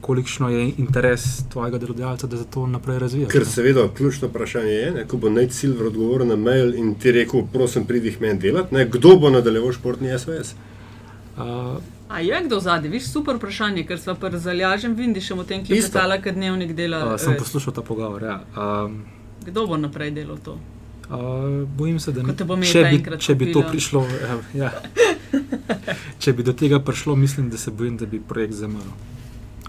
kolikšno 0.00 0.48
je 0.48 0.72
interes 0.78 1.22
tvojega 1.52 1.78
delodajalca, 1.78 2.26
da 2.26 2.36
se 2.36 2.44
to 2.50 2.66
naprej 2.66 2.98
razvija. 2.98 3.28
Ker 3.28 3.46
seveda 3.46 3.88
ključno 3.96 4.28
vprašanje 4.28 4.72
je, 4.72 4.90
ne, 4.90 5.04
ko 5.08 5.16
bo 5.16 5.30
Nate 5.30 5.52
Silver 5.52 5.86
odgovoril 5.86 6.26
na 6.26 6.36
mail 6.36 6.74
in 6.74 6.94
ti 6.94 7.12
rekel, 7.12 7.46
prosim, 7.52 7.84
pridi 7.86 8.10
jih 8.10 8.20
meni 8.20 8.38
delati, 8.38 8.74
ne, 8.74 8.86
kdo 8.88 9.16
bo 9.16 9.30
nadaljeval 9.30 9.72
športni 9.72 10.18
SVS? 10.18 10.54
Uh, 11.36 11.76
A 12.12 12.20
je 12.20 12.42
kdo 12.44 12.60
zadnji? 12.60 12.88
Viš 12.88 13.06
super 13.08 13.36
vprašanje, 13.36 13.86
ker 13.88 14.00
smo 14.00 14.14
pa 14.20 14.28
zalažen 14.36 14.94
Vindišem 14.94 15.38
o 15.38 15.44
tem, 15.44 15.64
ki 15.64 15.72
je 15.72 15.80
pisala, 15.80 16.18
kad 16.20 16.34
dnevnik 16.34 16.74
dela. 16.76 17.14
uh, 17.14 17.20
sem 17.20 17.32
eh, 17.32 17.38
poslušal 17.38 17.72
ta 17.72 17.82
pogovor. 17.82 18.22
Ja. 18.22 18.40
Um, 18.52 19.04
Kdo 19.44 19.66
bo 19.66 19.76
naprej 19.76 20.10
delal 20.10 20.36
to? 20.44 20.58
Uh, 21.08 21.64
bojim 21.78 22.00
se, 22.00 22.12
da 22.12 22.22
te 22.36 22.44
bo 22.44 22.56
če, 22.60 22.84
bi, 22.84 22.96
enkrat 23.00 23.20
če 23.20 23.34
bi 23.34 23.48
to 23.52 23.64
prišlo. 23.64 24.04
Ja. 24.54 24.70
če 26.22 26.32
bi 26.36 26.44
do 26.44 26.52
tega 26.52 26.80
prišlo, 26.84 27.16
mislim, 27.16 27.48
da 27.50 27.56
se 27.56 27.70
bojim, 27.70 27.96
da 27.96 28.06
bi 28.06 28.20
projekt 28.20 28.60
zamrl. 28.60 28.92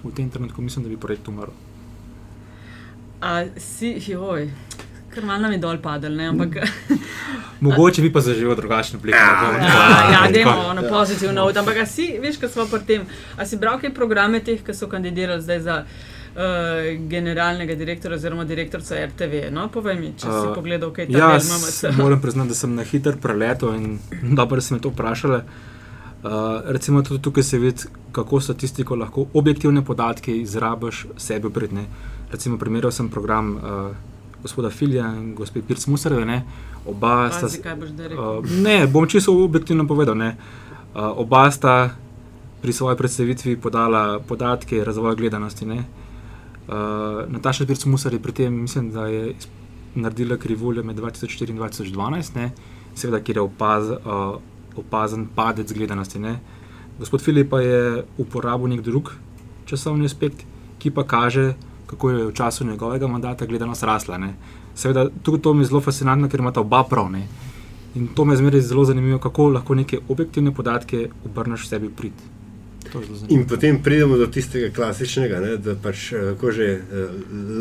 V 0.04 0.12
tem 0.12 0.30
trenutku 0.30 0.62
mislim, 0.62 0.84
da 0.84 0.92
bi 0.92 1.00
projekt 1.00 1.28
umrl. 1.28 1.56
A 3.24 3.46
si, 3.58 3.96
joj, 4.08 4.50
kar 5.14 5.26
malo 5.26 5.42
nam 5.42 5.52
je 5.52 5.60
dol 5.60 5.78
padel, 5.80 6.14
ne? 6.14 6.28
ampak 6.28 6.58
Mogoče 7.62 8.02
bi 8.02 8.12
pa 8.12 8.20
zaživel 8.22 8.56
drugačen 8.56 8.96
oblik. 8.96 9.16
ja, 9.16 9.60
ja, 10.14 10.22
dajmo 10.30 10.74
na 10.74 10.82
pozitivno 10.84 11.34
not. 11.36 11.58
Ampak 11.58 11.78
a 11.78 11.86
si, 11.86 12.18
veš, 12.20 12.38
kaj 12.38 12.50
smo 12.50 12.66
pri 12.66 12.80
tem, 12.82 13.06
a 13.38 13.46
si 13.46 13.58
bral 13.58 13.80
kaj 13.80 13.94
programe 13.94 14.40
teh, 14.40 14.60
ki 14.60 14.74
so 14.74 14.88
kandidirali 14.88 15.42
zdaj 15.42 15.60
za 15.62 15.78
uh, 15.80 16.42
generalnega 17.08 17.76
direktorja 17.76 18.18
oziroma 18.18 18.44
direktorca 18.44 19.00
RTV? 19.06 19.48
No, 19.50 19.70
povej 19.70 19.96
mi, 19.96 20.12
če 20.14 20.28
si 20.28 20.42
Uh, 20.42 20.54
pogledal, 20.54 20.92
kaj 20.92 21.08
Ja, 21.10 21.34
je, 21.34 21.40
s- 21.40 21.84
imamo 21.84 22.04
moram 22.04 22.22
priznati, 22.22 22.50
da 22.50 22.56
sem 22.56 22.76
na 22.76 22.84
hiter 22.84 23.16
preletel 23.18 23.76
in 23.76 24.00
dobro, 24.34 24.56
da 24.56 24.62
si 24.62 24.74
me 24.74 24.80
to 24.80 24.90
vprašali. 24.90 25.40
Uh, 26.24 26.30
recimo 26.66 27.02
tudi 27.02 27.22
tukaj 27.22 27.44
se 27.44 27.58
vidi, 27.60 27.84
kako 28.12 28.42
statistiko 28.42 28.96
lahko 28.96 29.26
objektivne 29.34 29.82
podatke 29.84 30.36
izrabiš 30.38 31.06
sebi 31.18 31.50
pridne. 31.50 31.86
Recimo 32.32 32.58
primerjal 32.58 32.92
sem 32.92 33.10
program 33.10 33.56
uh, 33.56 33.62
gospoda 34.44 34.70
Filja 34.70 35.08
in 35.16 35.34
gospe 35.36 35.62
Pirc 35.62 35.88
Musareve, 35.88 36.26
ne. 36.26 36.44
oba 36.86 37.32
sta. 37.32 37.48
Pazi, 37.48 37.62
kaj 37.64 37.76
boš 37.80 37.90
rekel. 37.98 38.20
Uh, 38.20 38.52
ne, 38.64 38.88
bom 38.88 39.08
čisto 39.08 39.34
objektivno 39.44 39.88
povedal. 39.88 40.18
Ne. 40.20 40.36
Uh, 40.94 41.10
oba 41.24 41.48
sta 41.52 41.96
pri 42.62 42.74
svoji 42.74 42.98
predstavitvi 42.98 43.58
podala 43.58 44.20
podatke 44.20 44.84
razvoja 44.84 45.16
gledanosti. 45.16 45.66
Ne. 45.66 45.84
Uh, 46.68 47.24
Nataša 47.32 47.66
Pirc 47.66 47.86
Musar 47.86 48.14
je 48.14 48.20
pri 48.20 48.32
tem, 48.32 48.62
mislim, 48.62 48.92
da 48.92 49.08
je 49.08 49.34
naredila 49.96 50.38
krivuljo 50.38 50.84
med 50.84 51.00
2004 51.00 51.50
in 51.50 51.60
2012, 51.60 52.36
ne. 52.36 52.52
seveda, 52.96 53.24
kjer 53.24 53.38
je 53.38 53.42
opaz, 53.42 53.90
uh, 53.90 54.40
opazen 54.76 55.28
padec 55.36 55.72
gledanosti. 55.74 56.20
Ne. 56.20 56.40
Gospod 57.00 57.22
Filip 57.22 57.50
pa 57.50 57.62
je 57.62 58.04
uporabil 58.18 58.76
nek 58.76 58.82
drug 58.82 59.14
časovni 59.66 60.06
aspekt, 60.06 60.44
ki 60.80 60.92
pa 60.92 61.04
kaže, 61.08 61.54
kako 61.94 62.12
je 62.12 62.26
v 62.26 62.34
času 62.34 62.66
njegovega 62.66 63.08
mandata 63.08 63.46
gledanost 63.46 63.84
rasla. 63.84 64.18
Ne. 64.18 64.34
Seveda, 64.76 65.08
tudi 65.24 65.42
to 65.42 65.54
mi 65.54 65.64
je 65.64 65.72
zelo 65.72 65.82
fascinantno, 65.82 66.30
ker 66.30 66.42
imata 66.42 66.62
oba 66.62 66.84
prav. 66.90 67.12
Ne. 67.12 67.28
In 67.96 68.08
to 68.16 68.26
me 68.26 68.36
zmeraj 68.36 68.62
zelo 68.62 68.86
zanimivo, 68.86 69.20
kako 69.20 69.50
lahko 69.50 69.76
neke 69.76 70.00
objektivne 70.10 70.54
podatke 70.54 71.10
obrneš 71.26 71.66
v 71.66 71.68
sebi 71.68 71.90
prid. 71.90 72.24
To 72.92 73.00
je 73.00 73.06
zelo 73.06 73.18
zanimivo. 73.18 73.42
In 73.42 73.48
potem 73.48 73.78
pridemo 73.84 74.18
do 74.18 74.28
tistega 74.28 74.72
klasičnega, 74.76 75.40
ne, 75.40 75.58
da 75.58 75.76
pač, 75.76 76.12
eh, 76.12 76.34
kako 76.34 76.52
že, 76.52 76.70
uh, 76.82 77.14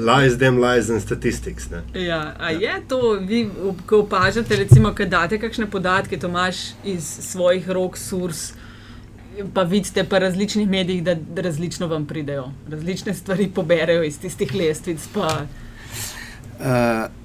lies, 0.08 0.38
them 0.38 0.58
lies 0.58 0.88
and 0.90 1.02
statistics. 1.02 1.68
Ne. 1.70 1.82
Ja, 2.00 2.34
a 2.38 2.50
je 2.50 2.80
to, 2.88 3.20
vi, 3.20 3.44
ko 3.86 3.98
opažate, 4.06 4.56
recimo, 4.56 4.94
kad 4.94 5.08
date 5.08 5.38
kakšne 5.38 5.68
podatke, 5.70 6.18
to 6.18 6.32
imaš 6.32 6.72
iz 6.84 7.04
svojih 7.04 7.68
rok, 7.68 7.98
surs, 7.98 8.52
pa 9.54 9.62
vidite 9.62 10.04
po 10.04 10.18
različnih 10.18 10.68
medijih, 10.68 11.02
da 11.04 11.42
različno 11.42 11.86
vam 11.86 12.06
pridejo, 12.06 12.50
različne 12.70 13.14
stvari 13.14 13.48
poberejo 13.54 14.02
iz 14.02 14.20
tistih 14.20 14.54
lestvic. 14.54 15.08
Pa, 15.14 15.46
Uh, 16.62 16.68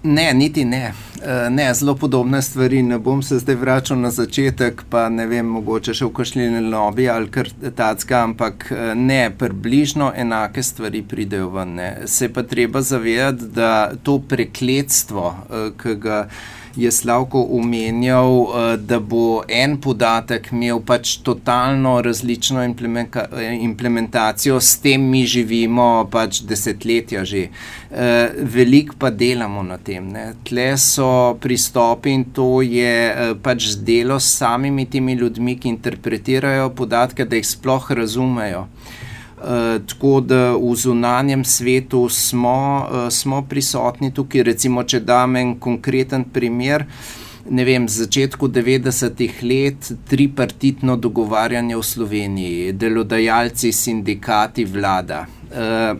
ne, 0.03 0.33
niti 0.33 0.65
ne. 0.65 0.93
Uh, 1.15 1.53
ne. 1.53 1.73
Zelo 1.73 1.95
podobne 1.95 2.41
stvari. 2.41 2.81
Ne 2.81 2.97
bom 2.99 3.21
se 3.23 3.37
zdaj 3.39 3.55
vračal 3.55 3.99
na 3.99 4.09
začetek, 4.11 4.81
pa 4.89 5.09
ne 5.09 5.27
vem, 5.29 5.45
mogoče 5.45 5.93
še 5.93 6.07
v 6.07 6.13
kašljene 6.17 6.61
lobby 6.71 7.05
ali 7.13 7.29
kar 7.29 7.51
tacka, 7.75 8.23
ampak 8.25 8.71
eh, 8.71 8.95
ne, 8.95 9.29
približno 9.29 10.09
enake 10.17 10.63
stvari 10.63 11.03
pridejo 11.05 11.51
ven. 11.53 11.75
Ne. 11.77 11.89
Se 12.09 12.31
pa 12.33 12.43
treba 12.43 12.81
zavedati, 12.81 13.51
da 13.53 13.91
to 14.03 14.17
prekletstvo, 14.19 15.27
uh, 15.27 15.69
ki 15.77 15.95
ga 16.01 16.23
je 16.77 16.91
Slavko 16.91 17.41
omenjal, 17.57 18.31
uh, 18.41 18.75
da 18.79 18.99
bo 18.99 19.41
en 19.47 19.77
podatek 19.81 20.51
imel 20.51 20.79
pač 20.85 21.17
totalno 21.25 21.97
različno 22.01 22.63
implementa 22.63 23.27
implementacijo, 23.61 24.59
s 24.61 24.79
tem 24.83 25.09
mi 25.09 25.25
živimo 25.25 26.07
pač 26.11 26.41
desetletja 26.41 27.25
že. 27.25 27.47
Uh, 27.91 27.97
Veliko 28.53 28.95
pa 28.99 29.09
delamo 29.09 29.63
na 29.63 29.77
tem. 29.77 30.11
Ne. 30.11 30.33
Tle 30.43 30.69
so 30.77 31.37
pristopi 31.41 32.13
in 32.13 32.25
to 32.35 32.61
je 32.61 32.93
uh, 33.09 33.33
pač 33.41 33.73
delo 33.81 34.19
s 34.19 34.37
samimi 34.37 34.85
temi 34.85 35.13
ljudmi, 35.13 35.57
ki 35.59 35.71
interpretirajo 35.71 36.69
podatke, 36.75 37.25
da 37.25 37.39
jih 37.39 37.47
sploh 37.47 37.91
razumejo. 37.91 38.67
Uh, 38.67 39.06
tako 39.85 40.19
da 40.21 40.55
v 40.57 40.75
zunanjem 40.75 41.45
svetu 41.45 42.09
smo, 42.09 42.87
uh, 42.91 43.09
smo 43.09 43.41
prisotni 43.41 44.13
tukaj. 44.13 44.43
Recimo, 44.43 44.83
če 44.83 44.99
dam 44.99 45.35
en 45.35 45.55
konkreten 45.59 46.25
primer, 46.33 46.85
z 47.47 47.87
začetku 47.87 48.47
90-ih 48.47 49.43
let, 49.43 49.91
tripartitno 50.09 50.97
dogovarjanje 50.97 51.77
v 51.77 51.83
Sloveniji, 51.83 52.73
delodajalci, 52.73 53.71
sindikati, 53.71 54.65
vlada. 54.65 55.25
Uh, 55.47 55.97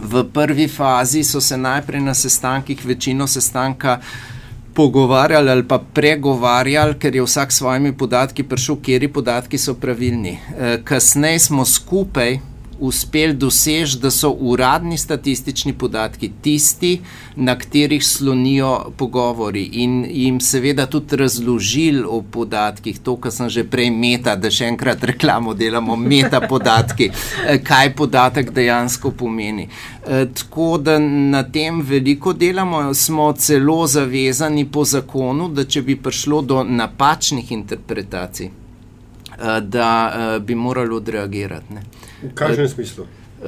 v 0.00 0.24
prvi 0.32 0.68
fazi 0.68 1.24
so 1.24 1.40
se 1.40 1.56
najprej 1.56 2.00
na 2.00 2.14
sestankih, 2.14 2.86
večino 2.86 3.26
sestanka. 3.26 3.98
Pogovarjali 4.74 5.50
ali 5.50 5.66
pa 5.68 5.78
pregovarjali, 5.78 6.94
ker 6.94 7.14
je 7.14 7.22
vsak 7.26 7.52
s 7.52 7.58
svojimi 7.58 7.92
podatki 7.92 8.42
prišel, 8.42 8.78
kje 8.80 9.08
podatki 9.12 9.58
so 9.58 9.74
pravilni. 9.74 10.38
Kasneje 10.84 11.38
smo 11.38 11.64
skupaj 11.64 12.38
uspeli 12.80 13.34
doseči, 13.34 13.98
da 13.98 14.10
so 14.10 14.30
uradni 14.30 14.98
statistični 14.98 15.72
podatki 15.72 16.30
tisti, 16.42 17.00
na 17.36 17.58
katerih 17.58 18.06
slonijo 18.06 18.92
pogovori 18.96 19.62
in 19.72 20.04
jim 20.08 20.40
seveda 20.40 20.86
tudi 20.86 21.16
razložili 21.16 22.04
o 22.08 22.22
podatkih, 22.22 22.98
to, 22.98 23.16
kar 23.16 23.32
sem 23.32 23.48
že 23.48 23.64
prej 23.64 23.90
meta, 23.90 24.36
da 24.36 24.50
še 24.50 24.66
enkrat 24.68 25.04
reklamo 25.04 25.54
delamo, 25.54 25.96
meta 25.96 26.40
podatki, 26.40 27.10
eh, 27.46 27.62
kaj 27.64 27.94
podatek 27.96 28.50
dejansko 28.50 29.10
pomeni. 29.10 29.68
E, 30.06 30.26
tako 30.34 30.78
da 30.78 30.98
na 30.98 31.42
tem 31.42 31.80
veliko 31.80 32.32
delamo, 32.32 32.94
smo 32.94 33.32
celo 33.32 33.86
zavezani 33.86 34.64
po 34.64 34.84
zakonu, 34.84 35.48
da 35.48 35.64
če 35.64 35.82
bi 35.82 35.96
prišlo 35.96 36.40
do 36.42 36.64
napačnih 36.64 37.52
interpretacij, 37.52 38.46
e, 38.46 39.60
da 39.60 39.90
e, 40.08 40.40
bi 40.40 40.54
morali 40.54 40.94
odreagirati. 40.94 41.74
Ne. 41.74 41.82
V 42.22 42.34
kakšnem 42.34 42.68
smislu? 42.68 43.06
Uh, 43.40 43.46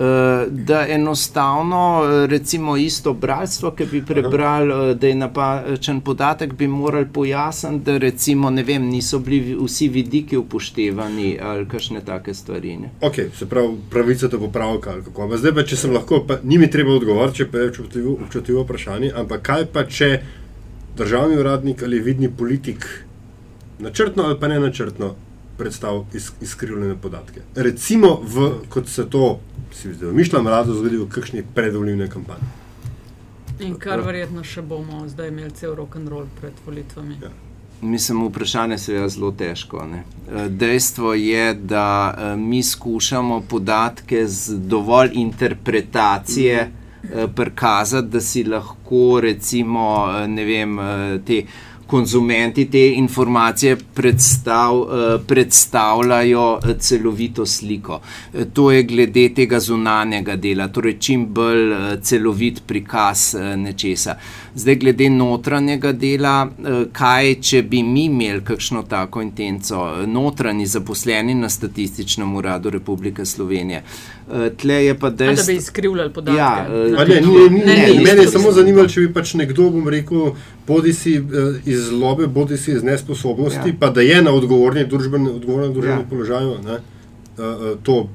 da 0.48 0.86
enostavno, 0.88 2.02
eh, 2.04 2.26
recimo, 2.26 2.76
isto 2.76 3.12
bralstvo, 3.12 3.70
ki 3.70 3.86
bi 3.90 4.00
prebrali, 4.02 4.72
uh, 4.72 4.96
da 4.96 5.06
je 5.06 5.14
napačen 5.14 6.00
podatek, 6.00 6.54
bi 6.54 6.66
morali 6.66 7.06
pojasniti, 7.12 7.84
da 7.84 7.98
recimo, 7.98 8.50
vem, 8.50 8.86
niso 8.88 9.18
bili 9.18 9.56
vsi 9.60 9.88
vidiki 9.88 10.36
upoštevani 10.36 11.38
ali 11.42 11.68
kakšne 11.68 12.00
take 12.00 12.34
stvari. 12.34 12.76
Ne? 12.76 12.90
Ok, 13.00 13.14
se 13.38 13.48
pravi, 13.48 13.76
pravica 13.90 14.28
do 14.28 14.38
popravka. 14.38 14.94
Zdaj 15.36 15.54
pa, 15.54 15.62
če 15.62 15.76
sem 15.76 15.92
lahko, 15.92 16.22
pa, 16.26 16.38
ni 16.42 16.58
mi 16.58 16.70
treba 16.70 16.96
odgovoriti, 16.96 17.42
če 17.42 17.50
pa 17.50 17.58
je 17.58 17.68
občutljivo, 17.68 18.16
občutljivo 18.24 18.64
vprašanje, 18.64 19.12
ampak 19.14 19.42
kaj 19.42 19.66
pa, 19.76 19.84
če 19.84 20.10
državni 20.96 21.36
uradnik 21.36 21.82
ali 21.82 22.00
vidni 22.00 22.32
politik 22.32 22.88
načrtno 23.78 24.22
ali 24.22 24.40
pa 24.40 24.48
ne 24.48 24.60
načrtno 24.60 25.14
predstavlja 25.62 26.18
iz, 26.18 26.32
izkrivljene 26.40 26.96
podatke. 26.98 27.46
Recimo, 27.54 28.16
v, 28.22 28.50
kot 28.68 28.90
se 28.90 29.06
to, 29.10 29.38
si 29.72 29.94
zdaj 29.94 30.12
mišljam, 30.12 30.50
rado 30.50 30.74
zgodi 30.74 30.98
v 30.98 31.08
kakšni 31.08 31.46
predvoljivni 31.54 32.10
kampanji. 32.10 32.50
In 33.62 33.78
kar 33.78 34.02
verjetno 34.02 34.42
še 34.42 34.64
bomo 34.66 35.04
zdaj 35.08 35.30
imeli 35.30 35.54
cel 35.54 35.76
rock 35.78 35.96
and 35.96 36.10
roll 36.10 36.26
pred 36.40 36.58
volitvami. 36.66 37.18
Ja. 37.22 37.30
Mislim, 37.82 38.22
vprašanje 38.28 38.78
se 38.78 38.94
je 38.94 39.08
zelo 39.08 39.32
težko. 39.38 39.84
Ne? 39.86 40.02
Eh, 40.02 40.48
dejstvo 40.48 41.14
je, 41.14 41.54
da 41.54 41.86
eh, 42.10 42.36
mi 42.36 42.62
skušamo 42.62 43.40
podatke 43.48 44.26
z 44.26 44.58
dovolj 44.58 45.10
interpretacije 45.14 46.68
mm. 46.68 47.34
prikazati, 47.36 48.08
da 48.08 48.20
si 48.20 48.44
lahko, 48.44 49.20
recimo, 49.20 49.86
ne 50.26 50.44
vem, 50.44 50.78
te 51.26 51.42
konzumenti 51.92 52.64
te 52.70 52.92
informacije 52.96 53.76
predstav, 53.94 54.76
eh, 54.76 55.18
predstavljajo 55.26 56.58
eh, 56.64 56.74
celovito 56.78 57.46
sliko. 57.46 58.00
Eh, 58.34 58.44
to 58.52 58.70
je 58.70 58.82
glede 58.82 59.28
tega 59.34 59.60
zunanjega 59.60 60.36
dela, 60.36 60.68
torej 60.68 60.96
čim 60.98 61.26
bolj 61.26 61.74
celovit 62.02 62.62
prikaz 62.66 63.34
nečesa. 63.56 64.14
Zdaj, 64.54 64.76
glede 64.76 65.10
notranjega 65.10 65.92
dela, 65.92 66.48
kaj 66.92 67.34
če 67.40 67.62
bi 67.62 67.82
mi 67.82 68.04
imeli 68.04 68.42
kakšno 68.44 68.82
tako 68.88 69.22
intenco, 69.22 69.84
notranji 70.06 70.66
zaposleni 70.66 71.34
na 71.34 71.48
Statističnem 71.48 72.34
uradu 72.36 72.70
Republike 72.70 73.24
Slovenije. 73.24 73.82
Tle 74.60 74.84
je 74.84 74.98
pa 74.98 75.10
dejstvo, 75.10 75.46
da 75.46 75.52
bi 75.52 75.56
izkrivljali 75.56 76.12
podatke. 76.12 76.38
Ja, 76.38 76.68
ne, 76.68 77.20
ne, 77.20 77.48
ne, 77.50 77.76
ne, 77.76 78.00
mene 78.04 78.22
je 78.22 78.28
samo 78.28 78.52
zanimalo, 78.52 78.88
če 78.88 79.06
bi 79.06 79.12
pač 79.12 79.34
nekdo, 79.40 79.70
bom 79.72 79.88
rekel, 79.88 80.34
bodi 80.66 80.92
si 80.92 81.22
iz 81.66 81.80
zlobe, 81.88 82.26
bodi 82.26 82.56
si 82.56 82.72
iz 82.72 82.82
nesposobnosti, 82.82 83.68
ja. 83.68 83.74
pa 83.80 83.90
da 83.90 84.00
je 84.00 84.22
na 84.22 84.32
odgovornem 84.32 84.88
družbenem 84.88 86.00
ja. 86.00 86.04
položaju. 86.10 86.56
Ne? 86.64 86.78
To 87.82 88.08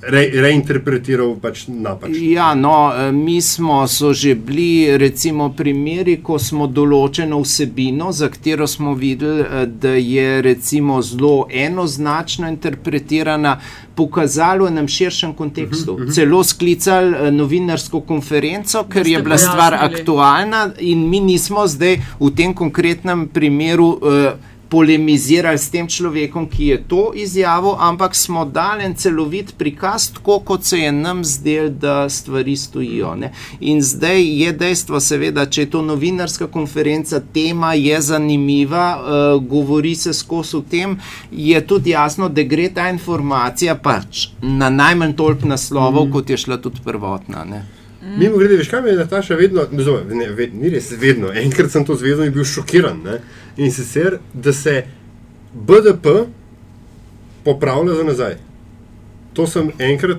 re, 0.00 0.22
reinterpretiral 0.34 1.36
pač 1.42 1.66
napačno. 1.68 2.16
Ja, 2.18 2.54
no, 2.54 2.92
mi 3.12 3.40
smo 3.40 3.86
že 4.12 4.34
bili, 4.34 4.98
recimo, 4.98 5.52
primeri, 5.56 6.16
ko 6.22 6.38
smo 6.38 6.66
določeno 6.66 7.38
vsebino, 7.42 8.12
za 8.12 8.28
katero 8.32 8.66
smo 8.66 8.94
videli, 8.94 9.66
da 9.66 9.94
je 9.94 10.42
recimo 10.42 11.02
zelo 11.02 11.46
enoznačno 11.50 12.48
interpretirana, 12.48 13.58
pokazali 13.94 14.64
v 14.64 14.72
enem 14.72 14.88
širšem 14.88 15.34
kontekstu. 15.34 15.92
Uh 15.92 15.98
-huh, 15.98 16.02
uh 16.02 16.08
-huh. 16.08 16.14
Celo 16.14 16.44
sklicali 16.44 17.32
novinarsko 17.32 18.00
konferenco, 18.00 18.84
ker 18.88 19.06
je 19.06 19.22
bila 19.22 19.38
stvar 19.38 19.74
aktualna, 19.74 20.70
in 20.78 21.08
mi 21.08 21.20
nismo 21.20 21.66
zdaj 21.66 22.00
v 22.20 22.30
tem 22.36 22.54
konkretnem 22.54 23.28
primeru. 23.28 23.98
Uh, 24.02 24.51
polemizirali 24.72 25.58
s 25.58 25.68
tem 25.70 25.84
človekom, 25.88 26.46
ki 26.48 26.66
je 26.66 26.78
to 26.88 27.02
izjavil, 27.14 27.74
ampak 27.78 28.14
smo 28.16 28.44
dali 28.48 28.86
en 28.88 28.94
celovit 28.96 29.52
prikaz, 29.58 30.08
tako 30.16 30.38
kot 30.48 30.64
se 30.64 30.78
je 30.78 30.92
nam 30.92 31.20
zdel, 31.24 31.68
da 31.68 32.08
stvari 32.08 32.56
stojijo. 32.56 33.12
Ne? 33.20 33.32
In 33.60 33.82
zdaj 33.84 34.24
je 34.24 34.52
dejstvo, 34.52 35.00
seveda, 35.00 35.44
če 35.44 35.66
je 35.66 35.70
to 35.76 35.82
novinarska 35.84 36.48
konferenca, 36.48 37.20
tema 37.20 37.74
je 37.76 38.00
zanimiva, 38.00 38.86
uh, 38.96 39.44
govori 39.44 39.92
se 39.94 40.16
skozi 40.16 40.56
o 40.56 40.64
tem, 40.64 40.96
je 41.30 41.60
tudi 41.66 41.92
jasno, 41.92 42.28
da 42.32 42.42
gre 42.42 42.70
ta 42.72 42.88
informacija 42.88 43.76
pač 43.76 44.30
na 44.40 44.72
najmanj 44.72 45.12
toliko 45.20 45.52
naslovov, 45.52 46.08
mm. 46.08 46.12
kot 46.16 46.30
je 46.30 46.42
šla 46.46 46.56
tudi 46.64 46.80
prvotna. 46.84 47.44
Ne? 47.44 47.64
Mm. 48.02 48.18
Mimo 48.18 48.36
grede, 48.36 48.56
veš, 48.56 48.68
kaj 48.68 48.82
me 48.82 48.90
je 48.90 48.96
Nataša 48.96 49.34
vedno, 49.38 49.66
ne, 49.70 49.84
ne, 50.14 50.46
ni 50.52 50.70
res 50.70 50.90
vedno, 50.98 51.30
enkrat 51.32 51.70
sem 51.70 51.84
to 51.86 51.94
zvedel 51.94 52.24
in 52.26 52.32
bil 52.34 52.44
šokiran. 52.44 52.98
Ne? 53.04 53.20
In 53.56 53.70
sicer, 53.72 54.18
da 54.34 54.52
se 54.52 54.82
BDP 55.52 56.06
popravlja 57.44 57.94
za 57.94 58.04
nazaj. 58.04 58.36
To 59.32 59.46
sem 59.46 59.70
enkrat, 59.78 60.18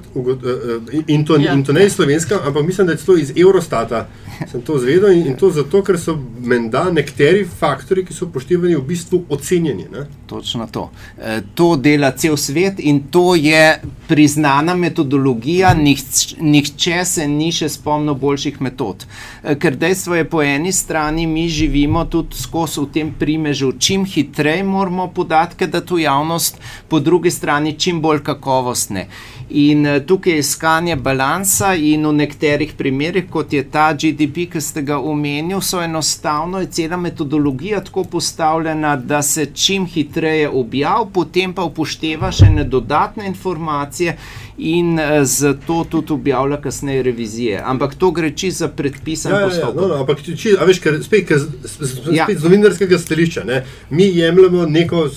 in 1.07 1.25
to, 1.25 1.37
ja. 1.37 1.53
in 1.53 1.63
to 1.63 1.73
ne 1.73 1.85
iz 1.85 1.93
slovenska, 1.93 2.39
ampak 2.45 2.65
mislim, 2.65 2.87
da 2.87 2.93
je 2.93 2.97
to 3.05 3.17
iz 3.17 3.33
Eurostata. 3.37 4.07
Sem 4.51 4.61
to 4.61 4.77
zvedel 4.77 5.11
in, 5.11 5.27
in 5.27 5.35
to 5.37 5.49
zato, 5.53 5.83
ker 5.85 5.97
so 5.99 6.15
menda 6.41 6.87
nekateri 6.91 7.45
faktori, 7.45 8.03
ki 8.05 8.15
so 8.15 8.25
upoštevani, 8.25 8.75
v 8.75 8.81
bistvu 8.87 9.21
ocenjeni. 9.29 9.85
Ne? 9.91 10.05
Točno 10.27 10.67
to. 10.71 10.87
E, 11.17 11.41
to 11.55 11.75
dela 11.77 12.11
cel 12.17 12.37
svet 12.37 12.79
in 12.79 13.03
to 13.13 13.35
je 13.35 13.81
priznana 14.07 14.75
metodologija, 14.75 15.73
nihče, 15.77 16.41
nihče 16.41 17.03
se 17.05 17.27
ni 17.27 17.51
še 17.53 17.69
spomnil 17.69 18.17
boljših 18.19 18.59
metod. 18.65 19.05
E, 19.43 19.55
ker 19.61 19.77
dejstvo 19.77 20.17
je, 20.17 20.25
po 20.29 20.41
eni 20.41 20.73
strani 20.73 21.27
mi 21.29 21.45
živimo 21.49 22.05
tudi 22.09 22.37
skozi 22.41 22.81
v 22.81 22.89
tem 22.97 23.13
primežu, 23.19 23.73
čim 23.77 24.07
hitreje 24.09 24.65
moramo 24.65 25.07
podatke 25.13 25.67
dati 25.67 25.93
v 25.93 26.03
javnost, 26.07 26.57
po 26.89 26.99
drugi 26.99 27.31
strani 27.31 27.77
čim 27.77 28.01
bolj 28.01 28.23
kakovostne. 28.25 29.02
In 29.49 29.85
uh, 29.85 29.99
tukaj 30.05 30.33
je 30.33 30.39
iskanje 30.39 30.95
balansa, 30.95 31.73
in 31.75 32.07
v 32.07 32.13
nekaterih 32.13 32.73
primerih, 32.77 33.27
kot 33.29 33.53
je 33.53 33.63
ta 33.69 33.91
GDP, 33.93 34.47
ki 34.51 34.61
ste 34.61 34.81
ga 34.81 34.97
omenili, 34.99 35.61
so 35.61 35.81
enostavno 35.81 36.59
je 36.59 36.71
cela 36.71 36.97
metodologija 36.97 37.83
tako 37.83 38.03
postavljena, 38.03 38.95
da 38.95 39.21
se 39.21 39.45
čim 39.53 39.85
hitreje 39.85 40.49
objavi, 40.49 41.09
potem 41.13 41.53
pa 41.53 41.63
upošteva 41.63 42.31
še 42.31 42.49
ne 42.49 42.63
dodatne 42.63 43.27
informacije. 43.27 44.17
In 44.57 44.99
uh, 44.99 45.23
zato 45.25 45.83
tudi 45.89 46.13
objavlja 46.13 46.59
kasneje 46.61 47.03
revizije. 47.03 47.61
Ampak 47.65 47.95
to 47.95 48.11
gre 48.11 48.31
čisto 48.31 48.65
za 48.65 48.67
predpisane 48.67 49.39
ja, 49.39 49.47
postopke. 49.47 49.79
Ja, 49.79 49.81
ja, 49.81 49.87
no, 49.87 49.95
no, 49.95 50.01
ampak 50.01 50.21
či, 50.23 50.53
veš, 50.65 50.79
ker, 50.79 50.99
spet, 51.03 51.27
ker, 51.27 51.41
spet 51.65 52.13
ja. 52.13 52.27
z 52.29 52.43
novinarskega 52.43 52.99
stališča, 52.99 53.43
mi 53.89 54.05
jemljemo 54.13 54.65
neko 54.65 55.07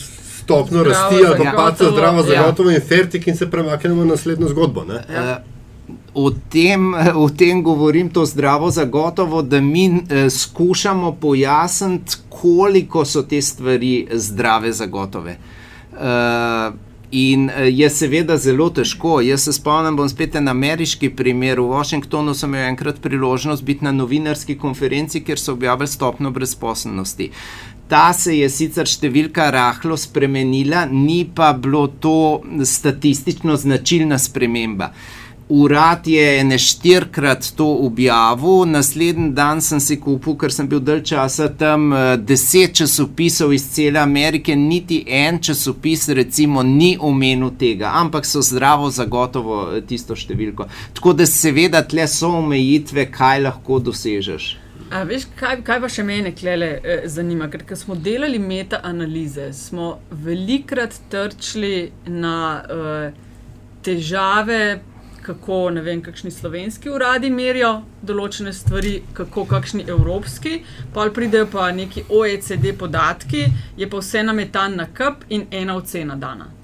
stopno 0.47 0.83
rasti 0.83 1.15
ali 1.27 1.45
pa 1.45 1.53
paca 1.57 1.91
zdravo 1.91 2.33
ja. 2.33 2.47
gotovo 2.47 2.71
in 2.71 2.81
fertik 2.89 3.27
in 3.27 3.37
se 3.37 3.51
premaknemo 3.51 4.05
na 4.05 4.15
naslednjo 4.15 4.49
zgodbo. 4.49 4.85
Ja. 5.11 5.43
O 6.15 6.31
tem, 6.31 6.95
o 7.15 7.29
tem 7.29 7.63
govorim, 7.63 8.09
to 8.09 8.25
zdravo 8.27 8.71
za 8.71 8.85
gotovo, 8.85 9.43
da 9.43 9.61
mi 9.61 9.87
eh, 9.87 10.31
skušamo 10.31 11.13
pojasniti, 11.13 12.17
koliko 12.29 13.05
so 13.05 13.23
te 13.23 13.43
stvari 13.43 14.07
zdrave 14.13 14.73
za 14.73 14.87
gotove. 14.87 15.37
Eh, 16.01 16.71
in 17.11 17.51
eh, 17.51 17.69
je 17.71 17.91
seveda 17.91 18.37
zelo 18.37 18.71
težko. 18.71 19.21
Jaz 19.21 19.45
se 19.45 19.53
spomnim, 19.53 19.97
bom 19.97 20.09
spet 20.09 20.35
na 20.41 20.51
ameriški 20.51 21.11
primer. 21.11 21.61
V 21.61 21.69
Washingtonu 21.75 22.35
sem 22.35 22.55
imel 22.55 22.69
enkrat 22.69 23.01
priložnost 23.03 23.63
biti 23.63 23.85
na 23.85 23.93
novinarski 23.93 24.59
konferenci, 24.59 25.25
kjer 25.25 25.39
so 25.39 25.53
objavili 25.53 25.89
stopno 25.89 26.31
brezposobnosti. 26.31 27.31
Ta 27.89 28.11
se 28.13 28.35
je 28.35 28.49
sicer 28.51 28.89
številka 28.91 29.47
rahlo 29.55 29.95
spremenila, 29.95 30.89
ni 30.91 31.21
pa 31.23 31.53
bilo 31.55 31.87
to 32.03 32.43
statistično 32.67 33.55
značilna 33.63 34.19
sprememba. 34.19 34.91
Urad 35.49 36.07
je 36.07 36.45
neštirkrat 36.45 37.53
to 37.57 37.67
objavil, 37.87 38.65
naslednji 38.67 39.31
dan 39.31 39.61
sem 39.63 39.79
si 39.81 40.01
kupil, 40.03 40.35
ker 40.35 40.51
sem 40.51 40.67
bil 40.67 40.83
dalj 40.83 41.05
časa 41.13 41.47
tam, 41.55 41.93
eh, 41.93 42.17
deset 42.19 42.75
časopisov 42.75 43.55
iz 43.55 43.69
cele 43.71 44.03
Amerike, 44.03 44.57
niti 44.57 45.05
en 45.07 45.39
časopis, 45.39 46.09
recimo, 46.09 46.63
ni 46.63 46.97
omenil 47.01 47.55
tega, 47.59 47.95
ampak 47.95 48.27
so 48.27 48.43
zdravo 48.43 48.91
zagotovo 48.91 49.63
eh, 49.77 49.81
tisto 49.87 50.19
številko. 50.19 50.67
Tako 50.99 51.13
da 51.13 51.27
seveda 51.27 51.87
tle 51.87 52.11
so 52.11 52.35
omejitve, 52.43 53.07
kaj 53.15 53.47
lahko 53.47 53.79
dosežeš. 53.79 54.66
A, 54.91 55.03
veš, 55.03 55.27
kaj, 55.39 55.61
kaj 55.67 55.81
pa 55.83 55.89
še 55.91 56.05
mene 56.07 56.31
klele 56.37 56.69
eh, 56.79 57.07
zanima? 57.11 57.49
Ker 57.51 57.65
smo 57.77 57.97
delali 57.99 58.39
meta-analize, 58.39 59.49
smo 59.53 59.97
velikrat 60.11 60.95
trčili 61.11 61.91
na 62.07 62.37
eh, 62.63 63.25
težave, 63.83 64.61
kako 65.27 65.71
ne 65.75 65.83
vem, 65.83 66.03
kakšni 66.03 66.31
slovenski 66.31 66.91
uradi 66.91 67.33
merijo 67.35 67.73
določene 68.07 68.53
stvari, 68.55 69.01
kako 69.17 69.47
kakšni 69.51 69.89
evropski, 69.91 70.61
pa 70.95 71.09
pridejo 71.11 71.49
pa 71.51 71.67
neki 71.75 72.07
OECD 72.09 72.71
podatki, 72.79 73.43
je 73.77 73.91
pa 73.91 74.03
vse 74.03 74.23
nametan 74.23 74.79
na 74.79 74.87
kup 74.87 75.27
in 75.29 75.49
ena 75.51 75.75
ocena 75.81 76.15
dana. 76.15 76.56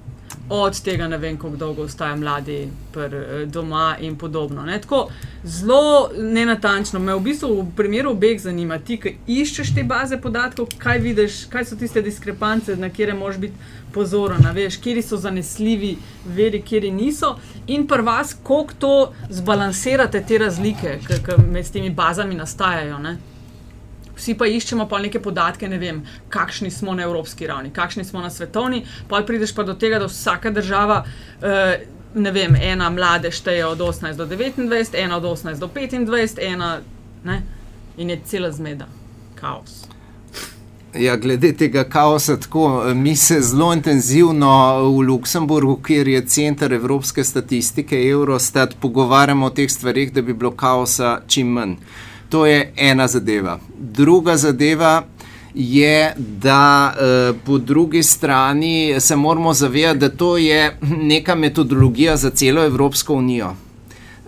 Od 0.49 0.81
tega 0.83 1.07
ne 1.07 1.17
vem, 1.17 1.37
kako 1.37 1.55
dolgo 1.55 1.83
ostaja 1.83 2.15
mladi 2.15 2.67
pr, 2.93 3.15
eh, 3.15 3.45
doma 3.45 3.95
in 3.99 4.17
podobno. 4.17 4.65
Ne? 4.65 4.81
Tako, 4.81 5.07
zelo 5.43 6.09
nenatančno. 6.17 6.99
Me 6.99 7.15
v 7.15 7.19
bistvu 7.19 7.61
v 7.61 7.67
primeru 7.75 8.11
obeh 8.11 8.41
zanima, 8.41 8.77
ti, 8.79 8.97
ki 8.99 9.15
iščeš 9.27 9.73
te 9.75 9.83
baze 9.83 10.19
podatkov, 10.21 10.67
kaj 10.77 10.99
vidiš, 10.99 11.45
kaj 11.49 11.65
so 11.65 11.79
tiste 11.79 12.01
diskrepance, 12.01 12.75
na 12.75 12.89
kere 12.89 13.13
moraš 13.13 13.37
biti 13.37 13.53
pozoren, 13.93 14.43
veš, 14.53 14.77
kje 14.83 15.01
so 15.01 15.17
zanesljivi 15.17 15.97
veri, 16.25 16.61
kje 16.61 16.91
niso. 16.91 17.37
In 17.67 17.87
pri 17.87 18.03
vas, 18.03 18.35
koliko 18.43 18.73
to 18.79 19.13
zbalansirate 19.29 20.25
te 20.27 20.37
razlike, 20.37 20.99
ki 21.07 21.39
med 21.47 21.71
temi 21.71 21.89
bazami 21.89 22.35
nastajajo. 22.35 22.99
Ne? 22.99 23.17
Vsi 24.23 24.37
pa 24.39 24.47
iščemo 24.47 24.87
pa 24.87 25.01
neke 25.03 25.19
podatke, 25.19 25.67
ne 25.67 25.77
vem, 25.81 25.97
kakšni 26.31 26.71
smo 26.71 26.93
na 26.95 27.03
evropski 27.03 27.47
ravni, 27.47 27.73
kakšni 27.75 28.05
smo 28.07 28.21
na 28.23 28.29
svetovni, 28.31 28.85
pa 29.09 29.19
prideš 29.27 29.51
pa 29.55 29.65
do 29.67 29.75
tega, 29.75 29.99
da 29.99 30.07
vsaka 30.07 30.53
država. 30.55 31.03
Uh, 31.41 31.91
Ne 32.13 32.29
vem, 32.29 32.53
ena 32.61 32.91
mlade 32.93 33.31
šteje 33.33 33.63
od 33.65 33.79
18 33.81 34.19
do 34.21 34.27
29, 34.29 34.93
ena 34.93 35.17
od 35.17 35.23
18 35.23 35.57
do 35.57 35.65
25, 35.65 36.37
ena 36.45 36.75
ne, 37.25 37.39
in 37.97 38.11
je 38.13 38.19
cela 38.29 38.51
zmeda, 38.53 38.85
kaos. 39.39 39.87
Ja, 40.93 41.15
glede 41.17 41.55
tega 41.57 41.83
kaosa, 41.89 42.37
tako 42.37 42.93
mi 42.93 43.15
se 43.15 43.39
zelo 43.41 43.71
intenzivno 43.73 44.51
v 44.93 45.07
Luksemburgu, 45.07 45.79
kjer 45.81 46.07
je 46.07 46.21
center 46.25 46.73
evropske 46.73 47.23
statistike, 47.23 47.97
Eurostat, 48.09 48.77
pogovarjamo 48.79 49.49
o 49.49 49.49
teh 49.49 49.71
stvarih, 49.71 50.13
da 50.13 50.21
bi 50.21 50.37
bilo 50.37 50.51
kaosa 50.51 51.21
čim 51.27 51.49
manj. 51.57 51.75
To 52.33 52.45
je 52.45 52.73
ena 52.77 53.07
zadeva. 53.07 53.59
Druga 53.79 54.37
zadeva 54.37 55.03
je, 55.53 56.13
da 56.17 56.93
uh, 56.93 57.35
po 57.45 57.57
drugi 57.57 58.03
strani 58.03 58.95
se 58.99 59.15
moramo 59.15 59.53
zavedati, 59.53 59.99
da 59.99 60.09
to 60.09 60.37
je 60.37 60.77
neka 61.11 61.35
metodologija 61.35 62.17
za 62.17 62.29
celo 62.29 62.65
Evropsko 62.65 63.13
unijo. 63.13 63.53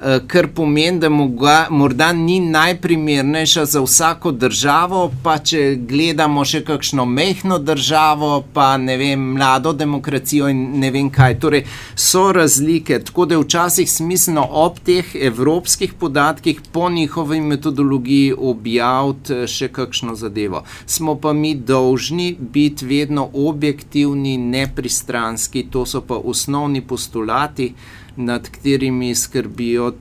Eh, 0.05 0.19
kar 0.27 0.47
pomeni, 0.47 0.99
da 0.99 1.09
moga, 1.09 1.67
morda 1.69 2.11
ni 2.13 2.39
najprimernejša 2.39 3.65
za 3.65 3.81
vsako 3.81 4.31
državo, 4.31 4.99
pa 5.23 5.39
če 5.41 5.61
gledamo 5.89 6.43
še 6.45 6.59
kakšno 6.67 7.07
mehko 7.09 7.57
državo, 7.57 8.43
pa 8.53 8.67
ne 8.77 8.99
vem, 9.01 9.23
mlado 9.33 9.73
demokracijo 9.73 10.51
in 10.53 10.61
ne 10.83 10.91
vem 10.93 11.09
kaj. 11.09 11.39
Torej, 11.41 11.63
so 11.95 12.27
razlike, 12.37 12.99
tako 13.07 13.25
da 13.25 13.35
je 13.35 13.41
včasih 13.47 13.89
smiselno 13.89 14.45
ob 14.65 14.77
teh 14.85 15.09
evropskih 15.31 15.97
podatkih 15.97 16.61
po 16.71 16.85
njihovi 16.89 17.41
metodologiji 17.41 18.37
objaviti 18.37 19.33
eh, 19.33 19.43
še 19.49 19.73
kakšno 19.73 20.13
zadevo. 20.21 20.61
Smo 20.85 21.17
pa 21.17 21.33
mi 21.33 21.55
dolžni 21.55 22.35
biti 22.39 22.85
vedno 22.85 23.25
objektivni, 23.33 24.37
nepristranski, 24.37 25.65
to 25.73 25.89
so 25.89 26.05
pa 26.05 26.21
osnovni 26.21 26.85
postulati 26.85 27.73
nad 28.15 28.49
katerimi 28.49 29.15
skrbijo, 29.15 29.93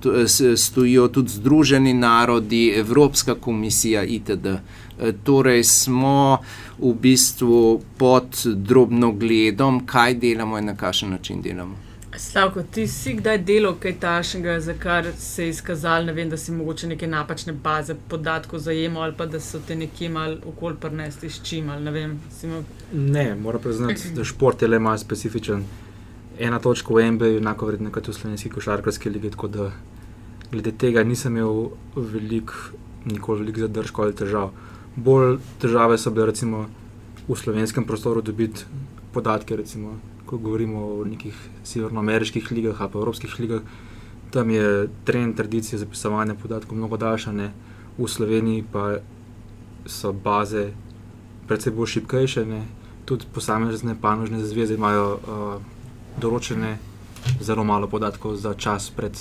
stojijo 0.57 1.09
tudi 1.09 1.29
Združeni 1.29 1.95
narodi, 1.95 2.73
Evropska 2.77 3.35
komisija 3.35 4.05
itd. 4.05 4.47
E, 4.47 5.13
torej 5.25 5.65
smo 5.65 6.39
v 6.79 6.95
bistvu 6.95 7.83
pod 7.99 8.27
drobno 8.45 9.13
gledom, 9.13 9.87
kaj 9.87 10.15
delamo 10.15 10.59
in 10.59 10.65
na 10.65 10.77
kakšen 10.77 11.11
način 11.11 11.43
delamo. 11.43 11.77
Slavko, 12.17 12.63
ti 12.63 12.87
si 12.87 13.15
kdaj 13.15 13.39
delal 13.39 13.75
kaj 13.81 13.97
tašnega, 14.01 14.61
za 14.61 14.75
kar 14.79 15.07
se 15.19 15.45
je 15.45 15.51
izkazalo, 15.51 16.13
vem, 16.13 16.31
da 16.31 16.37
si 16.37 16.53
mogoče 16.53 16.87
neke 16.87 17.07
napačne 17.07 17.53
baze 17.53 17.95
podatkov 18.09 18.59
zajemal 18.59 19.03
ali 19.03 19.15
pa 19.17 19.27
da 19.27 19.41
so 19.41 19.59
te 19.67 19.77
nekje 19.77 20.09
mal 20.09 20.37
okolj 20.47 20.77
prnesti 20.81 21.31
s 21.31 21.41
čim 21.43 21.71
ali 21.71 21.85
ne 21.85 21.91
vem. 21.91 22.21
Ima... 22.43 22.63
Ne, 22.93 23.35
moram 23.35 23.61
priznati, 23.61 24.15
da 24.15 24.25
šport 24.25 24.63
je 24.63 24.69
le 24.69 24.79
malo 24.79 24.99
specifičen 24.99 25.65
ena 26.39 26.59
točka 26.59 26.95
v 26.95 27.11
MBA, 27.13 27.39
enako 27.39 27.67
vredno 27.67 27.91
kot 27.91 28.09
v 28.09 28.15
slovenski 28.15 28.51
košarkarski 28.51 29.11
ligi. 29.11 29.31
Tako 29.31 29.49
da 29.49 29.71
glede 30.51 30.73
tega 30.73 31.05
nisem 31.05 31.37
imel 31.37 31.71
velik, 31.97 32.53
nikoli 33.05 33.45
velik 33.45 33.59
zadržkov 33.59 34.05
ali 34.05 34.17
težav. 34.17 34.51
Bolj 34.97 35.39
težave 35.63 35.99
so 35.99 36.11
bile 36.11 36.27
recimo 36.31 36.67
v 37.29 37.37
slovenskem 37.37 37.85
prostoru 37.85 38.23
dobiti 38.23 38.67
podatke, 39.13 39.57
recimo, 39.57 39.99
ko 40.27 40.39
govorimo 40.39 40.85
o 40.99 41.05
nekih 41.05 41.35
severnoameriških 41.65 42.51
ligah 42.53 42.81
ali 42.81 42.91
pa 42.93 42.99
evropskih 42.99 43.39
ligah. 43.41 43.63
Tam 44.31 44.51
je 44.51 44.89
trend 45.05 45.37
tradicije 45.37 45.79
zapisovanja 45.79 46.35
podatkov 46.35 46.79
mnogo 46.79 46.97
daljša, 46.97 47.33
ne? 47.33 47.53
v 47.99 48.09
Sloveniji 48.11 48.65
pa 48.73 48.99
so 49.87 50.11
baze 50.13 50.73
predvsej 51.47 51.73
bolj 51.73 51.87
šipkejše, 51.87 52.43
ne? 52.47 52.65
tudi 53.05 53.27
posamezne 53.33 53.95
panožne 54.01 54.41
zveze 54.43 54.75
imajo 54.75 55.07
uh, 55.15 55.74
določene 56.21 56.77
zelo 57.41 57.65
malo 57.65 57.89
podatkov 57.89 58.37
za 58.37 58.55
čas 58.55 58.91
pred 58.91 59.17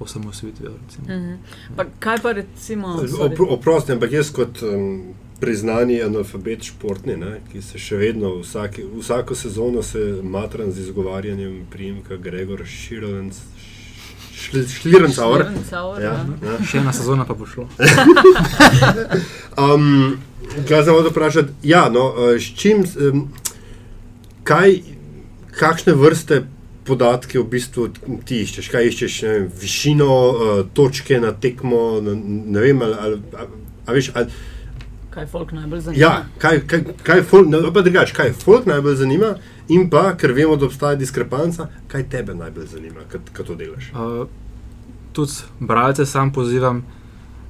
osamosvojitvijo. 0.00 0.70
Mm 0.70 1.06
-hmm. 1.06 1.86
Kaj 1.98 2.18
pa 2.22 2.32
recimo? 2.32 3.02
Oprosti, 3.48 3.92
ampak 3.92 4.12
jaz 4.12 4.30
kot 4.30 4.62
um, 4.62 5.14
priznani 5.40 6.02
analfabet 6.02 6.62
športni, 6.62 7.16
ne, 7.16 7.40
ki 7.52 7.62
se 7.62 7.78
še 7.78 7.96
vedno 7.96 8.34
vsake, 8.40 8.82
vsako 8.98 9.34
sezono 9.34 9.82
se 9.82 10.20
matram 10.22 10.72
z 10.72 10.78
izgovarjanjem 10.78 11.66
primka 11.70 12.16
Gregor 12.16 12.66
Širenc. 12.66 13.34
Šlirencauer. 14.80 15.46
Ja, 15.72 16.00
ja. 16.00 16.26
Ja. 16.42 16.64
Še 16.64 16.78
ena 16.78 16.92
sezona 16.92 17.24
pa 17.24 17.34
bo 17.34 17.46
šlo. 17.46 17.66
um, 19.64 20.18
kaj 20.68 20.82
za 20.82 20.92
vodo 20.92 21.10
vprašati? 21.10 21.48
Ja, 21.62 21.88
no, 21.88 22.14
uh, 22.14 22.36
s 22.38 22.54
čim, 22.54 22.84
um, 23.00 23.28
kaj 24.44 24.97
kakšne 25.58 25.94
vrste 25.98 26.42
podatke 26.88 27.38
v 27.38 27.46
bistvu 27.52 27.88
ti 28.24 28.42
iščeš? 28.44 28.70
Kaj 28.72 28.92
iščeš, 28.92 29.16
vem, 29.26 29.48
višino, 29.60 30.12
uh, 30.12 30.60
točke 30.74 31.20
na 31.20 31.34
tekmo, 31.34 31.98
ne 32.02 32.62
vem, 32.62 32.86
ali, 32.86 32.96
ali, 33.00 33.20
ali, 33.34 33.60
ali, 33.86 34.06
ali 34.14 34.56
Kaj 35.18 35.24
je 35.24 35.26
folk 35.26 35.52
najbolj 35.52 35.80
zanima? 35.80 36.00
Ja, 36.00 36.26
kaj, 36.38 36.60
kaj, 36.70 36.82
kaj, 37.02 37.22
folk, 37.26 37.48
ne, 37.50 37.58
drugač, 37.58 38.12
kaj 38.14 38.32
folk 38.38 38.66
najbolj 38.70 39.00
zanima, 39.00 39.32
in 39.68 39.88
pa, 39.90 40.12
ker 40.14 40.30
vemo, 40.36 40.54
da 40.56 40.68
obstaja 40.68 40.94
diskrepanca, 41.00 41.66
kaj 41.90 42.04
tebe 42.12 42.36
najbolj 42.38 42.68
zanima, 42.74 43.06
kaj 43.10 43.46
to 43.48 43.56
delaš. 43.58 43.88
Uh, 43.94 44.28
tudi 45.12 45.32
bralce 45.58 46.06
sam 46.06 46.30
pozivam, 46.32 46.84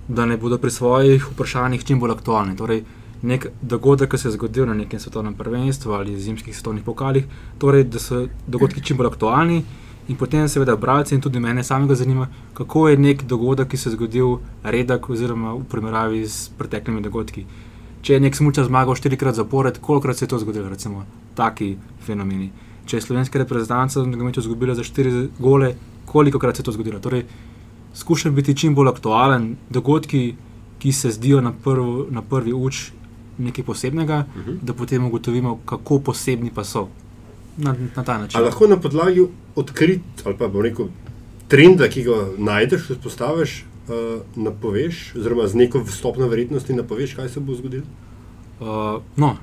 da 0.08 0.24
ne 0.26 0.36
bodo 0.36 0.56
pri 0.58 0.70
svojih 0.70 1.26
vprašanjih 1.32 1.84
čim 1.84 2.00
bolj 2.00 2.14
aktualni. 2.16 2.56
Torej, 2.56 2.84
nek 3.22 3.46
dogodek, 3.62 4.10
ki 4.10 4.18
se 4.18 4.28
je 4.28 4.32
zgodil 4.32 4.66
na 4.66 4.74
nekem 4.74 5.00
svetovnem 5.00 5.34
prvenstvu 5.34 5.92
ali 5.92 6.20
zimskih 6.20 6.56
svetovnih 6.56 6.84
pokalih, 6.84 7.24
torej 7.58 7.84
da 7.84 7.98
so 7.98 8.26
dogodki 8.46 8.82
čim 8.82 8.96
bolj 8.96 9.12
aktualni. 9.12 9.62
In 10.08 10.16
potem, 10.16 10.46
seveda, 10.48 10.76
bralce 10.76 11.14
in 11.14 11.20
tudi 11.20 11.40
mene 11.40 11.64
samega 11.64 11.94
zanima, 11.94 12.28
kako 12.54 12.88
je 12.88 12.96
nek 12.96 13.22
dogodek, 13.28 13.68
ki 13.68 13.76
se 13.76 13.90
je 13.90 13.96
zgodil, 13.96 14.38
redek, 14.64 15.10
oziroma 15.10 15.52
v 15.52 15.66
primerjavi 15.68 16.22
s 16.24 16.48
preteklimi 16.58 17.02
dogodki. 17.04 17.44
Če 18.00 18.14
je 18.14 18.20
nek 18.24 18.36
smočar 18.36 18.64
zmagal 18.64 18.96
štirikrat 18.96 19.36
zapored, 19.36 19.82
kolikrat 19.84 20.16
se 20.16 20.24
je 20.24 20.30
to 20.32 20.38
zgodilo, 20.40 20.70
recimo, 20.72 21.04
taki 21.36 21.74
fenomeni. 22.06 22.48
Če 22.88 22.96
je 22.96 23.04
slovenska 23.04 23.42
reprezentanca 23.42 24.00
na 24.00 24.14
nogometu 24.14 24.40
izgubila 24.40 24.74
za 24.74 24.86
štiri 24.86 25.28
gole, 25.38 25.74
koliko 26.08 26.38
krat 26.40 26.56
se 26.56 26.64
je 26.64 26.70
to 26.70 26.72
zgodilo. 26.72 27.02
Torej, 27.04 27.26
skušam 27.94 28.34
biti 28.34 28.56
čim 28.56 28.74
bolj 28.74 28.94
aktualen, 28.94 29.56
dogodki, 29.68 30.36
ki 30.78 30.92
se 30.92 31.10
zdijo 31.10 31.42
na, 31.44 31.52
prv, 31.52 32.06
na 32.14 32.22
prvi 32.22 32.54
uč 32.54 32.92
nekaj 33.38 33.64
posebnega, 33.64 34.24
uh 34.28 34.40
mhm. 34.40 34.50
-huh. 34.50 34.58
da 34.62 34.74
potem 34.74 35.04
ugotovimo, 35.04 35.58
kako 35.64 35.98
posebni 35.98 36.50
pa 36.54 36.64
so 36.64 36.88
na, 37.56 37.74
na 37.96 38.04
ta 38.04 38.18
način. 38.18 38.38
Ali 38.38 38.44
lahko 38.44 38.66
na 38.66 38.80
podlagi 38.80 39.26
odkrit 39.54 40.00
ali 40.24 40.36
pa 40.38 40.50
rekel, 40.62 40.86
trenda, 41.48 41.88
ki 41.88 42.02
ga 42.02 42.28
najdeš, 42.38 42.90
vzpostaviš, 42.90 43.64
uh, 43.88 44.22
napoveš, 44.36 45.12
oziroma 45.16 45.48
z 45.48 45.54
neko 45.54 45.84
stopno 45.86 46.28
verjetnosti 46.28 46.72
napoveš, 46.72 47.14
kaj 47.14 47.28
se 47.28 47.40
bo 47.40 47.54
zgodilo? 47.54 47.84
Uh, 48.60 49.02
no. 49.16 49.36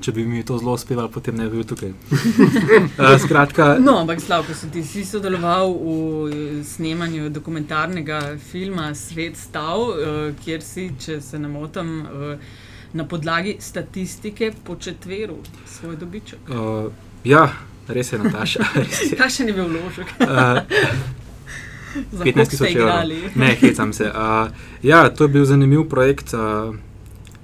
Če 0.00 0.12
bi 0.14 0.22
mi 0.22 0.44
to 0.46 0.54
zelo 0.58 0.76
uspevalo, 0.78 1.08
potem 1.10 1.34
ne 1.36 1.48
bi 1.48 1.58
bil 1.58 1.64
tukaj. 1.66 1.90
uh, 1.90 3.16
skratka, 3.24 3.78
no, 3.82 3.96
ampak 3.98 4.20
slabo, 4.22 4.46
ko 4.46 4.54
si 4.54 4.70
ti 4.70 5.04
sodeloval 5.04 5.74
v 5.74 6.62
snemanju 6.64 7.32
dokumentarnega 7.34 8.36
filma 8.38 8.92
Svet 8.94 9.36
stav, 9.36 9.82
uh, 9.88 10.20
kjer 10.44 10.62
si, 10.62 10.92
če 11.02 11.18
se 11.20 11.38
ne 11.42 11.50
motim, 11.50 11.90
uh, 12.06 12.54
na 12.92 13.04
podlagi 13.04 13.56
statistike 13.60 14.52
po 14.64 14.76
četveru 14.76 15.36
svoj 15.66 15.96
dobiček. 15.96 16.38
Uh, 16.48 16.92
ja, 17.24 17.48
res 17.88 18.12
je, 18.12 18.18
Nataša. 18.18 18.64
Kaj 19.18 19.30
še 19.30 19.44
ni 19.44 19.52
bil 19.52 19.68
vložek? 19.68 20.12
uh, 20.20 20.62
15 22.24 22.50
tisoč 22.50 22.74
evrov. 22.74 23.12
Ne, 23.34 23.54
hecam 23.60 23.92
se. 23.92 24.08
Uh, 24.08 24.48
ja, 24.82 25.08
to 25.08 25.24
je 25.24 25.28
bil 25.28 25.44
zanimiv 25.44 25.88
projekt 25.88 26.34
uh, 26.34 26.74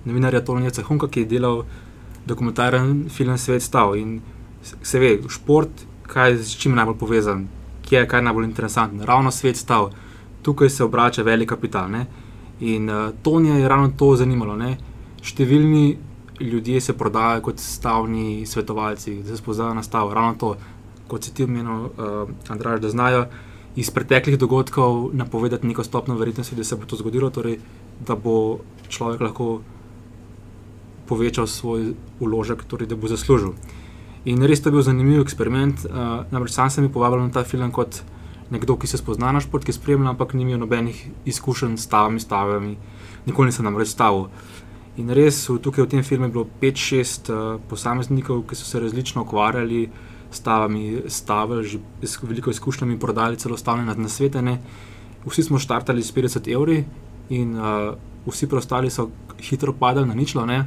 novinarja 0.05 0.45
Tonija 0.45 0.71
Hunka, 0.89 1.09
ki 1.09 1.25
je 1.25 1.33
delal 1.37 1.65
dokumentaren 2.27 3.09
film 3.11 3.39
Svet 3.39 3.63
stav. 3.63 3.97
In 3.97 4.21
se 4.63 4.99
ve, 4.99 5.19
šport, 5.29 5.85
kaj 6.07 6.31
je 6.31 6.45
s 6.45 6.57
čim 6.57 6.75
najbolj 6.75 6.99
povezan, 6.99 7.47
kje 7.85 7.99
je 7.99 8.09
kaj 8.09 8.23
najbolj 8.23 8.45
interesantno. 8.45 9.05
Ravno 9.05 9.31
svet 9.31 9.57
stav, 9.57 9.91
tukaj 10.43 10.71
se 10.71 10.85
obrača 10.85 11.23
velik 11.23 11.49
kapital. 11.49 11.91
Ne? 11.91 12.07
In 12.61 12.91
uh, 12.91 13.11
Tonija 13.23 13.57
je 13.57 13.69
ravno 13.69 13.93
to 13.99 14.17
zanimalo. 14.17 14.57
Ne? 14.57 14.77
Številni 15.25 15.97
ljudje 16.41 16.81
se 16.81 16.93
prodajajo 16.99 17.43
kot 17.49 17.59
stavni 17.63 18.47
svetovalci, 18.47 19.23
da 19.23 19.33
se 19.33 19.41
spoznajo 19.41 19.75
na 19.75 19.83
stavu. 19.83 20.15
Ravno 20.15 20.35
to, 20.39 20.55
kot 21.09 21.25
si 21.25 21.35
ti 21.35 21.45
omenil, 21.45 21.87
uh, 21.87 22.31
Andraž, 22.49 22.81
da 22.81 22.91
znajo 22.91 23.27
iz 23.77 23.91
preteklih 23.91 24.39
dogodkov 24.39 25.11
napovedati 25.15 25.67
neko 25.67 25.85
stopno 25.85 26.17
verjetnosti, 26.19 26.57
da 26.57 26.65
se 26.65 26.77
bo 26.77 26.87
to 26.87 26.97
zgodilo, 26.97 27.31
torej 27.31 27.59
da 28.07 28.17
bo 28.17 28.59
človek 28.89 29.21
lahko 29.21 29.61
povečal 31.07 31.47
svoj 31.47 31.95
uložek, 32.21 32.65
torej 32.65 32.89
da 32.89 32.97
bo 32.97 33.09
zaslužil. 33.09 33.55
In 34.25 34.43
res 34.43 34.63
to 34.63 34.69
je 34.69 34.73
bil 34.73 34.83
zanimiv 34.83 35.21
eksperiment. 35.21 35.85
Uh, 35.85 36.25
namreč 36.33 36.55
sam 36.57 36.71
sem 36.71 36.85
jih 36.85 36.93
povabil 36.93 37.21
na 37.21 37.31
ta 37.31 37.45
film 37.45 37.73
kot 37.73 38.03
nekdo, 38.51 38.77
ki 38.77 38.87
se 38.87 38.99
spozna 39.01 39.33
na 39.33 39.41
šport, 39.41 39.65
ki 39.65 39.73
spremlja, 39.73 40.15
ampak 40.15 40.35
ni 40.35 40.45
imel 40.45 40.61
nobenih 40.63 40.97
izkušenj 41.29 41.77
s 41.77 41.89
stavami, 41.89 42.21
stavami, 42.21 42.77
nikoli 43.27 43.51
nisem 43.51 43.65
namreč 43.65 43.93
stavil. 43.93 44.29
In 44.97 45.11
res 45.11 45.41
tukaj 45.51 45.85
v 45.85 45.91
tem 45.91 46.03
filmu 46.07 46.29
je 46.29 46.35
bilo 46.37 46.47
5-6 46.63 47.31
uh, 47.31 47.61
posameznikov, 47.69 48.45
ki 48.47 48.55
so 48.55 48.67
se 48.69 48.81
različno 48.81 49.25
ukvarjali 49.27 49.89
s 50.31 50.39
stavami, 50.39 51.03
stavili 51.09 51.65
že 51.65 51.79
z 52.03 52.19
veliko 52.23 52.51
izkušnjami, 52.51 52.99
prodali 52.99 53.37
celo 53.37 53.57
stavne 53.57 53.85
na 53.85 54.09
svete. 54.09 54.43
Vsi 55.27 55.43
smo 55.43 55.59
štartali 55.59 56.03
s 56.03 56.15
50 56.15 56.53
evri 56.53 56.85
in 57.29 57.59
uh, 57.59 57.95
vsi 58.27 58.47
preostali 58.47 58.91
so 58.91 59.11
hitro 59.41 59.73
padali 59.73 60.07
na 60.07 60.15
ničlo. 60.15 60.47
Ne? 60.47 60.67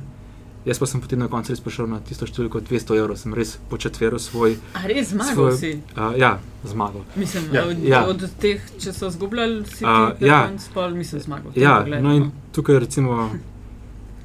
Jaz 0.66 0.80
pa 0.80 0.86
sem 0.86 1.00
potem 1.00 1.20
na 1.20 1.28
koncu 1.32 1.54
res 1.54 1.64
prišel 1.64 1.88
na 1.88 2.02
tisto 2.04 2.28
številko 2.28 2.60
200 2.60 2.98
evrov, 3.00 3.16
sem 3.16 3.32
res 3.32 3.56
početveril 3.72 4.20
svoj. 4.20 4.58
A 4.76 4.84
res 4.92 5.14
zmagal 5.16 5.36
svoj, 5.36 5.54
si? 5.56 5.72
Uh, 5.96 6.12
ja, 6.20 6.40
zmagal. 6.68 7.06
Mislim, 7.16 7.48
ja. 7.56 7.64
Od, 7.64 7.84
ja. 7.88 8.02
od 8.04 8.26
teh, 8.42 8.60
če 8.76 8.92
so 8.92 9.08
zgubljali, 9.08 9.64
si 9.72 9.88
uh, 9.88 10.20
ja. 10.20 10.52
spol, 10.60 10.92
mislim, 10.92 11.24
zmagal. 11.24 11.56
Ja, 11.56 11.80
no 11.88 12.12
in 12.12 12.34
tukaj 12.52 12.84
recimo 12.84 13.30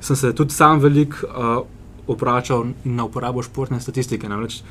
sem 0.03 0.17
se 0.19 0.33
tudi 0.35 0.55
sam 0.55 0.83
veliko 0.83 1.27
uh, 1.27 1.63
obračal 2.11 2.67
na 2.85 3.07
uporabo 3.07 3.43
športne 3.43 3.81
statistike. 3.81 4.29
Namreč 4.29 4.63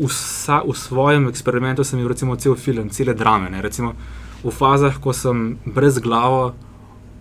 vsa, 0.00 0.62
v 0.64 0.74
svojem 0.74 1.28
eksperimentu 1.28 1.84
sem 1.84 2.00
imel 2.00 2.14
recimo 2.14 2.36
cel 2.36 2.56
film, 2.56 2.88
cele 2.88 3.14
drame. 3.14 3.50
Ne? 3.52 3.60
Recimo 3.62 3.92
v 4.40 4.50
fazah, 4.50 4.96
ko 4.96 5.12
sem 5.12 5.58
brez 5.68 6.00
glave 6.00 6.56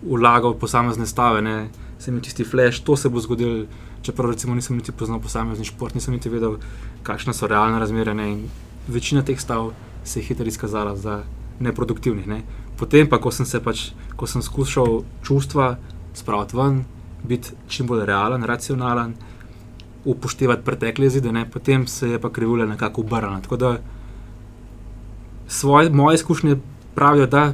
vlagal 0.02 0.56
posamezne 0.56 1.06
stave. 1.06 1.44
Ne? 1.44 1.68
sem 2.00 2.14
imel 2.14 2.24
tisti 2.24 2.44
flash, 2.48 2.80
to 2.84 2.96
se 2.96 3.10
bo 3.10 3.20
zgodilo. 3.20 3.66
Čeprav 4.02 4.32
recimo 4.32 4.56
nisem 4.56 4.78
niti 4.80 4.92
poznal 4.96 5.20
posamezni 5.20 5.66
šport, 5.68 5.92
nisem 5.96 6.14
niti 6.16 6.30
vedel, 6.32 6.56
kakšne 7.04 7.34
so 7.36 7.48
realne 7.52 7.80
razmere. 7.80 8.14
Ne? 8.16 8.48
Večina 8.88 9.22
teh 9.28 9.40
stav 9.40 9.74
se 10.08 10.20
je 10.20 10.24
hitro 10.24 10.48
izkazala 10.48 10.96
za 10.96 11.24
neproduktivnih. 11.60 12.28
Ne? 12.28 12.42
Potem 12.80 13.10
pa, 13.12 13.20
ko 13.20 13.32
sem 13.32 13.46
se 13.46 13.60
pač, 13.60 13.90
ko 14.16 14.28
sem 14.28 14.42
skušal 14.42 15.04
čustva 15.28 15.76
spraviti 16.16 16.56
ven, 16.56 16.86
biti 17.24 17.56
čim 17.68 17.88
bolj 17.88 18.06
realen, 18.06 18.44
racionalen, 18.44 19.14
upoštevati 20.06 20.66
pretekle 20.66 21.10
zide, 21.10 21.32
ne? 21.32 21.46
potem 21.52 21.88
se 21.88 22.10
je 22.10 22.20
pa 22.20 22.32
krivulja 22.32 22.66
nekako 22.66 23.02
obrnila. 23.02 23.42
Tako 23.42 23.58
da 23.58 23.78
svoje, 25.48 25.90
moje 25.90 26.16
izkušnje 26.16 26.56
pravijo, 26.96 27.28
da 27.28 27.54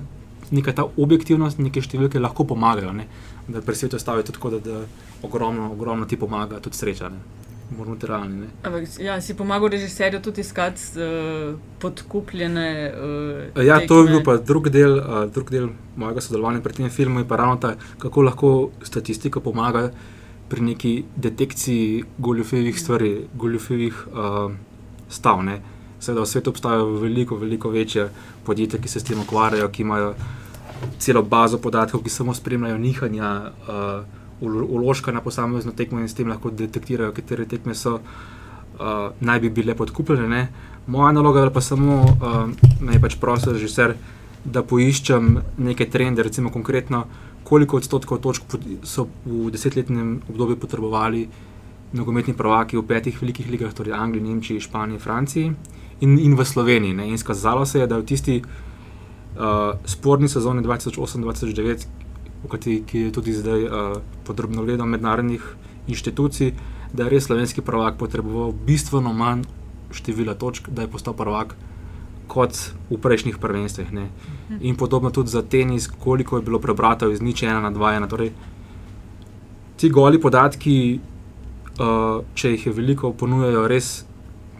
neka 0.52 0.74
ta 0.74 0.86
objektivnost, 0.98 1.58
neke 1.58 1.82
številke 1.82 2.20
lahko 2.20 2.46
pomagajo. 2.46 2.94
Ne? 2.94 3.08
da 3.48 3.62
pri 3.62 3.76
svetu 3.76 4.00
stavi 4.00 4.24
tudi 4.24 4.38
tako, 4.38 4.50
da, 4.50 4.60
da 4.60 4.86
ogromno, 5.24 5.72
ogromno 5.72 6.06
ti 6.06 6.18
pomaga, 6.18 6.60
tudi 6.60 6.78
sreča. 6.78 7.10
Ne? 7.10 7.18
Moramo 7.70 7.96
biti 7.96 8.08
realni. 8.08 8.48
Ja, 9.00 9.22
si 9.22 9.34
pomagal 9.34 9.70
režiserju 9.74 10.22
tudi 10.22 10.42
iskati 10.42 10.82
uh, 10.96 11.56
podkupljene. 11.80 12.94
Uh, 13.56 13.66
ja, 13.66 13.80
to 13.88 14.04
je 14.04 14.12
bil 14.12 14.22
pa 14.24 14.38
drug 14.38 14.70
del, 14.70 15.00
uh, 15.00 15.26
drug 15.34 15.50
del 15.50 15.70
mojega 15.96 16.22
sodelovanja 16.22 16.62
pri 16.62 16.74
tem 16.74 16.90
filmu, 16.90 17.24
je 17.24 17.28
pa 17.28 17.40
ravno 17.42 17.58
ta, 17.58 17.74
kako 18.00 18.22
lahko 18.22 18.52
statistika 18.84 19.40
pomaga 19.40 19.90
pri 20.50 20.62
neki 20.62 20.94
detekciji 21.16 22.04
goljufivih 22.18 22.80
stvari, 22.80 23.26
goljufivih 23.34 24.08
uh, 24.14 24.52
stav. 25.10 25.42
Seveda 26.00 26.22
v 26.22 26.30
svetu 26.30 26.54
obstajajo 26.54 27.00
veliko, 27.02 27.36
veliko 27.42 27.70
večje 27.70 28.10
podjetja, 28.46 28.80
ki 28.80 28.88
se 28.88 29.00
s 29.00 29.04
tem 29.10 29.20
ukvarjajo, 29.20 29.72
ki 29.74 29.82
imajo 29.82 30.14
celo 31.00 31.24
bazo 31.24 31.58
podatkov, 31.58 32.04
ki 32.04 32.14
samo 32.14 32.34
spremljajo 32.34 32.78
nihanja 32.78 33.32
uložka 34.42 35.12
na 35.12 35.22
posamezno 35.22 35.72
tekmo 35.72 36.00
in 36.00 36.10
s 36.10 36.14
tem 36.14 36.28
lahko 36.28 36.52
detektirajo, 36.52 37.14
katere 37.16 37.46
tekme 37.46 37.76
so, 37.76 38.00
uh, 38.00 39.12
naj 39.20 39.40
bi 39.40 39.50
bile 39.50 39.76
podkupljene. 39.76 40.48
Moja 40.88 41.12
naloga 41.12 41.44
je 41.44 41.54
pa 41.54 41.62
samo, 41.62 42.02
uh, 42.04 42.50
naj 42.82 43.02
pač 43.02 43.16
prosim, 43.22 43.54
režiser, 43.54 43.96
da 44.46 44.64
poiščem 44.64 45.40
neke 45.58 45.88
trende, 45.90 46.24
recimo 46.24 46.52
konkretno, 46.54 47.06
koliko 47.46 47.78
odstotkov 47.78 48.22
točk 48.22 48.58
so 48.84 49.08
v 49.26 49.50
desetletnem 49.54 50.20
obdobju 50.30 50.58
potrebovali 50.58 51.28
nogometni 51.96 52.34
prvaki 52.34 52.78
v 52.78 52.84
petih 52.84 53.18
velikih 53.22 53.50
ligah, 53.50 53.74
torej 53.74 53.94
Angliji, 53.94 54.24
Nemčiji, 54.24 54.62
Španiji, 54.62 55.00
Franciji 55.00 55.52
in, 56.02 56.18
in 56.20 56.36
v 56.36 56.46
Sloveniji. 56.46 56.94
Ne. 56.94 57.08
In 57.10 57.18
skazalo 57.18 57.66
se 57.66 57.80
je, 57.80 57.88
da 57.88 57.98
v 57.98 58.06
tisti 58.06 58.42
uh, 58.42 59.78
sporni 59.86 60.30
sezoni 60.30 60.66
2008-2009, 60.66 61.88
ki 62.50 63.00
je 63.00 63.12
tudi 63.12 63.34
zdaj 63.34 63.64
uh, 63.64 63.98
podrobno 64.26 64.64
gledal 64.64 64.88
mednarodnih 64.88 65.44
inštitucij, 65.88 66.54
da 66.94 67.04
je 67.04 67.10
res 67.10 67.28
slovenski 67.28 67.62
prvak 67.62 67.98
potreboval 67.98 68.54
bistveno 68.66 69.14
manj 69.14 69.46
števila 69.92 70.34
točk, 70.34 70.70
da 70.70 70.82
je 70.82 70.92
postal 70.92 71.14
prvak 71.14 71.56
kot 72.28 72.58
v 72.90 72.98
prejšnjih 72.98 73.38
prvenstvih. 73.38 73.92
Ne. 73.94 74.10
In 74.62 74.76
podobno 74.76 75.12
tudi 75.12 75.30
za 75.30 75.42
tenis, 75.42 75.88
koliko 75.88 76.38
je 76.38 76.46
bilo 76.46 76.60
prebratov 76.60 77.14
iz 77.14 77.22
nič 77.22 77.44
ena 77.44 77.62
na 77.62 77.72
dva 77.72 77.94
ena. 77.96 78.08
Torej, 78.08 78.32
ti 79.78 79.90
goli 79.90 80.22
podatki, 80.22 81.00
uh, 81.80 82.24
če 82.34 82.56
jih 82.56 82.68
je 82.68 82.74
veliko, 82.74 83.14
ponujajo 83.14 83.68
res 83.68 84.06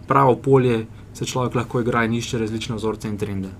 pravo 0.06 0.36
polje, 0.36 0.86
se 1.16 1.26
človek 1.26 1.54
lahko 1.54 1.80
igra 1.80 2.04
in 2.04 2.14
išče 2.14 2.38
različne 2.38 2.76
vzorce 2.76 3.08
in 3.08 3.18
trende 3.18 3.50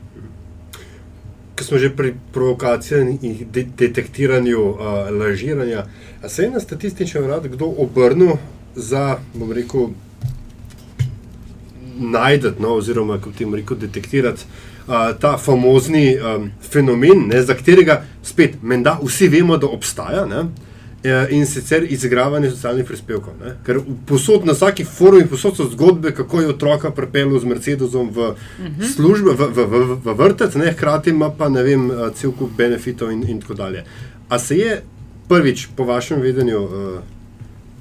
smo 1.67 1.79
že 1.79 1.91
pri 1.97 2.15
provokaciji 2.33 3.19
in 3.23 3.37
de 3.53 3.67
detektiranju 3.79 4.61
uh, 4.61 4.79
lažiranja. 5.11 5.87
A 6.23 6.29
se 6.29 6.43
je 6.43 6.51
na 6.51 6.61
statističnem 6.61 7.25
uradu 7.25 7.49
kdo 7.49 7.67
obrnil 7.79 8.37
za, 8.75 9.19
bom 9.35 9.53
rekel, 9.53 9.89
najdete, 11.99 12.63
no, 12.63 12.75
oziroma 12.75 13.19
kako 13.19 13.33
ti 13.33 13.47
rekel, 13.55 13.77
detektirati 13.77 14.45
uh, 14.87 14.95
ta 15.21 15.37
famozni 15.39 16.17
um, 16.19 16.51
fenomen, 16.71 17.27
ne, 17.27 17.43
za 17.43 17.55
katerega 17.55 18.03
spet 18.23 18.63
menda 18.63 18.99
vsi 19.03 19.29
vemo, 19.29 19.57
da 19.57 19.67
obstaja. 19.67 20.27
Ne, 20.27 20.45
in 21.31 21.47
sicer 21.47 21.85
izigravanje 21.93 22.51
socialnih 22.51 22.87
prispevkov. 22.87 23.35
Ne? 23.45 23.55
Ker 23.67 23.81
posod 24.07 24.47
na 24.47 24.53
vsaki 24.53 24.85
forumu, 24.85 25.29
posod 25.31 25.57
so 25.57 25.69
zgodbe, 25.71 26.13
kako 26.15 26.41
je 26.41 26.49
otroka 26.49 26.91
pripeljal 26.91 27.39
z 27.39 27.51
Mercedesom 27.53 28.11
v 28.11 28.33
mhm. 28.61 28.83
službo, 28.95 29.33
v, 29.33 29.49
v, 29.53 29.67
v, 29.67 29.97
v 30.05 30.17
vrtec, 30.19 30.55
ne? 30.55 30.73
hkrati 30.73 31.11
ima 31.11 31.31
pa 31.31 31.49
ne 31.49 31.63
vem, 31.63 31.91
eh, 31.91 32.11
cel 32.15 32.33
kup 32.33 32.53
benefitov 32.57 33.13
in, 33.13 33.25
in 33.29 33.41
tako 33.41 33.55
dalje. 33.55 33.85
A 34.29 34.39
se 34.39 34.59
je 34.59 34.83
prvič, 35.29 35.69
po 35.77 35.85
vašem 35.85 36.21
vedenju, 36.21 36.59
uh, 36.63 36.99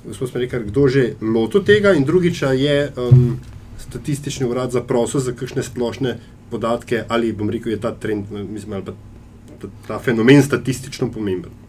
gospod 0.05 0.29
Smerikar, 0.29 0.63
kdo 0.63 0.87
že 0.87 1.13
lotil 1.21 1.63
tega, 1.63 1.93
in 1.93 2.05
drugič 2.05 2.41
je 2.41 2.91
um, 2.97 3.37
statistični 3.77 4.45
urad 4.45 4.71
zaprosil 4.71 5.19
za 5.19 5.33
kakšne 5.33 5.63
splošne 5.63 6.17
podatke, 6.49 7.03
ali 7.07 7.33
bom 7.33 7.49
rekel, 7.49 7.73
je 7.73 7.81
ta 7.81 7.91
trend, 7.91 8.31
mislim, 8.31 8.73
ali 8.73 8.85
pa 8.85 8.93
ta, 9.61 9.67
ta 9.87 9.99
fenomen 9.99 10.43
statistično 10.43 11.11
pomemben. 11.11 11.64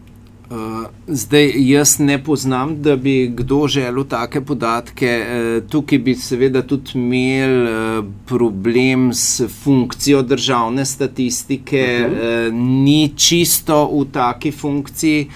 Uh, 0.49 0.85
zdaj, 1.07 1.51
jaz 1.55 1.99
ne 1.99 2.23
poznam, 2.23 2.81
da 2.81 2.95
bi 2.95 3.27
kdo 3.35 3.67
želel 3.67 4.05
take 4.07 4.41
podatke. 4.41 5.09
Uh, 5.19 5.69
tukaj 5.69 5.99
bi 5.99 6.13
seveda 6.15 6.61
tudi 6.63 6.93
imel 6.95 7.55
uh, 7.67 8.05
problem 8.25 9.09
s 9.13 9.43
funkcijo 9.63 10.21
državne 10.21 10.85
statistike, 10.85 12.05
uh 12.05 12.13
-huh. 12.13 12.47
uh, 12.47 12.53
ni 12.53 13.11
čisto 13.15 13.89
v 13.91 14.05
taki 14.11 14.51
funkciji. 14.51 15.27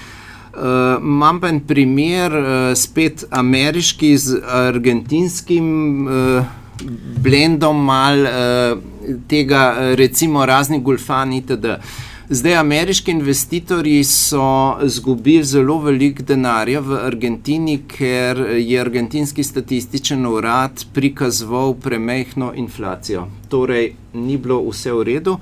Uh, 0.53 0.61
imam 1.03 1.39
pa 1.39 1.47
en 1.47 1.59
primer, 1.59 2.31
uh, 2.33 2.45
spet 2.75 3.25
ameriški 3.29 4.17
z 4.17 4.35
argentinskim 4.47 6.07
uh, 6.07 6.45
blendom, 7.23 7.83
malo 7.83 8.23
uh, 8.23 8.79
tega, 9.27 9.75
recimo, 9.95 10.45
raznih 10.45 10.81
golfani 10.81 11.37
itd. 11.37 11.65
Uh, 11.65 11.75
Zdaj, 12.33 12.53
ameriški 12.55 13.11
investitorji 13.11 14.03
so 14.03 14.77
izgubili 14.85 15.43
zelo 15.43 15.75
veliko 15.83 16.23
denarja 16.23 16.79
v 16.79 16.99
Argentini, 17.03 17.73
ker 17.91 18.39
je 18.55 18.77
argentinski 18.79 19.43
statističen 19.43 20.23
urad 20.25 20.85
prikazoval 20.93 21.73
premehno 21.73 22.53
inflacijo. 22.55 23.25
Torej, 23.49 23.91
ni 24.13 24.37
bilo 24.37 24.61
vse 24.69 24.93
v 24.95 25.03
redu. 25.09 25.35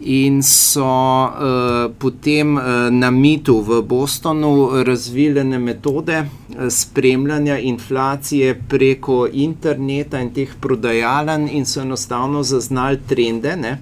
In 0.00 0.38
so 0.46 0.86
uh, 0.86 1.90
potem 1.98 2.54
uh, 2.56 2.62
na 2.94 3.10
mitu 3.10 3.58
v 3.60 3.82
Bostonu 3.82 4.84
razvile 4.86 5.44
metode 5.44 6.20
uh, 6.20 6.68
spremljanja 6.68 7.58
inflacije 7.58 8.54
preko 8.68 9.26
interneta 9.32 10.20
in 10.20 10.30
teh 10.30 10.54
prodajaln, 10.60 11.48
in 11.50 11.66
so 11.66 11.82
enostavno 11.82 12.42
zaznali 12.42 13.00
trende. 13.08 13.56
Eh, 13.64 13.78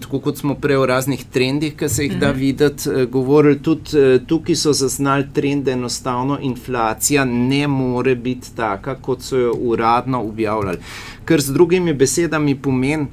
tako 0.00 0.18
kot 0.20 0.38
smo 0.38 0.54
prej 0.54 0.76
o 0.76 0.86
raznih 0.86 1.24
trendih, 1.32 1.74
ki 1.76 1.88
se 1.88 2.04
jih 2.04 2.16
da 2.20 2.30
mhm. 2.30 2.38
videti, 2.38 2.90
eh, 2.90 3.06
govorili 3.06 3.62
tudi 3.62 3.98
eh, 3.98 4.18
tukaj 4.26 4.56
so 4.56 4.72
zaznali 4.72 5.26
trende, 5.34 5.72
enostavno 5.72 6.38
inflacija 6.42 7.24
ne 7.24 7.66
more 7.68 8.14
biti 8.14 8.56
taka, 8.56 8.94
kot 8.94 9.22
so 9.22 9.36
jo 9.36 9.52
uradno 9.52 10.22
objavljali. 10.22 10.78
Ker 11.24 11.40
z 11.40 11.52
drugimi 11.52 11.94
besedami 11.94 12.54
pomeni, 12.62 13.06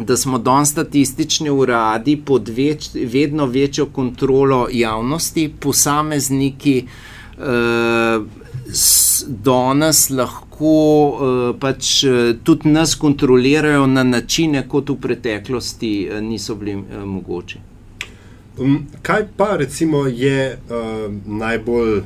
da 0.00 0.16
smo 0.16 0.38
danes 0.38 0.70
statistični 0.72 1.50
uradi 1.50 2.16
pod 2.16 2.48
več, 2.48 2.88
vedno 2.94 3.46
večjo 3.46 3.86
kontrolo 3.92 4.66
javnosti, 4.72 5.50
posamezniki 5.60 6.86
uh, 7.36 8.24
danes 9.28 10.10
lahko 10.10 10.51
uh, 10.68 11.42
pač 11.60 12.04
uh, 12.04 12.32
tudi 12.44 12.70
nas 12.70 12.94
kontrolirajo 12.94 13.86
na 13.86 14.04
načine, 14.04 14.64
kot 14.68 14.90
v 14.90 14.96
preteklosti 15.00 15.92
uh, 16.08 16.20
niso 16.20 16.54
bili 16.54 16.76
mogoči. 17.04 17.60
Um, 18.58 18.86
kaj 19.02 19.26
pa 19.36 19.56
recimo 19.56 20.06
je 20.06 20.52
uh, 20.54 21.06
najbolj 21.26 22.02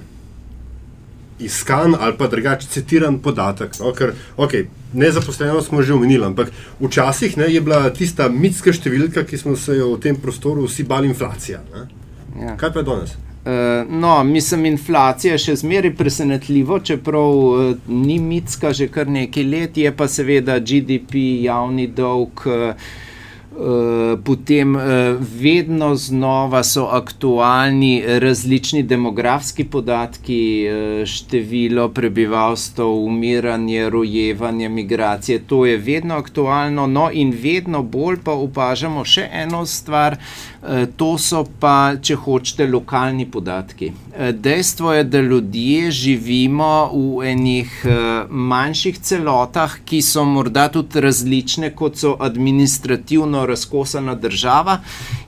iskan 1.38 1.94
ali 2.00 2.14
pa 2.18 2.26
drugače 2.26 2.68
citiran 2.68 3.18
podatek? 3.18 3.74
No? 3.80 3.92
Ker, 3.92 4.14
okay, 4.36 4.66
Nezaposlenost 4.92 5.68
smo 5.68 5.82
že 5.82 5.92
omenili, 5.92 6.24
ampak 6.24 6.48
včasih 6.80 7.36
ne, 7.36 7.50
je 7.52 7.60
bila 7.60 7.90
tista 7.90 8.28
mitska 8.28 8.72
številka, 8.72 9.26
ki 9.28 9.38
smo 9.38 9.56
se 9.56 9.76
jo 9.76 9.92
v 9.96 10.00
tem 10.00 10.16
prostoru 10.16 10.64
vsi 10.64 10.86
bali, 10.88 11.10
inflacija. 11.10 11.60
Ja. 12.40 12.54
Kaj 12.56 12.72
pa 12.72 12.80
je 12.80 12.86
danes? 12.86 13.16
Uh, 13.46 13.52
no, 13.90 14.24
mislim, 14.24 14.64
inflacija 14.66 15.36
je 15.36 15.38
še 15.38 15.52
zmeraj 15.60 15.92
presenetljiva, 15.94 16.80
čeprav 16.82 17.28
uh, 17.30 17.84
ni 17.86 18.18
mitska 18.18 18.72
že 18.74 18.88
kar 18.90 19.06
nekaj 19.06 19.44
let, 19.46 19.76
je 19.78 19.92
pa 19.94 20.08
seveda 20.10 20.58
GDP, 20.58 21.22
javni 21.46 21.86
dolg. 21.86 22.42
Eh, 23.56 24.16
potem 24.24 24.74
vedno 25.40 25.94
znova 25.94 26.60
so 26.64 26.82
aktualni 26.92 28.02
različni 28.04 28.82
demografski 28.82 29.64
podatki, 29.64 30.40
število 31.08 31.86
prebivalstva, 31.88 32.84
umiranje, 32.84 33.88
rojevanje, 33.90 34.68
migracije. 34.68 35.38
To 35.38 35.64
je 35.66 35.78
vedno 35.78 36.18
aktualno, 36.20 36.86
no 36.86 37.08
in 37.12 37.32
vedno 37.42 37.82
bolj 37.82 38.20
pa 38.24 38.36
opažamo 38.36 39.04
še 39.04 39.24
eno 39.32 39.64
stvar, 39.66 40.18
to 40.96 41.14
so 41.18 41.44
pa, 41.60 41.94
če 42.02 42.16
hočete, 42.18 42.66
lokalni 42.66 43.26
podatki. 43.30 43.92
Uh, 44.10 44.30
dejstvo 44.34 44.92
je, 44.92 45.04
da 45.04 45.20
ljudje 45.20 45.90
živimo 45.90 46.90
v 46.92 47.30
enih 47.32 47.76
uh, 47.84 48.30
manjših 48.30 48.98
celotah, 48.98 49.78
ki 49.84 50.02
so 50.02 50.24
morda 50.24 50.68
tudi 50.72 51.00
različne, 51.00 51.70
kot 51.76 52.00
so 52.02 52.16
administrativno 52.20 53.46
razkosana 53.46 54.14
država 54.14 54.80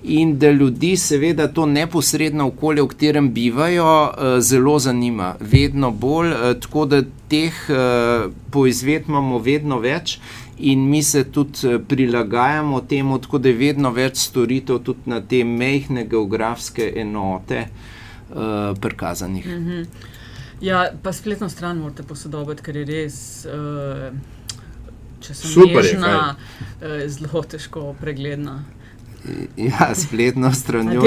in 0.03 0.39
da 0.39 0.51
ljudi 0.51 0.97
seveda 0.97 1.49
to 1.49 1.67
neposredno 1.67 2.47
okolje, 2.49 2.83
v 2.83 2.89
katerem 2.89 3.33
bivajo, 3.33 4.11
eh, 4.11 4.41
zelo 4.41 4.79
zanima, 4.79 5.35
vedno 5.41 5.91
bolj, 5.91 6.31
eh, 6.33 6.61
tako 6.61 6.85
da 6.85 7.03
teh 7.29 7.55
eh, 7.71 8.29
poizved 8.51 9.09
imamo 9.09 9.39
vedno 9.39 9.79
več. 9.79 10.19
In 10.59 10.89
mi 10.91 11.03
se 11.03 11.25
tudi 11.31 11.79
prilagajamo 11.89 12.81
temu, 12.81 13.19
tako 13.19 13.39
da 13.39 13.49
je 13.49 13.55
vedno 13.55 13.93
več 13.95 14.17
storitev 14.19 14.81
tudi 14.83 15.11
na 15.11 15.21
te 15.21 15.45
mehke 15.45 16.05
geografske 16.11 16.93
enote 16.97 17.69
uh, 17.69 18.75
prikazanih. 18.81 19.47
Mm 19.47 19.67
-hmm. 19.67 19.87
Ja, 20.61 20.91
pa 21.03 21.13
spletno 21.13 21.49
stran 21.49 21.79
morate 21.79 22.03
posodobiti, 22.03 22.63
ker 22.63 22.77
je 22.77 22.85
res. 22.85 23.47
Uh, 23.47 24.15
če 25.21 25.35
sem 25.35 25.51
Super 25.51 25.85
nežna, 25.85 26.37
je, 26.81 27.03
eh, 27.03 27.09
zelo 27.09 27.43
težko 27.43 27.95
pregledna. 28.01 28.65
Ja, 29.57 29.95
spletno 29.95 30.53
stranjo. 30.53 31.03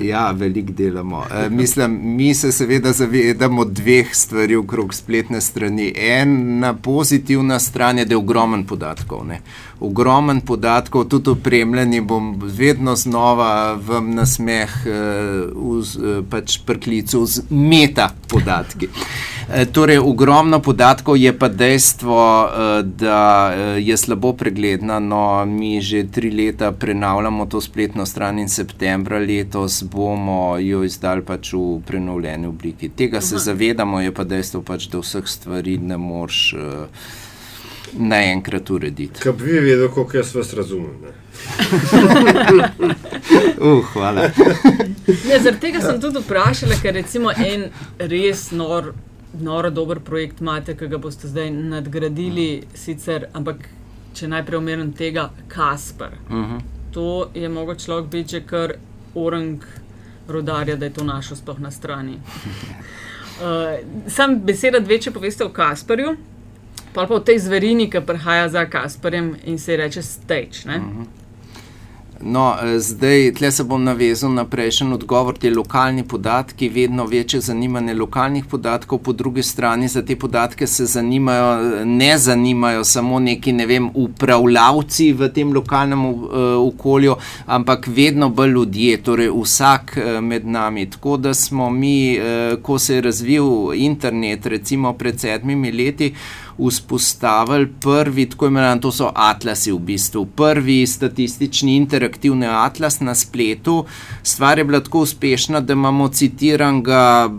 Ja, 0.00 0.30
veliko 0.30 0.72
delamo. 0.72 1.24
E, 1.34 1.50
mislim, 1.50 2.00
mi 2.02 2.34
se 2.34 2.52
seveda 2.52 2.92
zavedamo 2.92 3.64
dveh 3.64 4.14
stvari 4.14 4.56
okrog 4.56 4.94
spletne 4.94 5.40
strani. 5.40 5.92
Ena 5.96 6.74
pozitivna 6.74 7.58
stran 7.58 7.98
je, 7.98 8.04
da 8.04 8.12
je 8.12 8.18
ogromen 8.18 8.66
podatkov. 8.66 9.26
Ne. 9.26 9.40
Ogromen 9.80 10.40
podatkov, 10.40 11.04
tudi 11.04 11.30
opremljeni, 11.30 12.00
bom 12.00 12.40
vedno 12.42 12.96
znova 12.96 13.74
v 13.74 14.00
nasmeh, 14.00 14.70
uh, 15.54 16.24
pač 16.30 16.58
prklicu 16.66 17.26
z 17.26 17.42
meta 17.50 18.10
podatki. 18.28 18.88
E, 19.52 19.64
torej, 19.66 19.98
ogromno 19.98 20.60
podatkov 20.62 21.16
je 21.16 21.32
pa 21.38 21.48
dejstvo, 21.48 22.44
uh, 22.44 22.86
da 22.86 23.52
je 23.76 23.96
slabo 23.96 24.32
pregledna. 24.32 24.98
No, 24.98 25.44
mi 25.46 25.80
že 25.80 26.06
tri 26.10 26.30
leta 26.30 26.72
prenajamo 26.72 27.01
prenavljamo 27.02 27.46
to 27.46 27.60
spletno 27.60 28.06
stran 28.06 28.38
in 28.38 28.48
septembra 28.48 29.18
letos 29.18 29.82
bomo 29.82 30.58
jo 30.58 30.84
izdali 30.84 31.22
pač 31.26 31.52
v 31.52 31.80
prenovljeni 31.86 32.46
obliki. 32.46 32.88
Tega 32.88 33.20
se 33.20 33.34
Aha. 33.34 33.44
zavedamo, 33.44 34.00
je 34.00 34.12
pa 34.14 34.24
dejstvo, 34.24 34.62
pač, 34.62 34.86
da 34.86 34.98
vseh 35.02 35.26
stvari 35.26 35.78
ne 35.78 35.96
moreš 35.98 36.54
uh, 36.54 36.60
naenkrat 37.98 38.70
urediti. 38.70 39.20
Kaj 39.20 39.32
bi 39.32 39.58
vedel, 39.64 39.88
koliko 39.90 40.16
jaz 40.16 40.34
vas 40.34 40.54
razumem? 40.54 40.94
uh, 43.58 43.84
hvala. 43.92 44.22
ja, 45.30 45.40
zaradi 45.42 45.60
tega 45.60 45.80
sem 45.82 46.00
tudi 46.00 46.22
vprašala, 46.22 46.78
ker 46.82 46.94
recimo 46.94 47.34
en 47.34 47.66
res 47.98 48.52
nor. 48.52 48.92
Noro 49.32 49.70
dober 49.72 49.96
projekt 50.04 50.42
imate, 50.44 50.74
ki 50.76 50.86
ga 50.92 50.98
boste 51.00 51.24
zdaj 51.26 51.48
nadgradili, 51.50 52.62
sicer, 52.76 53.24
ampak 53.32 53.64
če 54.14 54.28
najprej 54.28 54.58
omenim 54.60 54.92
tega, 54.92 55.30
Kasper. 55.48 56.20
Uh 56.28 56.36
mhm. 56.36 56.52
-huh 56.52 56.81
to 56.92 57.30
je 57.34 57.48
mogoče 57.48 57.84
človek 57.84 58.10
biti 58.10 58.36
že 58.36 58.40
kar 58.46 58.74
orang 59.14 59.64
rodarja, 60.28 60.76
da 60.76 60.84
je 60.84 60.92
to 60.92 61.04
našo 61.04 61.36
sploh 61.36 61.58
na 61.58 61.70
strani. 61.70 62.12
Uh, 62.12 64.08
sam 64.16 64.40
beseda 64.40 64.80
dve, 64.80 65.00
če 65.00 65.10
poveste 65.10 65.44
o 65.44 65.52
Kasperju, 65.52 66.16
pa 66.92 67.06
pa 67.06 67.14
o 67.14 67.20
tej 67.20 67.38
zverini, 67.38 67.90
ki 67.90 68.04
prihaja 68.06 68.48
za 68.48 68.66
Kasperjem 68.66 69.34
in 69.44 69.58
se 69.58 69.76
reče 69.76 70.02
stage. 70.02 70.64
Uh 70.66 70.72
mhm. 70.76 71.00
-huh. 71.00 71.21
No, 72.24 72.54
eh, 72.62 72.78
zdaj, 72.78 73.32
tle 73.34 73.50
se 73.50 73.64
bom 73.64 73.84
navezal 73.84 74.30
na 74.30 74.44
prejšnji 74.44 74.94
odgovor. 74.94 75.38
Ti 75.38 75.50
lokalni 75.50 76.04
podatki, 76.08 76.68
vedno 76.68 77.06
večje 77.06 77.40
zanimanje 77.40 77.94
lokalnih 77.94 78.44
podatkov, 78.44 78.98
po 78.98 79.12
drugi 79.12 79.42
strani 79.42 79.88
za 79.88 80.02
te 80.02 80.16
podatke 80.16 80.66
se 80.66 80.86
zanimajo, 80.86 81.84
ne 81.84 82.18
zanimajo 82.18 82.84
samo 82.84 83.18
neki, 83.18 83.52
ne 83.52 83.66
vem, 83.66 83.90
upravljavci 83.94 85.12
v 85.12 85.28
tem 85.28 85.52
lokalnem 85.52 86.04
uh, 86.06 86.30
okolju, 86.74 87.16
ampak 87.46 87.86
vedno 87.86 88.28
bolj 88.28 88.50
ljudje, 88.50 89.02
torej 89.02 89.30
vsak 89.42 89.96
uh, 89.96 90.20
med 90.20 90.46
nami. 90.46 90.90
Tako 90.90 91.16
da 91.16 91.34
smo 91.34 91.70
mi, 91.70 92.18
uh, 92.18 92.62
ko 92.62 92.78
se 92.78 92.94
je 92.94 93.00
razvil 93.00 93.74
internet, 93.74 94.46
recimo 94.46 94.92
pred 94.92 95.20
sedmimi 95.20 95.72
leti, 95.72 96.14
vzpostavili 96.70 97.72
prvi, 97.80 98.28
tako 98.30 98.46
imenovan, 98.46 98.80
to 98.80 98.92
so 98.92 99.10
atlasi 99.14 99.72
v 99.72 99.78
bistvu, 99.78 100.26
prvi 100.26 100.86
statistični 100.86 101.76
interaktivni 101.76 102.46
atlas 102.46 103.00
na 103.00 103.14
spletu. 103.14 103.84
Stvar 104.22 104.58
je 104.58 104.64
bila 104.64 104.80
tako 104.80 105.00
uspešna, 105.00 105.60
da 105.60 105.72
imamo 105.72 106.08
citiranega 106.08 107.30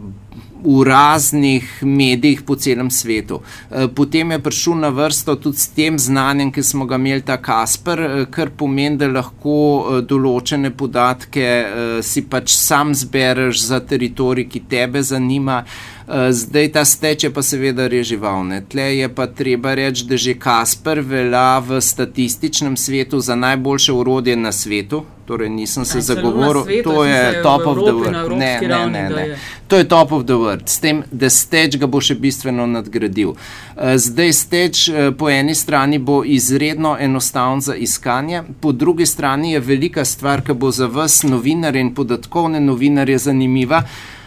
v 0.64 0.84
raznih 0.84 1.84
medijih 1.84 2.41
po 2.41 2.55
celem 2.55 2.91
svetu. 2.91 3.41
Eh, 3.72 3.88
potem 3.95 4.32
je 4.32 4.39
prišel 4.39 4.76
na 4.76 4.89
vrsto 4.89 5.36
tudi 5.36 5.57
s 5.57 5.68
tem 5.68 5.99
znanjem, 5.99 6.51
ki 6.51 6.64
smo 6.64 6.86
ga 6.86 6.95
imeli, 6.95 7.22
ta 7.22 7.38
Kasper, 7.38 7.99
eh, 7.99 8.26
kar 8.32 8.49
pomeni, 8.57 8.97
da 8.97 9.07
lahko 9.07 9.57
eh, 9.57 10.01
določene 10.01 10.72
podatke 10.72 11.49
si 12.01 12.22
pač 12.22 12.53
sam 12.55 12.93
zbereš 12.95 13.66
za 13.68 13.80
teritorij, 13.80 14.47
ki 14.49 14.59
tebe 14.70 15.01
zanima. 15.03 15.64
Zdaj 16.07 16.72
ta 16.76 16.84
steče 16.86 17.30
pa 17.34 17.41
seveda 17.41 17.88
reživalne. 17.88 18.61
Tle 18.70 18.89
je 18.97 19.07
pa 19.16 19.28
treba 19.28 19.74
reči, 19.74 20.05
da 20.07 20.18
že 20.18 20.34
Kasper 20.34 20.99
velja 21.01 21.59
v 21.59 21.80
statističnem 21.82 22.78
svetu 22.78 23.20
za 23.20 23.36
najboljše 23.36 23.93
urodje 23.93 24.36
na 24.36 24.51
svetu, 24.51 25.05
torej 25.26 25.49
nisem 25.49 25.86
se 25.86 26.01
zagovoril, 26.01 26.84
to 26.84 27.03
je 27.03 27.41
top 27.43 27.67
of 27.67 27.78
the 27.78 27.91
world. 27.91 28.38
Ne, 28.38 28.59
ne, 28.61 28.88
ne, 28.88 29.09
ne. 29.09 29.38
To 29.67 29.78
je 29.78 29.84
top 29.84 30.11
of 30.11 30.26
the 30.26 30.34
world, 30.34 30.69
s 30.69 30.80
tem, 30.80 31.03
da 31.11 31.30
steč 31.30 31.78
ga 31.82 31.88
bo 31.88 32.01
še 32.03 32.15
bistveno 32.15 32.65
nadgradil. 32.69 33.34
Eh, 33.34 33.97
zdaj 33.97 34.34
steč 34.34 34.88
eh, 34.89 35.11
po 35.17 35.30
eni 35.30 35.55
strani 35.55 35.99
bo 35.99 36.21
izredno 36.26 36.95
enostaven 36.99 37.61
za 37.61 37.76
iskanje, 37.76 38.43
po 38.61 38.71
drugi 38.71 39.05
strani 39.05 39.53
je 39.53 39.59
velika 39.59 40.05
stvar, 40.05 40.43
ki 40.45 40.53
bo 40.53 40.71
za 40.71 40.88
vas 40.88 41.24
novinarje 41.24 41.82
in 41.82 41.93
podatkovne 41.95 42.59
novinarje 42.59 43.17
zanimiva 43.17 43.84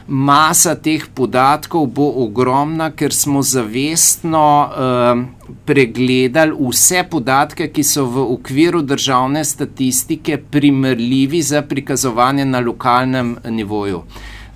masa 0.09 0.75
teh 0.75 1.03
podatkov 1.15 1.87
bo 1.87 2.07
ogromna, 2.25 2.91
ker 2.95 3.15
smo 3.15 3.43
zavestno 3.43 4.47
uh, 4.67 5.25
pregledali 5.67 6.55
vse 6.55 7.03
podatke, 7.11 7.69
ki 7.75 7.83
so 7.83 8.07
v 8.07 8.25
okviru 8.37 8.83
državne 8.83 9.45
statistike 9.45 10.39
primerljivi 10.39 11.43
za 11.43 11.63
prikazovanje 11.63 12.45
na 12.45 12.61
lokalnem 12.61 13.37
nivoju. 13.51 14.03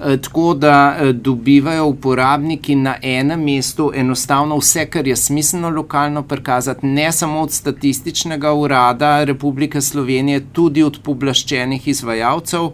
Eh, 0.03 0.17
tako 0.17 0.55
da 0.55 0.97
eh, 0.99 1.13
dobivajo 1.13 1.87
uporabniki 1.87 2.75
na 2.75 2.95
enem 3.03 3.43
mestu 3.45 3.93
enostavno 3.95 4.57
vse, 4.57 4.87
kar 4.87 5.07
je 5.07 5.17
smiselno 5.17 5.71
lokalno 5.71 6.23
prikazati, 6.23 6.87
ne 6.87 7.13
samo 7.13 7.41
od 7.41 7.53
statističnega 7.53 8.53
urada 8.53 9.25
Republike 9.25 9.81
Slovenije, 9.81 10.41
tudi 10.53 10.83
od 10.83 10.99
poblaščenih 11.03 11.89
izvajalcev. 11.89 12.71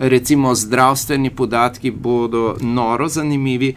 Recimo 0.00 0.54
zdravstveni 0.54 1.30
podatki 1.30 1.90
bodo 1.90 2.56
noro 2.60 3.08
zanimivi. 3.08 3.74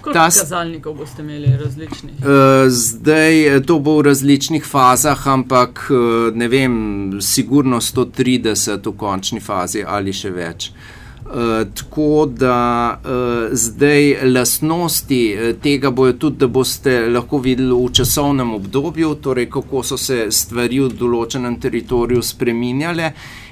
Koliko 0.00 0.20
kazalnikov 0.20 0.94
boste 0.94 1.22
imeli 1.22 1.56
različnih? 1.56 2.14
Uh, 2.18 2.26
zdaj 2.68 3.60
to 3.66 3.78
bo 3.78 3.98
v 3.98 4.02
različnih 4.02 4.64
fazah, 4.64 5.28
ampak 5.28 5.88
ne 6.34 6.48
vem, 6.48 6.76
sigurno 7.20 7.80
130 7.80 8.90
v 8.90 8.96
končni 8.96 9.40
fazi 9.40 9.84
ali 9.86 10.12
še 10.12 10.30
več. 10.30 10.70
Uh, 11.26 11.66
tako 11.74 12.26
da 12.30 13.00
uh, 13.04 13.48
zdaj 13.52 14.30
lastnosti 14.30 15.36
tega 15.62 15.90
bojo 15.90 16.12
tudi, 16.12 16.36
da 16.38 16.46
boste 16.46 17.00
lahko 17.10 17.40
videli 17.42 17.74
v 17.74 17.90
časovnem 17.92 18.54
obdobju, 18.54 19.14
torej 19.14 19.50
kako 19.50 19.82
so 19.82 19.98
se 19.98 20.28
stvari 20.30 20.78
v 20.84 20.92
določenem 20.94 21.58
teritoriju 21.60 22.22
spreminjale 22.22 23.10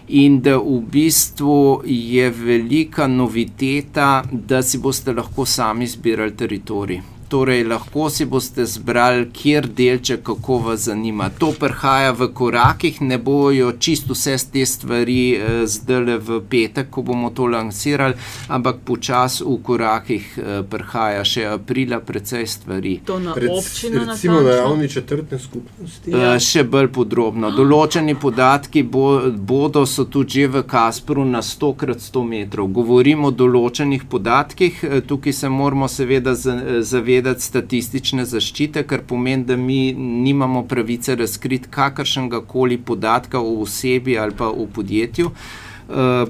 in 0.09 0.41
da 0.43 0.59
v 0.59 0.81
bistvu 0.91 1.83
je 1.85 2.31
velika 2.31 3.07
noviteta, 3.07 4.25
da 4.33 4.63
si 4.63 4.79
boste 4.79 5.13
lahko 5.13 5.45
sami 5.45 5.87
zbirali 5.87 6.37
teritorij. 6.37 7.14
Torej, 7.29 7.65
lahko 7.65 8.11
si 8.11 8.25
boste 8.25 8.67
zbrali, 8.67 9.31
kjer 9.33 9.67
delček, 9.67 10.23
kako 10.23 10.59
vas 10.59 10.81
zanima. 10.81 11.31
To 11.39 11.53
prihaja 11.61 12.13
v 12.13 12.29
korakih, 12.35 13.01
ne 13.03 13.19
bojo 13.19 13.73
čisto 13.73 14.13
vse 14.13 14.37
te 14.53 14.67
stvari 14.67 15.35
eh, 15.35 15.67
zdaj 15.67 16.19
v 16.19 16.41
petek, 16.51 16.91
ko 16.91 17.03
bomo 17.03 17.31
to 17.31 17.47
lansirali, 17.47 18.15
ampak 18.49 18.77
počasi 18.85 19.45
v 19.45 19.57
korakih 19.63 20.27
eh, 20.37 20.61
prihaja 20.71 21.25
še 21.25 21.47
aprila, 21.55 22.01
precej 22.01 22.47
stvari. 22.47 22.99
To 23.07 23.19
na 23.19 23.33
občini, 23.33 24.05
recimo 24.05 24.41
na 24.41 24.59
javni 24.61 24.89
četrtni 24.89 25.39
skupnosti. 25.39 26.13
Eh, 26.13 26.37
še 26.41 26.65
bolj 26.69 26.93
podrobno. 26.93 27.51
Določeni 27.57 28.19
podatki 28.21 28.83
bo, 28.83 29.31
bodo, 29.31 29.87
so 29.87 30.05
tudi 30.05 30.35
že 30.35 30.49
v 30.51 30.65
Kasperu 30.67 31.25
na 31.25 31.43
100 31.43 31.73
krat 31.79 32.01
100 32.03 32.25
metrov. 32.27 32.69
Govorimo 32.75 33.31
o 33.31 33.35
določenih 33.35 34.05
podatkih, 34.11 34.85
eh, 34.85 35.01
tukaj 35.01 35.33
se 35.33 35.49
moramo 35.49 35.89
seveda 35.89 36.35
zavedati 36.35 37.14
zavedati 37.15 37.41
statistične 37.41 38.25
zaščite, 38.25 38.83
kar 38.87 39.05
pomeni, 39.07 39.45
da 39.45 39.57
mi 39.57 39.93
nimamo 39.93 40.65
pravice 40.67 41.15
razkriti 41.17 41.69
kakršnega 41.71 42.41
koli 42.41 42.79
podatka 42.79 43.39
o 43.41 43.61
osebi 43.63 44.19
ali 44.19 44.35
pa 44.37 44.49
o 44.49 44.67
podjetju. 44.67 45.31
Eh, 45.31 45.74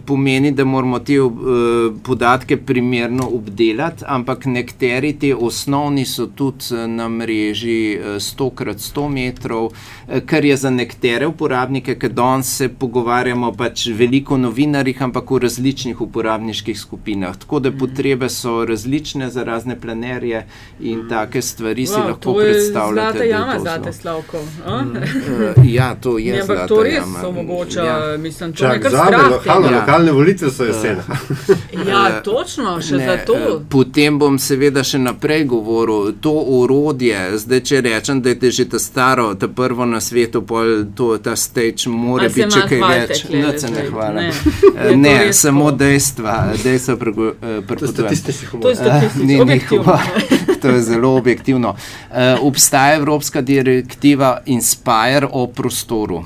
pomeni, 0.06 0.52
da 0.52 0.64
moramo 0.64 0.98
te 0.98 1.20
uh, 1.20 1.32
podatke 2.02 2.56
primerno 2.56 3.28
obdelati, 3.32 4.04
ampak 4.06 4.46
nekateri 4.46 5.12
te 5.18 5.34
osnovni 5.34 6.04
so 6.04 6.26
tudi 6.26 6.74
eh, 6.74 6.86
na 6.86 7.08
mreži 7.08 7.98
100x100 8.18 9.08
metrov, 9.08 9.70
kar 10.26 10.44
je 10.44 10.56
za 10.56 10.70
nekatere 10.70 11.26
uporabnike, 11.26 11.94
ker 11.98 12.12
danes 12.12 12.50
se 12.56 12.68
pogovarjamo 12.68 13.52
pač 13.52 13.86
veliko 13.86 14.34
o 14.34 14.38
novinarjih, 14.38 15.02
ampak 15.02 15.30
v 15.30 15.38
različnih 15.46 16.00
uporabniških 16.00 16.80
skupinah. 16.80 17.36
Tako 17.36 17.60
da 17.60 17.72
potrebe 17.72 18.28
so 18.28 18.64
različne 18.64 19.30
za 19.30 19.44
razne 19.44 19.78
planerje 19.80 20.46
in 20.80 21.06
take 21.08 21.42
stvari 21.42 21.86
wow, 21.86 21.94
si 21.94 22.00
lahko 22.00 22.34
predstavljate. 22.34 23.18
Zlata 23.18 23.24
jama, 23.24 23.58
zate 23.58 23.92
slavko. 23.92 24.38
Uh, 24.38 25.64
ja, 25.78 25.94
to 25.94 26.18
je. 26.18 26.36
Ja, 26.36 26.42
ampak 26.42 26.68
to 26.68 26.82
res 26.82 27.24
omogoča, 27.24 27.84
ja. 27.84 28.16
mislim, 28.18 28.52
to 28.52 28.64
Čak, 28.64 28.74
je 28.74 28.80
kar 28.80 28.90
strah 28.90 29.43
lokalne, 29.46 29.72
ja. 29.72 29.80
lokalne 29.80 30.12
volitve 30.12 30.50
so 30.50 30.64
jesen. 30.64 30.96
ja, 31.88 32.20
točno, 32.24 32.80
še 32.82 32.96
ne, 32.96 33.06
za 33.06 33.16
to. 33.26 33.60
Potem 33.70 34.18
bom 34.18 34.38
seveda 34.38 34.84
še 34.84 34.98
naprej 34.98 35.44
govoril, 35.50 36.12
to 36.20 36.32
urodje, 36.32 37.38
zdaj 37.38 37.60
če 37.60 37.80
rečem, 37.84 38.22
da 38.22 38.34
je 38.34 38.50
že 38.50 38.68
ta 38.70 38.78
staro, 38.78 39.34
ta 39.34 39.48
prvo 39.48 39.86
na 39.86 40.00
svetu, 40.00 40.42
pol, 40.42 40.84
to, 40.96 41.16
ta 41.18 41.36
stage 41.36 41.90
mora 41.90 42.28
biti 42.28 42.50
še 42.50 42.66
kaj 42.70 42.82
več. 42.82 43.24
Ne, 43.30 43.58
se 43.58 43.70
ne 43.70 43.86
hvala. 43.90 44.28
Ne, 44.28 44.96
ne 45.04 45.32
samo 45.32 45.70
dejstva, 45.72 46.54
dejstva 46.62 46.96
prepotujem. 46.96 47.64
To 48.60 48.68
je 48.68 48.76
statistično. 48.76 49.98
To 50.64 50.70
je 50.70 50.80
zelo 50.82 51.16
objektivno. 51.16 51.74
Uh, 52.08 52.16
obstaja 52.40 52.96
Evropska 52.96 53.40
direktiva 53.40 54.38
Inspire 54.46 55.28
o 55.30 55.46
prostoru. 55.46 56.24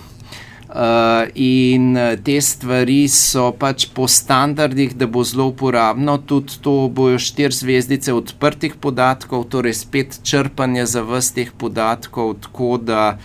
Uh, 0.69 1.31
in 1.33 1.97
eh, 1.97 2.19
te 2.21 2.35
stvari 2.45 3.07
so 3.09 3.47
pač 3.57 3.87
po 3.97 4.05
standardih, 4.05 4.93
da 5.01 5.07
bo 5.09 5.23
zelo 5.25 5.47
uporabno. 5.49 6.19
Tudi 6.29 6.59
to 6.61 6.91
bojo 6.93 7.17
štiri 7.17 7.57
zvezdice 7.57 8.13
odprtih 8.13 8.77
podatkov, 8.77 9.47
torej 9.49 9.79
spet 9.81 10.21
črpanje 10.21 10.85
za 10.85 11.01
vse 11.09 11.35
teh 11.41 11.55
podatkov, 11.57 12.35
tako 12.45 12.77
da 12.77 13.17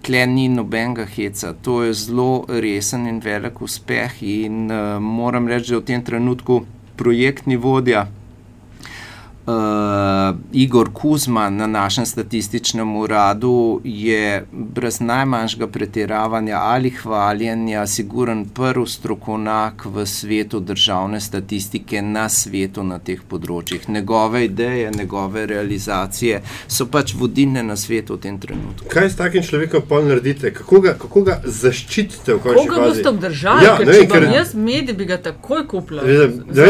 tle 0.00 0.24
ni 0.26 0.48
nobenega 0.48 1.04
heca. 1.04 1.52
To 1.52 1.82
je 1.84 1.92
zelo 1.92 2.46
resen 2.48 3.04
in 3.06 3.20
velik 3.20 3.60
uspeh. 3.60 4.22
In 4.24 4.72
uh, 4.72 4.96
moram 4.96 5.44
reči, 5.44 5.76
da 5.76 5.82
v 5.82 5.88
tem 5.92 6.00
trenutku 6.00 6.62
projektni 6.96 7.60
vodja 7.60 8.08
uh, 9.48 10.36
Igor 10.52 10.90
Kuzma 10.92 11.50
na 11.50 11.66
našem 11.66 12.06
statističnem 12.06 12.96
uradu 12.96 13.80
je 13.84 14.46
brez 14.52 15.00
najmanjšega 15.00 15.66
pretiravanja 15.66 16.56
ali 16.60 16.90
hvaljenja, 16.90 17.86
siguren 17.86 18.44
prvi 18.54 18.86
strokovnjak 18.86 19.84
v 19.84 20.06
svetu 20.06 20.60
državne 20.60 21.20
statistike 21.20 22.02
na 22.02 22.28
svetu 22.28 22.82
na 22.82 22.98
teh 22.98 23.20
področjih. 23.28 23.88
Njegove 23.88 24.44
ideje, 24.44 24.90
njegove 24.90 25.46
realizacije 25.46 26.42
so 26.66 26.86
pač 26.86 27.14
vodilne 27.14 27.62
na 27.62 27.76
svetu 27.76 28.14
v 28.14 28.20
tem 28.26 28.38
trenutku. 28.38 28.88
Kaj 28.92 29.10
s 29.10 29.16
takim 29.16 29.42
človekom 29.42 29.82
pol 29.88 30.04
naredite? 30.08 30.52
Kako 30.54 30.80
ga, 30.80 30.94
kako 30.98 31.22
ga 31.22 31.40
zaščitite? 31.44 32.38
Kako 32.42 32.64
ga 32.68 32.82
boste 32.84 33.08
obdržali? 33.08 33.64
Ja, 33.64 33.76
ker, 33.78 33.92
vem, 33.92 34.08
ker 34.10 34.28
jaz 34.34 34.54
medij 34.54 34.96
bi 34.98 35.08
ga 35.08 35.18
takoj 35.22 35.66
kupila. 35.68 36.04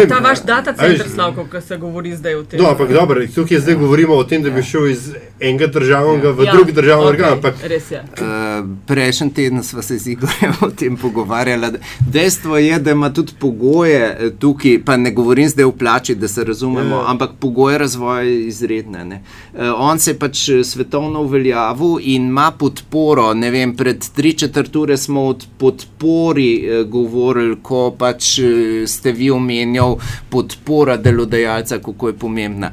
Ta 0.08 0.22
vaš 0.24 0.44
data 0.46 0.74
center, 0.76 1.08
Slavko, 1.14 1.46
ki 1.50 1.62
se 1.64 1.76
govori 1.76 2.14
zdaj 2.16 2.34
o 2.34 2.44
tem. 2.44 2.62
No, 2.62 2.67
ampak 2.70 2.92
dobro, 2.92 3.26
tukaj 3.34 3.58
zdaj 3.58 3.74
govorimo 3.74 4.14
o 4.14 4.24
tem, 4.24 4.42
da 4.42 4.50
bi 4.50 4.62
šel 4.62 4.88
iz 4.88 5.10
enega 5.40 5.66
državnega 5.66 6.30
v 6.30 6.44
ja, 6.44 6.52
drugi 6.52 6.72
državni 6.72 7.04
okay, 7.04 7.08
organ. 7.08 7.32
Ampak... 7.32 7.54
Uh, 7.54 8.76
Prejšnji 8.86 9.30
teden 9.34 9.62
smo 9.62 9.82
se 9.82 9.98
z 9.98 10.06
Igorjem 10.06 10.52
o 10.60 10.70
tem 10.70 10.96
pogovarjali. 10.96 11.78
Dejstvo 12.00 12.58
je, 12.58 12.78
da 12.78 12.90
ima 12.90 13.12
tudi 13.12 13.32
pogoje 13.38 14.16
eh, 14.20 14.30
tukaj, 14.38 14.80
pa 14.84 14.96
ne 14.96 15.10
govorim 15.10 15.48
zdaj 15.48 15.64
o 15.64 15.72
plači, 15.72 16.14
da 16.14 16.28
se 16.28 16.44
razumemo, 16.44 16.96
ja. 16.96 17.04
ampak 17.06 17.30
pogoje 17.40 17.78
razvoja 17.78 18.22
izredne. 18.22 19.22
Uh, 19.52 19.60
on 19.76 19.98
se 19.98 20.10
je 20.10 20.18
pač 20.18 20.48
svetovno 20.64 21.22
uveljavil 21.22 21.98
in 22.00 22.28
ima 22.28 22.50
podporo. 22.50 23.32
Vem, 23.32 23.76
pred 23.76 24.04
tri 24.14 24.32
četrture 24.32 24.96
smo 24.96 25.28
o 25.28 25.34
podpori 25.58 26.64
uh, 26.64 26.86
govorili, 26.88 27.56
ko 27.62 27.90
pač 27.98 28.38
uh, 28.38 28.46
ste 28.86 29.12
vi 29.12 29.30
omenjali 29.30 29.96
podpora 30.30 30.96
delodajalca, 30.96 31.78
kako 31.78 32.08
je 32.08 32.14
pomembna. 32.58 32.70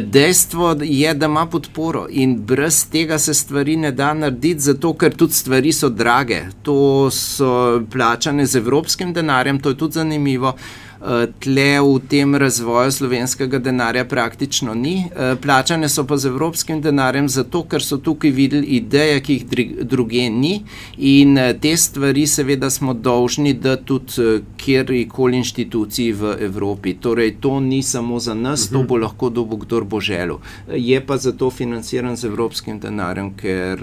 Dejstvo 0.00 0.76
je, 0.82 1.14
da 1.14 1.26
ima 1.26 1.46
podporo 1.46 2.06
in 2.10 2.36
brez 2.46 2.90
tega 2.90 3.18
se 3.18 3.34
stvari 3.34 3.76
ne 3.76 3.92
da 3.92 4.14
narediti, 4.14 4.60
zato 4.60 4.94
ker 4.94 5.14
tudi 5.14 5.32
stvari 5.32 5.72
so 5.72 5.88
drage. 5.88 6.42
To 6.62 7.10
so 7.10 7.80
plačane 7.92 8.46
z 8.46 8.56
evropskim 8.56 9.12
denarjem, 9.12 9.60
to 9.60 9.68
je 9.68 9.76
tudi 9.76 9.92
zanimivo. 9.92 10.56
Eh, 10.98 11.26
tle 11.38 11.78
v 11.80 12.00
tem 12.10 12.34
razvoju 12.34 12.90
slovenskega 12.92 13.58
denarja 13.58 14.04
praktično 14.04 14.74
ni. 14.74 15.04
Eh, 15.06 15.36
plačane 15.42 15.88
so 15.88 16.04
pa 16.04 16.16
z 16.16 16.26
evropskim 16.26 16.80
denarjem, 16.82 17.28
zato 17.28 17.62
ker 17.62 17.82
so 17.82 17.96
tukaj 17.96 18.30
videli 18.30 18.66
ideje, 18.66 19.20
ki 19.20 19.32
jih 19.32 19.84
druge 19.86 20.30
ni. 20.30 20.64
In 20.98 21.38
eh, 21.38 21.54
te 21.54 21.76
stvari, 21.76 22.26
seveda, 22.26 22.70
smo 22.70 22.94
dolžni, 22.94 23.52
da 23.54 23.76
tudi 23.76 24.42
kjerkoli 24.56 25.36
inštituciji 25.36 26.12
v 26.12 26.34
Evropi. 26.40 26.94
Torej, 26.94 27.36
to 27.40 27.60
ni 27.60 27.82
samo 27.82 28.18
za 28.18 28.34
nas, 28.34 28.66
to 28.70 28.82
bo 28.82 28.96
lahko 28.96 29.30
dobo 29.30 29.56
kdo 29.56 29.84
bo 29.84 30.00
želel. 30.00 30.38
Je 30.74 31.00
pa 31.06 31.16
zato 31.16 31.50
financiran 31.50 32.16
z 32.16 32.24
evropskim 32.24 32.80
denarjem, 32.80 33.30
ker 33.36 33.78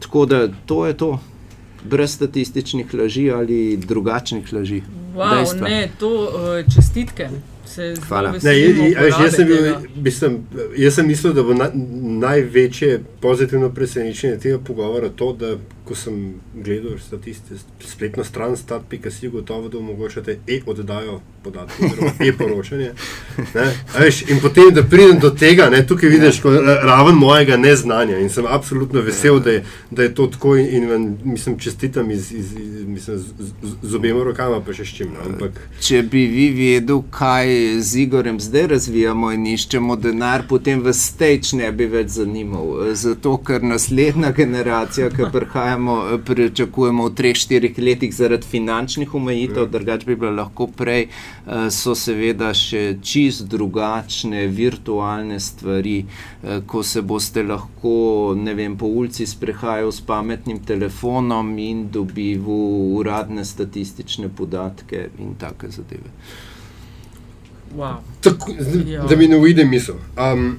tako 0.00 0.26
da 0.26 0.48
to 0.66 0.86
je 0.86 0.96
to 0.96 1.18
brez 1.84 2.14
statističnih 2.14 2.94
laži 2.94 3.30
ali 3.30 3.76
drugačnih 3.76 4.52
laži. 4.52 4.82
Wow, 5.16 5.60
ne, 5.60 5.88
to 5.98 6.08
uh, 6.08 6.74
čestitke. 6.74 7.28
Hvala. 8.08 8.32
Ne, 8.42 8.60
jaz, 8.60 9.14
jaz, 9.20 9.34
sem 9.34 9.46
bil, 9.48 9.74
mislim, 9.96 10.38
jaz 10.76 10.94
sem 10.94 11.06
mislil, 11.06 11.32
da 11.34 11.42
bo 11.42 11.54
na, 11.54 11.70
največje 12.20 13.00
pozitivno 13.20 13.70
presenečenje 13.74 14.38
tega 14.38 14.58
pogovora 14.58 15.08
to, 15.08 15.32
da 15.32 15.56
ko 15.86 15.94
sem 15.94 16.34
gledal 16.54 16.98
spletno 17.80 18.24
stran 18.24 18.56
stat.si, 18.56 19.28
gotovo, 19.28 19.68
da 19.68 19.78
omogočate 19.78 20.38
e-oddajo 20.46 21.20
podatkov, 21.44 21.86
oziroma 21.86 22.12
e-poročanje. 22.28 22.92
In 24.28 24.40
potem, 24.42 24.74
da 24.74 24.82
pridem 24.82 25.18
do 25.18 25.30
tega, 25.30 25.70
ne, 25.70 25.86
tukaj 25.86 26.08
vidiš 26.08 26.40
raven 26.82 27.14
mojega 27.14 27.56
neznanja 27.56 28.18
in 28.18 28.30
sem 28.30 28.46
absolutno 28.48 29.00
vesel, 29.00 29.40
da 29.40 29.50
je, 29.50 29.64
da 29.90 30.02
je 30.02 30.14
to 30.14 30.26
tako 30.26 30.56
in, 30.56 30.90
in 30.92 31.16
mislim, 31.24 31.58
čestitam 31.58 32.10
iz, 32.10 32.32
iz, 32.32 32.52
iz, 32.52 32.84
mislim, 32.86 33.18
z, 33.18 33.24
z, 33.38 33.74
z 33.82 33.94
obema 33.94 34.24
rokama, 34.24 34.60
pa 34.66 34.74
še 34.74 34.84
s 34.84 34.96
čim. 34.98 35.14
No, 35.14 35.22
ampak 35.30 35.60
Če 35.80 36.02
bi 36.02 36.26
vi 36.26 36.48
vedel, 36.56 37.02
kaj 37.10 37.52
z 37.80 38.02
Igorem 38.06 38.40
zdaj 38.40 38.66
razvijamo 38.74 39.30
in 39.32 39.46
iščemo 39.46 39.96
denar, 39.96 40.46
potem 40.48 40.82
vas 40.82 41.04
steč 41.12 41.52
ne 41.52 41.70
bi 41.72 41.86
več 41.90 42.16
zanimal. 42.18 42.90
Zato, 42.98 43.36
ker 43.46 43.62
naslednja 43.62 44.32
generacija, 44.36 45.10
ki 45.14 45.30
prihajamo, 45.76 46.18
pričakujemo 46.24 47.04
v 47.08 47.10
3-4 47.10 47.84
letih 47.84 48.14
zaradi 48.14 48.46
finančnih 48.46 49.14
omejitev, 49.14 49.66
drugače 49.70 50.06
bi 50.06 50.16
bilo 50.16 50.30
lahko 50.32 50.66
prej, 50.66 51.02
eh, 51.02 51.70
so 51.70 51.94
seveda 51.94 52.54
še 52.54 52.96
čist 53.02 53.46
drugačne 53.48 54.46
virtualne 54.46 55.40
stvari, 55.40 56.04
eh, 56.42 56.60
ko 56.66 56.82
se 56.82 57.02
boste 57.02 57.42
lahko 57.42 58.34
ne 58.36 58.54
vem, 58.54 58.76
po 58.76 58.86
ulici 58.86 59.26
sprehajal 59.26 59.92
s 59.92 60.00
pametnim 60.00 60.58
telefonom 60.58 61.58
in 61.58 61.88
dobival 61.90 62.96
uradne 62.96 63.44
statistične 63.44 64.28
podatke 64.28 65.08
in 65.18 65.34
take 65.34 65.68
zadeve. 65.70 66.10
Wow. 67.76 67.96
tako, 68.20 68.52
Ja. 68.86 69.02
da 69.02 69.16
mi 69.16 69.28
ne 69.28 69.36
uide 69.36 69.64
misel. 69.64 69.96
Um, 70.16 70.56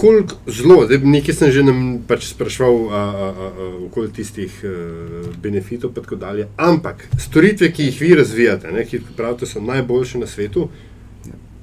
Koliko 0.00 0.36
zelo, 0.48 0.86
zdaj 0.86 0.98
nekaj 1.04 1.34
sem 1.36 1.50
že 1.52 1.62
nam 1.62 1.80
pač 2.08 2.30
sprašval 2.30 2.76
a, 2.88 2.96
a, 2.96 3.00
a, 3.00 3.48
a, 3.48 3.66
okoli 3.84 4.08
tistih 4.16 4.54
uh, 4.64 5.26
benefitov, 5.42 5.92
pa 5.92 6.00
tako 6.00 6.16
dalje. 6.16 6.48
Ampak 6.56 7.04
storitve, 7.20 7.68
ki 7.68 7.90
jih 7.90 8.00
vi 8.00 8.14
razvijate, 8.16 8.72
ne, 8.72 8.86
ki 8.88 9.02
pravite, 9.16 9.46
so 9.46 9.60
najboljše 9.60 10.22
na 10.22 10.26
svetu, 10.26 10.70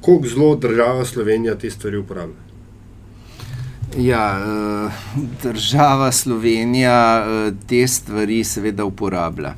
koliko 0.02 0.28
zelo 0.28 0.56
država 0.56 1.06
Slovenija 1.06 1.56
te 1.58 1.70
stvari 1.70 1.98
uporablja? 1.98 2.48
Ja, 3.98 4.40
eh, 4.40 4.92
država 5.44 6.12
Slovenija 6.12 7.26
eh, 7.26 7.52
te 7.68 7.88
stvari 7.88 8.44
seveda 8.44 8.86
uporablja. 8.86 9.56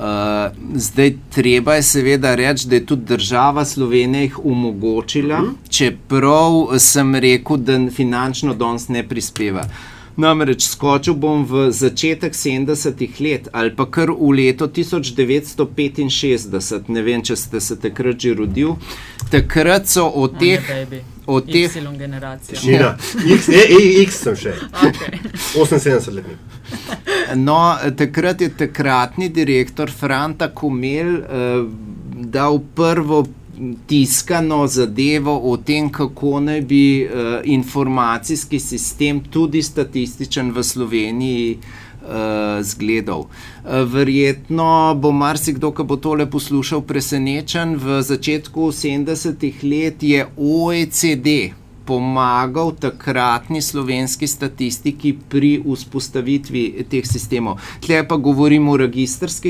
Eh, 0.00 0.50
Zdaj, 0.74 1.14
treba 1.30 1.74
je 1.74 1.82
seveda 1.82 2.34
reči, 2.34 2.68
da 2.68 2.74
je 2.74 2.86
tudi 2.86 3.04
država 3.04 3.64
Slovenija 3.64 4.22
jih 4.22 4.38
omogočila, 4.44 5.42
čeprav 5.68 6.78
sem 6.78 7.14
rekel, 7.14 7.56
da 7.56 7.90
finančno 7.90 8.54
danes 8.54 8.88
ne 8.88 9.08
prispeva. 9.08 9.64
Namreč 10.16 10.68
skočil 10.68 11.14
bom 11.14 11.44
v 11.44 11.70
začetek 11.70 12.34
70-ih 12.34 13.20
let 13.20 13.48
ali 13.52 13.76
pa 13.76 13.90
kar 13.90 14.10
v 14.10 14.30
leto 14.36 14.68
1965, 14.68 16.88
ne 16.88 17.02
vem, 17.02 17.22
če 17.22 17.36
ste 17.36 17.60
se 17.60 17.80
takrat 17.80 18.20
že 18.20 18.34
rodil. 18.34 18.76
Takrat 19.30 19.88
so 19.88 20.08
od 20.08 20.38
teh, 20.38 20.60
od 21.30 21.46
teh 21.46 21.76
Y 21.76 21.98
generacija. 21.98 22.60
Nina, 22.64 22.96
X, 23.34 23.48
e, 23.48 23.52
e, 23.52 24.02
X 24.02 24.22
sem 24.24 24.36
še, 24.36 24.54
Okay. 24.80 25.18
78 25.54 26.14
let. 26.14 26.24
No, 27.36 27.76
takrat 27.96 28.40
je 28.40 28.48
takratni 28.56 29.28
direktor 29.28 29.90
Franta 29.90 30.50
Kumel 30.54 31.16
eh, 31.16 31.64
dal 32.34 32.60
prvo 32.74 33.24
tiskano 33.86 34.66
zadevo 34.66 35.36
o 35.50 35.56
tem, 35.56 35.90
kako 35.92 36.40
naj 36.40 36.60
bi 36.60 37.02
eh, 37.02 37.40
informacijski 37.44 38.60
sistem, 38.60 39.20
tudi 39.30 39.62
statističen 39.62 40.52
v 40.56 40.64
Sloveniji, 40.64 41.52
eh, 41.52 41.89
zgledal. 42.62 43.26
Eh, 43.64 43.84
Verjetno 43.84 44.94
bo 44.94 45.12
marsikdo, 45.12 45.72
ki 45.72 45.84
bo 45.84 45.96
tole 45.96 46.26
poslušal, 46.30 46.82
presenečen. 46.82 47.76
V 47.76 48.02
začetku 48.02 48.72
70-ih 48.72 49.64
let 49.64 50.02
je 50.02 50.26
OECD 50.36 51.54
pomagal 51.90 52.72
takratni 52.78 53.62
slovenski 53.62 54.26
statistiki 54.26 55.16
pri 55.28 55.56
vzpostavitvi 55.64 56.84
teh 56.90 57.06
sistemov. 57.06 57.58
Tle 57.82 58.04
pa 58.06 58.16
govorimo 58.16 58.72
o 58.72 58.76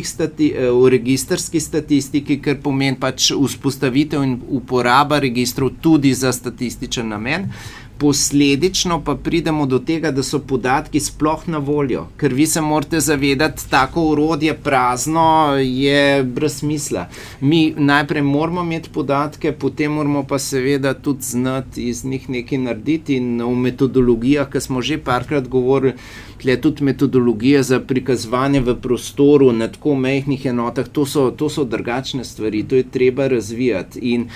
stati, 0.06 0.52
eh, 0.56 0.70
o 0.70 0.88
registrski 0.88 1.60
statistiki, 1.60 2.40
ker 2.40 2.56
pomeni 2.62 2.96
pač 2.96 3.32
vzpostavitev 3.36 4.24
in 4.24 4.38
uporaba 4.48 5.18
registrov 5.18 5.70
tudi 5.80 6.14
za 6.14 6.32
statističen 6.32 7.08
namen. 7.08 7.52
Posledično 8.00 9.02
pa 9.04 9.14
pridemo 9.14 9.66
do 9.66 9.78
tega, 9.78 10.10
da 10.10 10.22
so 10.22 10.38
podatki 10.38 11.00
sploh 11.00 11.42
na 11.52 11.58
voljo, 11.58 12.06
ker 12.16 12.32
vi 12.32 12.46
se 12.46 12.60
morate 12.60 13.00
zavedati, 13.00 13.60
da 13.62 13.68
tako 13.70 14.04
urodje 14.14 14.54
prazno 14.54 15.56
je 15.60 16.22
brez 16.24 16.56
smisla. 16.58 17.08
Mi 17.40 17.74
najprej 17.76 18.22
moramo 18.22 18.62
imeti 18.62 18.88
podatke, 18.94 19.52
potem 19.52 19.92
moramo 19.92 20.22
pa 20.22 20.38
seveda 20.38 20.94
tudi 20.94 21.22
znati 21.22 21.88
iz 21.88 22.04
njih 22.04 22.30
nekaj 22.30 22.58
narediti 22.58 23.16
in 23.16 23.42
v 23.42 23.54
metodologijah, 23.66 24.48
ki 24.48 24.60
smo 24.60 24.82
že 24.82 24.98
parkrat 24.98 25.48
govorili. 25.48 25.92
Tle 26.40 26.56
tudi 26.56 26.84
metodologija 26.84 27.62
za 27.62 27.80
prikazovanje 27.80 28.60
v 28.60 28.78
prostoru 28.80 29.52
na 29.52 29.68
tako 29.68 29.94
mehkih 29.94 30.46
enotah, 30.46 30.88
to 30.88 31.04
so, 31.06 31.30
to 31.30 31.48
so 31.48 31.64
drugačne 31.64 32.24
stvari, 32.24 32.64
to 32.64 32.80
je 32.80 32.90
treba 32.90 33.28
razvijati. 33.28 33.98
In 34.00 34.28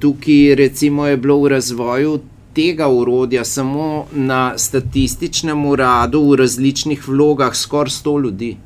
tukaj, 0.00 0.54
recimo, 0.54 1.06
je 1.06 1.16
bilo 1.16 1.42
v 1.42 1.48
razvoju 1.48 2.20
tega 2.54 2.88
urodja 2.88 3.44
samo 3.44 3.86
na 4.12 4.58
statističnem 4.58 5.66
uradu 5.66 6.22
v 6.22 6.36
različnih 6.36 7.08
vlogah 7.08 7.56
skoraj 7.56 7.90
100 7.90 8.22
ljudi. 8.22 8.56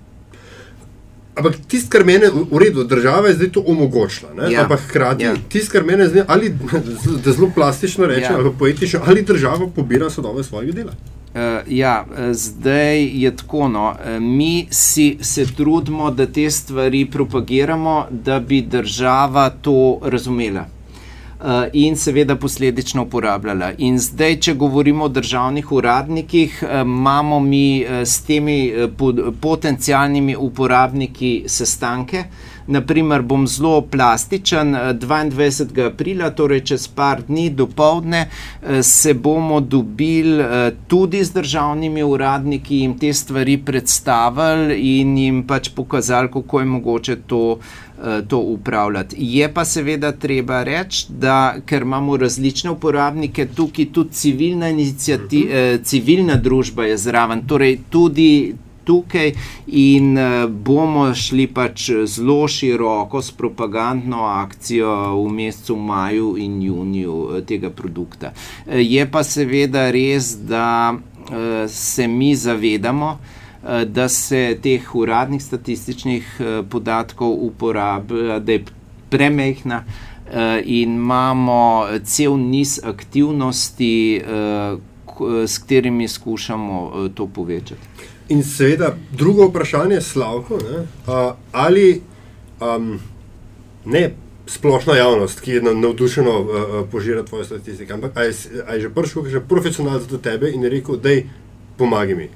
Ampak 1.35 1.57
tisto, 1.69 1.91
kar 1.91 2.05
meni 2.05 2.27
v 2.51 2.59
redu, 2.59 2.85
država 2.85 3.29
je 3.29 3.35
zdaj 3.35 3.51
to 3.51 3.63
omogočila. 3.63 4.31
ne, 4.35 4.53
Ja. 4.53 4.63
Ampak 4.63 4.81
hkrati, 4.81 5.25
Ja. 5.25 5.35
tisto, 5.49 5.73
kar 5.73 5.85
meni 5.85 6.07
zdaj, 6.07 6.23
ali 6.29 6.49
da 7.25 7.33
zelo 7.33 7.51
plastično 7.55 8.07
rečem, 8.07 8.33
Ja. 8.33 8.39
ali 8.39 8.51
poetično, 8.59 9.01
ali 9.07 9.23
država 9.23 9.69
pobira 9.69 10.11
sadove 10.11 10.45
svojega 10.45 10.73
dela. 10.73 10.93
Uh, 11.29 11.41
ja, 11.69 12.07
eh, 12.19 12.35
zdaj 12.35 13.05
je 13.15 13.37
tako. 13.37 13.69
No. 13.69 13.95
eh, 14.07 14.21
Mi 14.21 14.67
si 14.71 15.19
se 15.21 15.47
trudimo, 15.47 16.11
da 16.11 16.27
te 16.27 16.51
stvari 16.51 17.05
propagiramo, 17.07 18.07
da 18.11 18.41
bi 18.41 18.63
država 18.63 19.51
to 19.53 19.77
razumela. 20.03 20.65
Uh, 21.47 21.53
in 21.73 21.95
seveda 21.97 22.35
posledično 22.37 23.05
uporabljala. 23.07 23.69
In 23.79 24.01
zdaj, 24.03 24.33
če 24.43 24.55
govorimo 24.59 25.05
o 25.05 25.09
državnih 25.09 25.69
uradnikih, 25.73 26.57
uh, 26.63 26.81
imamo 26.81 27.39
mi 27.41 27.85
uh, 27.85 28.01
s 28.03 28.25
temi 28.27 28.73
potencijalnimi 29.41 30.35
uporabniki 30.37 31.45
sestanke. 31.47 32.25
Naprimer, 32.69 33.23
bom 33.23 33.47
zelo 33.47 33.81
plastičen. 33.83 34.75
eh, 34.75 34.95
22. 34.95 35.47
aprila, 35.85 36.31
torej 36.31 36.61
čez 36.63 36.89
par 36.89 37.23
dni 37.23 37.51
do 37.51 37.67
povdne, 37.69 38.29
eh, 38.63 38.83
se 38.83 39.15
bomo 39.15 39.61
dobili 39.61 40.41
eh, 40.41 40.47
tudi 40.87 41.25
z 41.25 41.33
državnimi 41.33 42.03
uradniki, 42.03 42.77
jim 42.77 42.99
te 42.99 43.13
stvari 43.13 43.59
predstavili 43.59 44.75
in 44.93 45.19
jim 45.19 45.43
pač 45.45 45.69
pokazali, 45.71 46.29
kako 46.31 46.61
je 46.61 46.67
mogoče 46.67 47.17
to. 47.19 47.59
eh, 47.99 48.23
To 48.23 48.39
upravljati. 48.39 49.17
Je 49.19 49.49
pa 49.49 49.65
seveda 49.65 50.13
treba 50.13 50.63
reči, 50.63 51.07
da 51.11 51.37
ker 51.67 51.83
imamo 51.83 52.17
različne 52.17 52.71
uporabnike, 52.71 53.47
tukaj 53.47 53.85
tudi 53.87 54.13
civilna, 54.13 54.67
inicijati- 54.69 55.49
eh, 55.51 55.79
civilna 55.79 56.35
družba 56.37 56.85
je 56.85 56.97
zraven, 56.99 57.43
torej 57.43 57.79
tudi 57.91 58.55
tukaj 58.87 59.33
in 59.67 60.15
eh, 60.19 60.47
bomo 60.47 61.09
šli 61.15 61.47
pač 61.49 61.91
zelo 62.07 62.47
široko 62.49 63.23
s 63.23 63.33
propagandno 63.33 64.25
akcijo 64.25 64.93
v 65.17 65.33
mesecu 65.33 65.77
maju 65.77 66.37
in 66.39 66.63
juniju 66.63 67.17
eh, 67.37 67.43
tega 67.43 67.71
produkta. 67.71 68.33
Eh, 68.67 68.81
Je 68.87 69.07
pa 69.07 69.25
seveda 69.25 69.91
res, 69.91 70.37
da 70.49 70.95
eh, 70.95 71.69
se 71.69 72.07
mi 72.09 72.35
zavedamo, 72.37 73.19
eh, 73.19 73.85
da 73.87 74.09
se 74.09 74.59
teh 74.63 74.95
uradnih 74.95 75.43
statističnih 75.43 76.37
eh, 76.41 76.63
podatkov 76.71 77.33
uporablja, 77.51 78.39
da 78.39 78.53
je 78.53 78.65
premehna. 79.09 79.83
eh, 80.27 80.63
In 80.67 80.95
imamo 80.97 81.61
cel 82.05 82.37
niz 82.37 82.81
aktivnosti, 82.85 84.17
eh, 84.17 84.77
s 85.47 85.59
katerimi 85.59 86.09
skušamo 86.09 86.79
eh, 86.97 87.09
to 87.15 87.27
povečati. 87.27 87.81
In 88.29 88.43
seveda, 88.43 88.97
drugo 89.13 89.47
vprašanje, 89.47 90.01
Slavko, 90.01 90.59
ne, 90.59 90.79
uh, 90.79 91.15
ali 91.53 92.01
um, 92.61 92.99
ne 93.85 94.15
splošna 94.47 94.95
javnost, 94.95 95.41
ki 95.41 95.51
je 95.51 95.63
na- 95.63 95.75
navdušeno 95.75 96.31
uh, 96.33 96.47
uh, 96.47 96.89
požira 96.91 97.23
tvoje 97.23 97.45
statistike, 97.45 97.93
ampak 97.93 98.13
ali 98.15 98.27
je, 98.27 98.33
s- 98.33 98.49
a 98.67 98.75
je 98.75 98.81
že 98.81 98.91
prišel 98.91 99.23
profesionalec 99.41 100.07
do 100.07 100.19
tebe 100.19 100.51
in 100.51 100.63
je 100.63 100.71
rekel, 100.71 100.97
da 100.97 101.11
pomagaj 101.77 102.15
mi. 102.15 102.29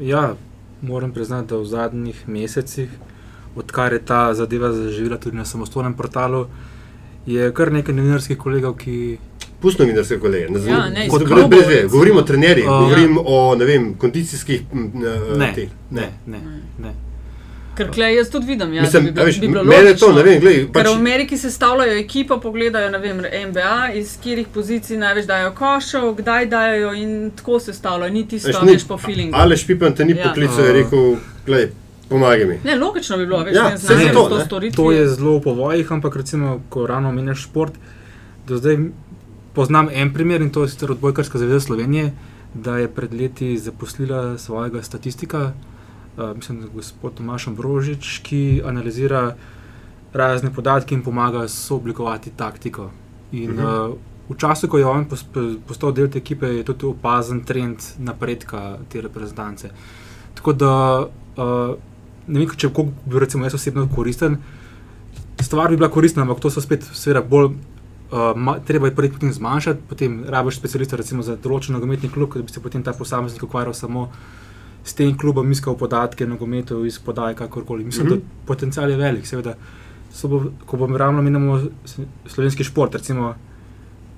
Ja, 0.00 0.34
moram 0.82 1.12
priznati, 1.12 1.48
da 1.48 1.56
v 1.56 1.64
zadnjih 1.64 2.28
mesecih, 2.28 2.88
odkar 3.56 3.92
je 3.92 4.04
ta 4.04 4.34
zadeva 4.34 4.72
zaživela 4.72 5.16
tudi 5.16 5.36
na 5.36 5.44
samostojnem 5.44 5.94
portalu, 5.94 6.46
je 7.26 7.52
kar 7.52 7.72
nekaj 7.72 7.94
novinarskih 7.94 8.38
kolegov, 8.38 8.76
ki 8.76 9.18
Pustno 9.66 9.84
novinarske 9.84 10.18
kolege. 10.18 10.46
Ne, 10.48 10.60
Ja, 10.66 10.84
ne, 10.88 11.04
iz 11.04 11.10
kot, 11.10 11.20
brez, 11.20 11.30
klubov, 11.30 11.48
brez, 11.50 11.64
ve, 11.64 11.74
recimo. 11.74 11.90
govorim 11.90 12.16
o 12.16 12.22
trenerjih, 12.24 12.66
Uh, 12.66 12.78
govorim 12.80 13.18
o 13.26 13.40
ne 13.54 13.64
vem, 13.66 13.94
kondicijskih. 13.96 14.62
uh, 14.72 14.94
ne, 15.36 15.52
teh. 15.54 15.68
ne, 15.90 16.06
ne, 16.26 16.40
ne. 16.78 16.92
Ker 17.74 17.90
klej 17.90 18.14
jaz 18.14 18.30
tudi 18.30 18.46
vidim, 18.46 18.70
ja, 18.72 18.82
Mislim, 18.82 19.02
da 19.04 19.08
bi 19.08 19.12
bilo, 19.12 19.24
veš, 19.26 19.40
bi 19.40 19.48
bilo 19.48 19.64
mene 19.64 19.82
logično. 19.84 20.06
to, 20.06 20.12
ne 20.14 20.22
vem, 20.22 20.38
glej, 20.40 20.54
Ker 20.62 20.70
pač, 20.72 20.86
v 20.86 20.92
Ameriki 20.94 21.36
se 21.36 21.50
stavljajo 21.50 21.96
ekipa, 21.98 22.38
pogledajo 22.38 22.90
ne 22.90 22.98
vem, 22.98 23.18
NBA, 23.44 23.72
iz 23.94 24.14
katerih 24.16 24.46
pozicij 24.48 24.96
največ 24.96 25.26
dajo 25.26 25.50
košev, 25.52 26.14
kdaj 26.14 26.46
dajo 26.48 26.92
in 26.94 27.10
tako 27.32 27.58
se 27.60 27.74
stavljajo, 27.74 28.12
ni 28.12 28.22
tisto, 28.26 28.48
veš, 28.54 28.62
veš, 28.70 28.86
po 28.86 28.96
feelingu. 28.98 29.36
Aleš 29.36 29.66
Pipan 29.66 29.92
te 29.92 30.04
ni 30.04 30.14
Ja. 30.14 30.24
poklical 30.24 30.60
in 30.60 30.66
je 30.66 30.72
rekel, 30.74 31.04
glej, 31.46 31.66
Pomagaj 32.08 32.44
mi. 32.46 32.56
Ne, 32.64 32.76
logično 32.76 33.16
bi 33.16 33.26
bilo, 33.26 33.42
veš, 33.42 33.54
Ja, 33.54 33.68
ne 33.68 33.76
znam, 33.76 33.98
zato, 34.00 34.24
to 34.24 34.38
ne. 34.38 34.44
storiti. 34.44 34.76
To 34.76 34.92
je 34.92 35.08
zelo 35.08 35.32
v 35.32 35.42
povojih, 35.42 35.92
ampak 35.92 36.16
recimo, 36.16 36.60
ko 36.68 36.86
ravno 36.86 37.08
omenjaš 37.08 37.42
šport, 37.42 37.72
do 38.46 38.56
zdaj 38.56 38.76
poznam 39.56 39.88
en 39.92 40.12
primer 40.12 40.42
in 40.44 40.50
to 40.52 40.62
je 40.62 40.68
sicer 40.68 40.92
odbojkarska 40.92 41.38
zveza 41.38 41.60
Slovenije, 41.60 42.12
da 42.54 42.76
je 42.78 42.88
pred 42.88 43.14
leti 43.14 43.54
zaposlila 43.58 44.38
svojega 44.38 44.82
statistika, 44.82 45.52
uh, 46.16 46.36
mislim, 46.36 46.60
da 46.60 46.68
gospod 46.74 47.14
Tomaš 47.14 47.46
Ambrožič, 47.48 48.18
ki 48.22 48.62
analizira 48.64 49.36
razne 50.12 50.52
podatke 50.52 50.94
in 50.94 51.02
pomaga 51.02 51.48
sooblikovati 51.48 52.30
taktiko. 52.36 52.90
In, 53.32 53.50
Mhm. 53.50 53.64
uh, 53.64 53.96
v 54.28 54.34
času, 54.36 54.68
ko 54.68 54.78
je 54.78 54.86
on 54.86 55.04
postal 55.68 55.92
del 55.92 56.08
te 56.10 56.18
ekipe, 56.18 56.46
je 56.46 56.64
tudi 56.64 56.86
opazen 56.86 57.44
trend 57.44 57.78
napredka 57.98 58.78
te 58.88 59.00
reprezentance. 59.00 59.70
Tako 60.34 60.52
da 60.52 60.72
uh, 61.36 61.76
ne 62.26 62.40
vem, 62.40 62.48
če 62.56 62.68
bi 63.06 63.18
recimo 63.18 63.44
jaz 63.46 63.54
osebno 63.54 63.88
koristen. 63.94 64.36
Stvar 65.40 65.70
bi 65.70 65.76
bila 65.76 65.88
koristna, 65.88 66.22
ampak 66.22 66.40
to 66.40 66.50
so 66.50 66.60
spet, 66.60 66.82
seveda, 66.92 67.22
bolj. 67.22 67.54
Uh, 68.06 68.36
ma, 68.38 68.58
treba 68.58 68.86
je 68.86 68.94
prvi 68.94 69.10
potem 69.10 69.32
zmanjšati, 69.32 69.80
potem 69.88 70.24
rabiš 70.28 70.56
specialista 70.60 70.96
recimo, 70.96 71.22
za 71.22 71.34
določen 71.36 71.74
nogometni 71.74 72.08
klub, 72.08 72.34
da 72.34 72.42
bi 72.42 72.52
se 72.52 72.60
potem 72.62 72.82
ta 72.82 72.92
posameznik 72.92 73.42
ukvarjal 73.42 73.74
samo 73.74 74.12
s 74.84 74.94
tem 74.94 75.16
klubom, 75.18 75.50
iskal 75.50 75.74
podatke, 75.74 76.26
nogometov 76.26 76.84
iz 76.86 76.98
podaj, 76.98 77.34
kakorkoli. 77.34 77.84
Mislim, 77.84 78.06
mm 78.06 78.10
Mhm. 78.10 78.18
-hmm. 78.18 78.22
da 78.22 78.46
potencial 78.46 78.90
je 78.90 78.96
velik, 78.96 79.26
seveda. 79.26 79.54
Bo, 80.22 80.44
ko 80.66 80.76
bom 80.76 80.96
ravno 80.96 81.22
menimo 81.22 81.60
slovenski 82.26 82.64
šport, 82.64 82.94
recimo, 82.94 83.34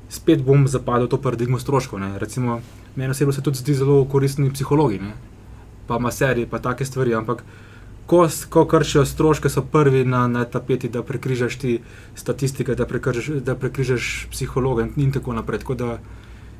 spet 0.08 0.42
bom 0.44 0.68
zapadel 0.68 1.06
v 1.06 1.10
to 1.10 1.16
paradigmo 1.16 1.58
stroškov. 1.58 2.00
ne. 2.00 2.18
Recimo, 2.18 2.60
meni 2.96 3.10
osebno 3.10 3.32
se 3.32 3.42
tudi 3.42 3.56
zdi 3.56 3.74
zelo 3.74 4.04
koristni 4.04 4.52
psihologi, 4.52 4.98
ne? 4.98 5.12
pa 5.86 5.98
maserji, 5.98 6.46
pa 6.46 6.58
take 6.58 6.84
stvari. 6.84 7.14
Ampak 7.14 7.44
ko, 8.08 8.28
ko 8.48 8.64
kršijo 8.64 9.04
stroške, 9.06 9.50
so 9.52 9.62
prvi 9.62 10.04
na, 10.04 10.26
na 10.28 10.44
tapeti, 10.44 10.88
da 10.88 11.02
prekrižaš 11.02 11.58
ti 11.58 11.80
statistike, 12.14 12.74
da 12.74 12.86
prekrižaš, 12.86 13.42
da 13.44 13.54
prekrižaš 13.54 14.28
psihologa 14.32 14.88
in, 14.88 14.92
in 14.96 15.12
tako 15.12 15.36
naprej. 15.36 15.60
Tako 15.60 15.74
da 15.74 15.98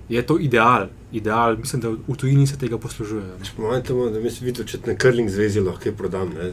je 0.09 0.23
to 0.27 0.39
ideal, 0.39 0.87
ideal. 1.13 1.57
mislim, 1.57 1.83
da 1.83 1.89
v 1.89 2.17
tujini 2.17 2.47
se 2.47 2.59
tega 2.59 2.79
poslužujejo. 2.79 3.27
ne. 3.27 3.51
Pomagaj 3.57 3.83
temu, 3.83 4.11
da 4.11 4.21
mi 4.21 4.31
se 4.31 4.45
vidi, 4.45 4.65
če 4.67 4.79
na 4.87 4.95
krling 4.95 5.31
zvezi 5.31 5.61
lahko 5.61 5.83
kaj 5.83 5.93
prodam, 5.93 6.33
ne, 6.35 6.53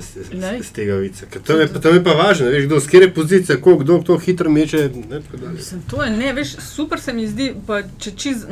z, 0.00 0.24
z, 0.62 0.72
tega 0.72 0.94
vica. 0.94 1.26
Ker 1.26 1.42
To 1.42 1.58
je, 1.60 1.68
to 1.68 1.88
je 1.88 2.04
pa 2.04 2.10
važno, 2.10 2.46
ne 2.46 2.52
veš, 2.52 2.66
kdo 2.66 2.80
z 2.80 2.86
kere 2.86 3.08
pozicije, 3.14 3.60
koliko 3.60 3.84
kdo 3.84 3.98
to 4.06 4.18
hitro 4.18 4.50
meče. 4.50 4.90
Ne. 5.10 5.20
Mislim, 5.54 5.82
to 5.90 6.02
je 6.02 6.10
ne, 6.10 6.32
veš, 6.32 6.56
super 6.62 7.00
se 7.00 7.12
mi 7.12 7.26
zdi, 7.26 7.52
pa 7.66 7.82
če 7.98 8.10
čez 8.16 8.46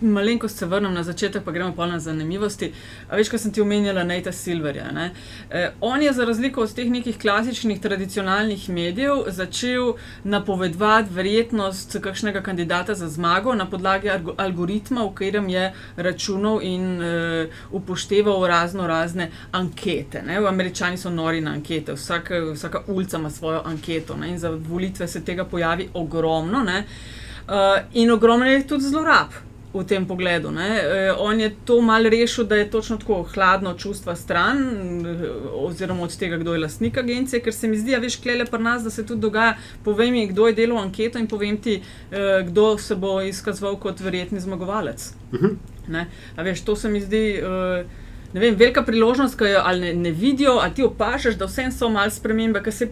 malenkost 0.00 0.58
se 0.58 0.66
vrnem 0.66 0.94
na 0.94 1.02
začetek, 1.02 1.42
pa 1.44 1.52
gremo 1.52 1.74
pa 1.76 1.86
na 1.86 1.98
zanimivosti. 2.00 2.72
A 3.08 3.16
veš, 3.16 3.30
ko 3.30 3.38
sem 3.38 3.52
ti 3.54 3.62
omenjala 3.62 4.04
Neita 4.04 4.32
Silverja. 4.32 4.90
Ne? 4.92 5.10
E, 5.50 5.70
on 5.80 6.02
je 6.02 6.12
za 6.12 6.24
razliko 6.24 6.62
od 6.62 6.74
teh 6.74 6.90
nekih 6.90 7.18
klasičnih 7.18 7.80
tradicionalnih 7.80 8.68
medijev 8.70 9.26
začel 9.28 9.94
napovedovati 10.24 11.14
verjetnost 11.14 11.98
kakšnega 12.02 12.42
kandidata 12.42 12.94
za 12.94 13.08
zmago 13.08 13.54
na 13.54 13.67
podlagi 13.70 14.08
algo- 14.08 14.34
algoritma, 14.36 15.04
v 15.04 15.14
katerem 15.14 15.48
je 15.48 15.72
računal 15.96 16.60
in 16.62 17.02
e, 17.02 17.48
upošteval 17.70 18.46
razno 18.46 18.86
razne 18.86 19.30
ankete. 19.52 20.22
Ne? 20.22 20.36
Američani 20.36 20.96
so 20.96 21.10
nori 21.10 21.40
na 21.40 21.50
ankete, 21.50 21.92
vsaka, 21.92 22.40
vsaka 22.54 22.82
ulica 22.86 23.18
ima 23.18 23.30
svojo 23.30 23.62
anketo 23.64 24.16
ne? 24.16 24.30
in 24.30 24.38
za 24.38 24.50
volitve 24.50 25.08
se 25.08 25.24
tega 25.24 25.44
pojavi 25.44 25.88
ogromno. 25.94 26.58
Uh, 26.58 27.54
in 27.92 28.10
ogromno 28.10 28.46
je 28.46 28.66
tudi 28.66 28.84
zlorab 28.84 29.47
v 29.74 29.84
tem 29.84 30.06
pogledu. 30.06 30.50
Ne? 30.50 30.68
Uh, 30.80 31.20
on 31.20 31.40
je 31.40 31.50
to 31.64 31.80
mal 31.84 32.02
rešil, 32.02 32.44
da 32.44 32.56
je 32.56 32.70
točno 32.70 32.96
tako 32.96 33.22
hladno 33.22 33.74
čustva 33.74 34.16
stran, 34.16 34.58
eh, 35.06 35.28
oziroma 35.52 36.02
od 36.02 36.16
tega, 36.16 36.36
kdo 36.36 36.54
je 36.54 36.60
lastnik 36.60 36.98
agencije, 36.98 37.42
ker 37.44 37.54
se 37.54 37.68
mi 37.68 37.76
zdi, 37.76 37.94
a 37.94 38.00
veš, 38.00 38.16
klele 38.22 38.44
pri 38.44 38.62
nas, 38.62 38.82
da 38.82 38.90
se 38.90 39.06
tudi 39.06 39.20
dogaja. 39.20 39.56
Povej 39.84 40.10
mi, 40.10 40.26
kdo 40.26 40.46
je 40.46 40.54
delal 40.54 40.78
anketo 40.78 41.18
in 41.18 41.28
povem 41.28 41.56
ti, 41.56 41.80
uh, 41.82 42.46
kdo 42.48 42.78
se 42.78 42.96
bo 42.96 43.20
izkazoval 43.22 43.76
kot 43.76 44.00
verjetni 44.00 44.40
zmagovalec. 44.40 45.12
Mhm. 45.32 45.56
Ne? 45.88 46.06
A 46.36 46.42
veš, 46.42 46.64
to 46.64 46.76
se 46.76 46.88
mi 46.88 47.00
zdi. 47.00 47.40
Uh, 47.42 48.06
Ne 48.32 48.40
vem, 48.40 48.56
velika 48.60 48.82
priložnost, 48.84 49.38
ki 49.40 49.44
jo 49.54 49.60
ali 49.64 49.80
ne, 49.80 49.92
ne 49.94 50.10
vidijo, 50.12 50.58
ali 50.60 50.74
ti 50.74 50.84
opažaš, 50.84 51.38
da 51.40 51.46
vsem 51.48 51.72
so 51.72 51.88
malce 51.88 52.18
spremembe, 52.18 52.60
ki 52.62 52.72
se 52.72 52.88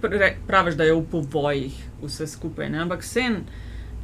praviš, 0.46 0.78
da 0.78 0.84
je 0.84 0.94
v 0.94 1.02
povojih 1.10 1.76
vse 2.02 2.26
skupaj. 2.26 2.70
Ne? 2.72 2.80
Ampak 2.86 3.04
vsem 3.04 3.42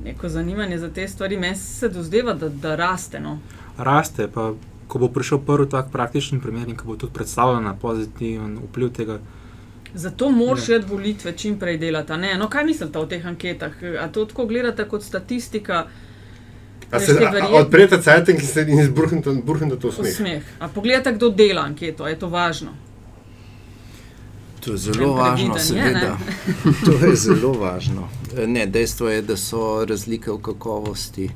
neko 0.05 0.29
zanimanje 0.29 0.79
za 0.79 0.91
te 0.91 1.09
stvari, 1.09 1.37
meni 1.37 1.57
se 1.57 1.89
dozdeva, 1.89 2.35
da, 2.35 2.49
da 2.49 2.77
raste. 2.77 3.21
No. 3.21 3.39
Raste, 3.79 4.29
pa 4.29 4.53
ko 4.89 4.99
bo 4.99 5.09
prišel 5.09 5.39
prvi 5.39 5.69
tak 5.69 5.91
praktičen 5.93 6.41
primer 6.41 6.69
in 6.69 6.77
ko 6.77 6.85
bo 6.85 6.97
tudi 6.97 7.13
predstavljena 7.13 7.75
pozitiven 7.75 8.59
vpliv 8.69 8.91
tega. 8.91 9.19
Zato 9.95 10.31
moraš 10.31 10.69
ja. 10.69 10.81
volitve 10.89 11.33
čim 11.33 11.59
prej 11.59 11.79
delati. 11.79 12.13
a 12.13 12.17
Ne? 12.17 12.35
No, 12.39 12.49
kaj 12.49 12.65
mislite 12.65 12.99
o 12.99 13.07
teh 13.07 13.27
anketah? 13.27 13.73
A 14.01 14.09
to 14.09 14.25
tako 14.25 14.47
gledate 14.47 14.89
kot 14.89 15.03
statistika? 15.03 15.87
Se 16.99 17.13
a- 17.25 17.49
odprete 17.49 18.03
cajtek 18.03 18.43
in 18.43 18.47
se 18.47 18.65
burhnete 19.45 19.81
to 19.81 19.89
V 19.89 19.93
smeh. 19.93 20.17
smeh. 20.17 20.43
A 20.59 20.69
pogledate, 20.69 21.13
kdo 21.13 21.31
dela 21.31 21.63
anketo, 21.63 22.07
je 22.09 22.19
to 22.19 22.29
važno. 22.29 22.73
To 24.65 24.73
je 24.73 24.79
zelo 24.79 25.13
važno, 25.13 25.59
seveda. 25.59 26.19
To 26.85 26.93
je 27.07 27.17
zelo 27.17 27.53
važno. 27.53 28.09
Ne, 28.47 28.67
dejstvo 28.67 29.09
je, 29.09 29.23
da 29.23 29.37
so 29.37 29.85
razlike 29.89 30.31
v 30.31 30.39
kakovosti. 30.43 31.31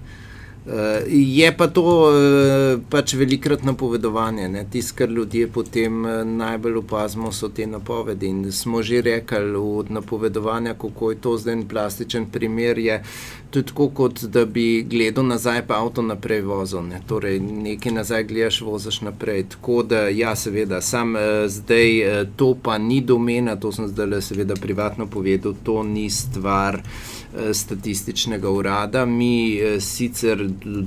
E, 0.67 1.05
Je 1.09 1.57
pa 1.57 1.67
to 1.67 2.11
e, 2.11 2.79
pač 2.91 3.15
velikrat 3.15 3.63
napovedovanje. 3.63 4.67
Tisto, 4.71 4.97
kar 4.99 5.11
ljudje 5.11 5.49
potem 5.49 6.07
e, 6.07 6.25
najbolj 6.25 6.77
opazimo, 6.83 7.33
so 7.33 7.49
te 7.49 7.67
napovedi. 7.67 8.27
In 8.27 8.53
smo 8.53 8.83
že 8.83 9.03
rekli 9.03 9.57
od 9.57 9.91
napovedovanja, 9.91 10.75
kako 10.75 11.11
je 11.11 11.21
to 11.21 11.37
zdaj 11.39 11.53
en 11.53 11.69
plastičen 11.69 12.27
primer. 12.31 12.79
Je 12.79 13.03
to 13.51 13.59
je 13.59 13.63
tako, 13.63 13.89
kot 13.89 14.23
da 14.23 14.45
bi 14.45 14.83
gledal 14.83 15.27
nazaj, 15.27 15.67
pa 15.67 15.75
avto 15.75 16.03
naprej 16.03 16.41
vozil. 16.43 16.83
Ne? 16.83 17.01
Torej, 17.09 17.41
nekaj 17.41 17.93
nazaj 17.93 18.25
gledaš, 18.25 18.61
voziš 18.61 19.01
naprej. 19.01 19.47
Tako 19.49 19.83
da, 19.83 20.09
ja, 20.09 20.37
seveda, 20.37 20.81
sam 20.81 21.17
eh, 21.17 21.49
zdaj 21.49 22.01
eh, 22.01 22.27
to 22.37 22.57
pa 22.63 22.79
ni 22.79 23.01
domena, 23.01 23.57
to 23.57 23.73
sem 23.73 23.89
zdaj 23.89 24.07
le 24.07 24.21
seveda 24.23 24.55
privatno 24.61 25.07
povedal, 25.07 25.55
to 25.65 25.83
ni 25.83 26.11
stvar 26.11 26.77
eh, 26.77 27.26
statističnega 27.53 28.51
urada. 28.51 29.05
Mi 29.07 29.59
eh, 29.59 29.81
sicer 29.81 30.43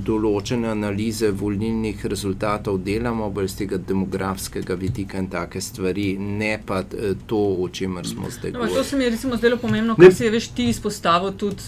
določene 0.06 0.70
analize 0.70 1.30
volilnih 1.30 2.04
rezultatov 2.10 2.80
delamo, 2.84 3.30
bolj 3.30 3.48
z 3.52 3.58
tega 3.62 3.80
demografskega 3.88 4.74
vidika 4.74 5.18
in 5.18 5.28
take 5.30 5.60
stvari, 5.60 6.12
ne 6.18 6.56
pa 6.66 6.82
eh, 6.82 7.14
to, 7.26 7.40
o 7.64 7.68
čemer 7.68 8.06
smo 8.06 8.30
zdaj 8.30 8.50
No, 8.50 8.58
ampak 8.58 8.68
to 8.68 8.74
govorili. 8.74 8.88
se 8.90 8.96
mi 8.96 9.04
je 9.04 9.10
recimo 9.10 9.36
zdelo 9.36 9.56
pomembno, 9.56 9.96
kar 9.96 10.14
si 10.14 10.24
je 10.24 10.30
veš, 10.30 10.48
ti 10.56 10.68
izpostavil, 10.68 11.32
tudi 11.38 11.62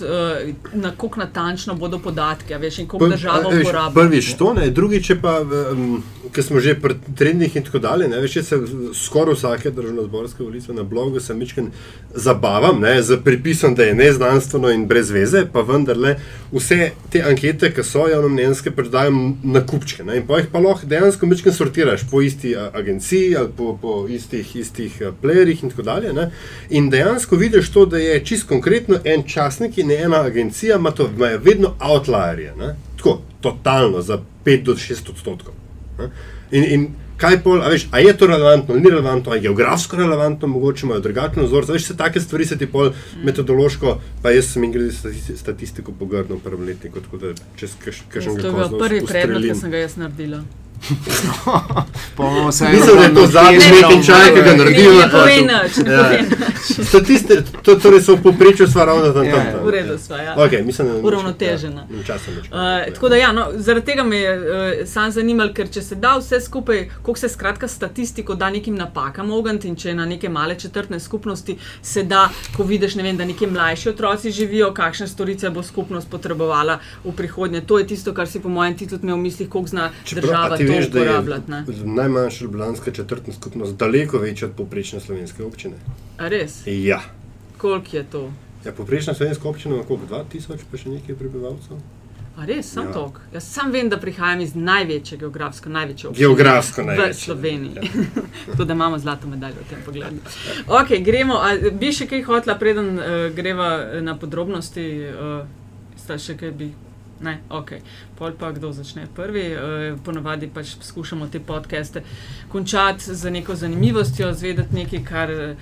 na 0.72 0.92
koliko 0.96 1.20
natančno 1.20 1.74
bodo 1.74 1.98
podatki, 1.98 2.54
a 2.54 2.58
veš, 2.58 2.78
in 2.82 2.88
koliko 2.88 3.14
država 3.14 3.44
a, 3.46 3.54
veš, 3.54 3.66
uporablja. 3.66 3.94
Prvič 4.02 4.32
to, 4.38 4.52
ne, 4.54 4.70
drugič 4.70 5.12
pa, 5.22 5.38
ker 6.32 6.44
smo 6.44 6.60
že 6.60 6.74
pri 6.80 6.96
trendih 7.18 7.56
in 7.56 7.64
tako 7.66 7.78
dalje, 7.82 8.08
ne, 8.08 8.20
veš, 8.22 8.36
jaz 8.40 8.50
se 8.50 8.60
skoraj 9.04 9.36
vsake 9.38 9.70
državno-zborske 9.70 10.42
volitve 10.42 10.74
na 10.74 10.82
blogu 10.82 11.20
sem 11.20 11.38
mičken 11.38 11.70
zabavam, 12.14 12.80
ne, 12.80 12.96
z 13.02 13.20
pripisom, 13.24 13.74
da 13.74 13.86
je 13.88 13.94
neznanstveno 13.94 14.71
in 14.74 14.86
brez 14.86 15.10
veze, 15.10 15.44
pa 15.52 15.62
vendarle 15.66 16.16
vse 16.52 16.90
te 17.12 17.22
ankete, 17.26 17.70
ki 17.74 17.84
so 17.86 18.06
javnomnenjske, 18.10 18.72
predajam 18.76 19.20
na 19.42 19.62
kupčke. 19.66 20.04
Ne, 20.04 20.18
in 20.20 20.26
pa 20.26 20.40
jih 20.40 20.48
pa 20.52 20.62
lahko 20.62 20.88
dejansko 20.88 21.26
mičken 21.26 21.54
sortiraš 21.54 22.06
po 22.10 22.22
isti 22.22 22.54
agenciji 22.56 23.36
ali 23.36 23.52
po, 23.56 23.76
po 23.82 23.96
istih, 24.08 24.56
istih 24.56 24.98
playerjih 25.22 25.64
in 25.64 25.74
tako 25.74 25.86
dalje. 25.88 26.12
Ne, 26.12 26.30
in 26.70 26.90
dejansko 26.90 27.36
vidiš 27.36 27.70
to, 27.72 27.86
da 27.86 27.98
je 28.02 28.20
čist 28.24 28.48
konkretno 28.48 29.00
en 29.04 29.26
časnik 29.28 29.78
in 29.78 29.90
ena 29.90 30.22
agencija, 30.26 30.76
ima 30.76 30.90
to, 30.90 31.10
imajo 31.16 31.40
vedno 31.44 31.74
outlierje. 31.80 32.54
Ne, 32.58 32.74
tako, 32.96 33.20
totalno, 33.40 34.02
za 34.02 34.18
5 34.44 34.62
do 34.62 34.74
6 34.74 35.10
odstotkov. 35.10 35.54
ne. 35.98 36.10
In, 36.52 36.64
in 36.68 36.88
kaj 37.22 37.38
pol, 37.44 37.62
a 37.62 37.70
veš, 37.70 37.86
a 37.94 38.02
je 38.02 38.14
to 38.18 38.26
relevantno, 38.26 38.76
ni 38.76 38.90
relevantno, 38.90 39.32
a 39.32 39.38
je 39.38 39.46
geografsko 39.46 39.96
relevantno, 39.96 40.48
mogoče 40.50 40.86
imajo 40.86 41.04
drugačen 41.06 41.46
vzor, 41.46 41.68
veš, 41.68 41.86
se 41.92 41.96
take 41.96 42.20
stvari 42.20 42.46
se 42.48 42.58
ti 42.58 42.66
pol 42.66 42.90
metodološko, 43.24 43.98
pa 44.22 44.34
jaz 44.34 44.52
sem 44.52 44.64
in 44.64 44.72
glede 44.72 44.92
stati- 44.96 45.36
statistiko 45.38 45.94
pogrdno 45.98 46.40
v 46.40 46.44
prvem 46.48 46.66
letniku, 46.72 47.00
tako 47.00 47.22
da 47.22 47.34
čez 47.56 47.76
kakšen 47.84 48.10
To 48.42 48.46
je 48.46 48.52
bil 48.52 48.78
prvi 48.78 49.06
predmet, 49.06 49.48
ki 49.52 49.60
sem 49.60 49.70
ga 49.70 49.86
jaz 49.86 49.96
naredila. 49.96 50.42
Bomo 52.16 52.48
vsaj 52.48 52.72
Mislim, 52.72 52.96
da 52.96 53.02
je 53.02 53.14
to 53.14 53.26
zadnji 53.26 53.58
uravnoteženo 53.58 54.00
tečaj, 54.02 54.34
ki 54.34 54.42
ga 54.42 54.56
naredimo. 54.56 54.90
Ne, 54.90 55.42
ne 55.42 55.62
nič, 55.64 55.76
ne 55.76 55.92
Ja. 55.92 56.10
nič. 56.12 56.88
Statiste, 56.88 57.42
to, 57.62 57.74
torej 57.74 58.00
so 58.00 58.16
v 58.16 58.22
povprečju 58.22 58.66
sva 58.66 58.84
ravno 58.84 59.12
tam 59.12 59.24
Ja, 59.24 59.32
tam. 59.34 59.46
ja. 59.46 59.52
tam. 59.52 59.64
V 59.66 59.70
redu 59.70 59.98
sva, 59.98 60.16
ja. 60.16 60.34
Okay, 60.36 60.64
mislim, 60.64 60.88
da 60.88 60.94
Uravnotežena. 60.94 61.86
Ja. 62.08 62.14
Uh, 62.16 62.94
tako 62.94 63.08
da, 63.08 63.16
ja, 63.16 63.32
no, 63.32 63.46
zaradi 63.54 63.86
tega 63.86 64.02
me 64.02 64.16
je 64.16 64.32
uh, 64.38 64.44
sam 64.86 65.10
zanimal, 65.10 65.52
ker 65.54 65.68
če 65.70 65.82
se 65.82 65.94
da 65.94 66.16
vse 66.18 66.40
skupaj, 66.40 66.88
koliko 67.02 67.18
se 67.20 67.28
skratka 67.28 67.68
statistiko 67.68 68.34
da 68.34 68.50
nekim 68.50 68.74
napakam 68.74 69.30
ogniti 69.30 69.68
in 69.68 69.76
če 69.76 69.88
je 69.88 69.94
na 69.94 70.06
neke 70.06 70.28
male 70.28 70.54
četrtne 70.54 71.00
skupnosti 71.00 71.56
se 71.82 72.02
da, 72.02 72.28
ko 72.56 72.62
vidiš, 72.64 72.94
ne 72.94 73.02
vem, 73.02 73.16
da 73.16 73.24
neki 73.24 73.46
mlajši 73.46 73.88
otroci 73.88 74.30
živijo, 74.30 74.72
kakšne 74.74 75.06
storice 75.08 75.50
bo 75.50 75.62
skupnost 75.62 76.10
potrebovala 76.10 76.78
v 77.04 77.12
prihodnje. 77.12 77.60
To 77.60 77.78
je 77.78 77.86
tisto, 77.86 78.14
kar 78.14 78.28
si 78.28 78.40
po 78.40 78.48
mojem 78.48 78.76
ti 78.76 78.86
tudi 78.86 79.02
imel 79.06 79.16
v 79.16 79.20
mislih, 79.20 79.48
koliko 79.48 79.68
zna 79.70 79.90
Čeprav, 80.04 80.22
država 80.22 80.56
to 80.56 80.71
veš, 80.76 80.88
da 80.90 81.04
je 81.04 81.84
najmanjša 81.84 82.44
ljubljanska 82.44 82.90
četrtna 82.90 83.32
skupnost 83.32 83.76
daleko 83.76 84.18
večja 84.18 84.48
od 84.48 84.54
poprečne 84.56 85.00
slovenske 85.00 85.44
občine. 85.44 85.74
A 86.18 86.28
res? 86.28 86.62
Ja. 86.66 87.00
Koliko 87.58 87.96
je 87.96 88.04
to? 88.04 88.32
Ja, 88.64 88.72
poprečna 88.72 89.14
slovenska 89.14 89.48
občina 89.48 89.74
ima 89.74 89.84
koliko? 89.84 90.06
2000, 90.14 90.68
pa 90.70 90.78
še 90.78 90.88
nekaj 90.88 91.18
prebivalcev? 91.18 91.80
A 92.36 92.46
res, 92.48 92.72
sam 92.72 92.84
Ja. 92.84 92.88
ja. 92.88 92.92
tok. 92.94 93.20
Jaz 93.32 93.44
sam 93.44 93.72
vem, 93.72 93.88
da 93.88 93.98
prihajam 94.00 94.40
iz 94.40 94.54
največje 94.54 95.18
geografsko, 95.18 95.68
največje 95.68 96.08
občine 96.08 96.26
Geografsko 96.26 96.82
v 96.82 96.86
največje. 96.86 97.24
Sloveniji. 97.24 97.74
Ja. 97.76 97.82
Tako 98.50 98.64
da 98.64 98.72
imamo 98.72 98.98
zlato 98.98 99.28
medaljo 99.28 99.60
v 99.66 99.68
tem 99.70 99.82
pogledu. 99.84 100.16
Ok, 100.66 100.94
gremo. 101.04 101.34
A, 101.34 101.52
bi 101.72 101.92
še 101.92 102.06
kaj 102.08 102.22
hotla, 102.22 102.56
preden 102.58 102.96
uh, 102.96 103.28
greva 103.36 103.68
eh, 103.82 104.00
na 104.00 104.16
podrobnosti? 104.16 104.86
Uh, 105.12 105.44
sta 106.00 106.18
še 106.18 106.38
kaj 106.40 106.54
bi? 106.56 106.72
Ne, 107.22 107.38
ok. 107.50 107.72
Pol 108.18 108.32
pa 108.38 108.52
kdo 108.52 108.72
začne 108.72 109.06
prvi. 109.14 109.44
Uh, 109.54 109.98
ponavadi 110.04 110.50
pač 110.50 110.76
skušamo 110.80 111.26
te 111.26 111.40
podcaste 111.40 112.02
končati 112.48 113.14
z 113.14 113.30
neko 113.30 113.54
zanimivostjo, 113.54 114.32
zvedeti 114.34 114.74
nekaj, 114.74 115.04
kar 115.04 115.30
uh, 115.30 115.56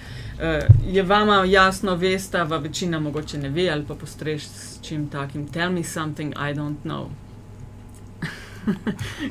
je 0.87 1.03
vama 1.03 1.45
jasno, 1.45 1.97
veste, 1.97 2.45
pa 2.49 2.57
večina 2.57 2.99
mogoče 2.99 3.39
ne 3.39 3.49
ve 3.49 3.71
ali 3.71 3.85
pa 3.89 3.95
postrež 3.95 4.47
s 4.47 4.79
čim 4.83 5.09
takim. 5.09 5.49
Tell 5.49 5.73
me 5.73 5.85
something 5.85 6.33
I 6.37 6.55
don't 6.55 6.83
know. 6.85 7.30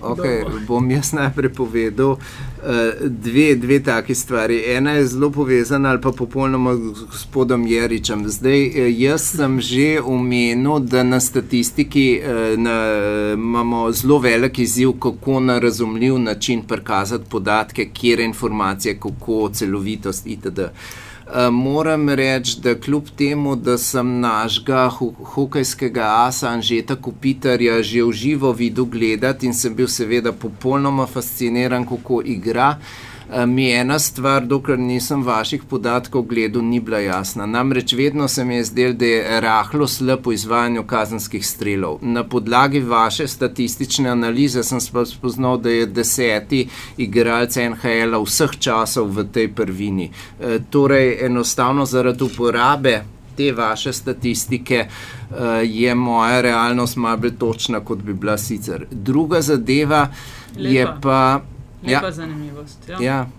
Okay, 0.01 0.43
bom 0.67 0.91
jaz 0.91 1.11
najprej 1.13 1.51
povedal 1.53 2.17
eh, 2.17 3.07
dve, 3.09 3.55
dve 3.55 3.79
taki 3.83 4.15
stvari. 4.15 4.63
Ena 4.73 4.91
je 4.91 5.05
zelo 5.05 5.29
povezana 5.31 5.89
ali 5.89 6.01
pa 6.01 6.11
popolnoma 6.11 6.75
z 6.75 7.05
gospodom 7.11 7.67
Jeričem. 7.67 8.27
Zdaj, 8.29 8.61
eh, 8.67 8.89
jaz 8.97 9.21
sem 9.37 9.59
že 9.61 10.01
omenil, 10.01 10.79
da 10.79 11.03
na 11.03 11.19
statistiki 11.19 12.21
eh, 12.23 12.57
na, 12.57 12.77
imamo 13.33 13.91
zelo 13.91 14.19
velik 14.19 14.59
izziv, 14.59 14.91
kako 14.99 15.39
na 15.39 15.59
razumljiv 15.59 16.17
način 16.19 16.61
prikazati 16.61 17.29
podatke, 17.29 17.89
kje 17.93 18.23
informacije, 18.25 18.99
kako 18.99 19.49
celovitost 19.53 20.27
itd. 20.27 20.59
Uh, 20.59 21.08
moram 21.51 22.09
reči, 22.09 22.57
da 22.61 22.75
kljub 22.75 23.09
temu, 23.17 23.55
da 23.55 23.77
sem 23.77 24.19
našega 24.19 24.87
ho 24.89 25.11
hokejskega 25.33 26.07
asa 26.25 26.49
Anžeta 26.49 26.95
Kopitarja 26.95 27.81
že 27.83 28.03
v 28.03 28.11
živo 28.11 28.51
videl 28.53 28.85
gledati 28.85 29.45
in 29.45 29.53
sem 29.53 29.75
bil 29.75 29.87
seveda 29.87 30.31
popolnoma 30.31 31.05
fasciniran, 31.05 31.85
kako 31.85 32.21
igra, 32.25 32.69
uh, 32.77 33.08
mi 33.47 33.65
je 33.65 33.79
ena 33.79 33.99
stvar, 33.99 34.45
dokler 34.45 34.79
nisem 34.79 35.23
vaših 35.23 35.63
podatkov 35.69 36.21
gledal, 36.21 36.63
ni 36.63 36.79
bila 36.79 36.99
jasna. 36.99 37.45
Namreč 37.45 37.93
vedno 37.93 38.27
se 38.27 38.45
mi 38.45 38.55
je 38.55 38.63
zdel, 38.63 38.93
da 38.93 39.05
je 39.05 39.41
rahlo 39.41 39.87
slab 39.87 40.27
v 40.27 40.33
izvajanju 40.33 40.83
kazenskih 40.83 41.47
strelov. 41.47 41.99
Na 42.01 42.23
podlagi 42.23 42.79
vaše 42.79 43.27
statistične 43.27 44.09
analize 44.09 44.63
sem 44.63 44.81
spoznal, 44.81 45.57
da 45.57 45.69
je 45.69 45.85
deseti 45.85 46.67
igralec 46.97 47.55
NHL 47.55 48.17
vseh 48.25 48.57
časov 48.59 49.13
v 49.13 49.27
tej 49.33 49.47
prvini. 49.53 50.09
E, 50.39 50.59
torej, 50.69 51.25
enostavno 51.25 51.85
zaradi 51.85 52.23
uporabe 52.23 53.03
te 53.37 53.51
vaše 53.51 53.93
statistike 53.93 54.75
e, 54.75 54.87
je 55.63 55.95
moja 55.95 56.41
realnost 56.41 56.97
malo 56.97 57.17
bolj 57.17 57.37
točna, 57.37 57.79
kot 57.79 58.01
bi 58.03 58.13
bila 58.13 58.37
sicer. 58.37 58.85
Druga 58.91 59.41
zadeva 59.41 60.07
je 60.57 60.85
Lepa. 60.85 60.99
pa. 61.01 61.58
Lepa 61.83 62.05
ja. 62.05 62.11
zanimivost. 62.11 62.89
Ja. 62.89 62.97
Ja. 63.01 63.29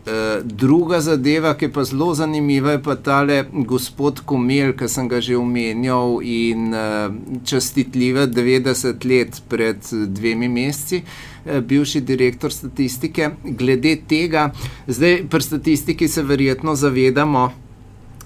Uh, 0.00 0.40
druga 0.44 1.00
zadeva, 1.00 1.52
ki 1.54 1.66
je 1.66 1.72
pa 1.72 1.82
zelo 1.84 2.14
zanimiva, 2.16 2.72
je 2.72 2.82
pa 2.82 2.94
tale 2.96 3.42
gospod 3.52 4.22
Komel, 4.24 4.72
ki 4.72 4.88
sem 4.88 5.08
ga 5.08 5.20
že 5.20 5.36
omenjal 5.36 6.22
in 6.24 6.72
uh, 6.72 7.12
čestitljive 7.44 8.24
90 8.32 9.04
let 9.04 9.42
pred 9.48 9.90
dvemi 10.08 10.48
meseci, 10.48 11.02
uh, 11.04 11.60
bivši 11.60 12.00
direktor 12.00 12.52
statistike. 12.52 13.28
Glede 13.44 13.98
tega, 14.08 14.48
zdaj 14.88 15.26
pri 15.28 15.42
statistiki 15.44 16.08
se 16.08 16.24
verjetno 16.24 16.74
zavedamo, 16.74 17.50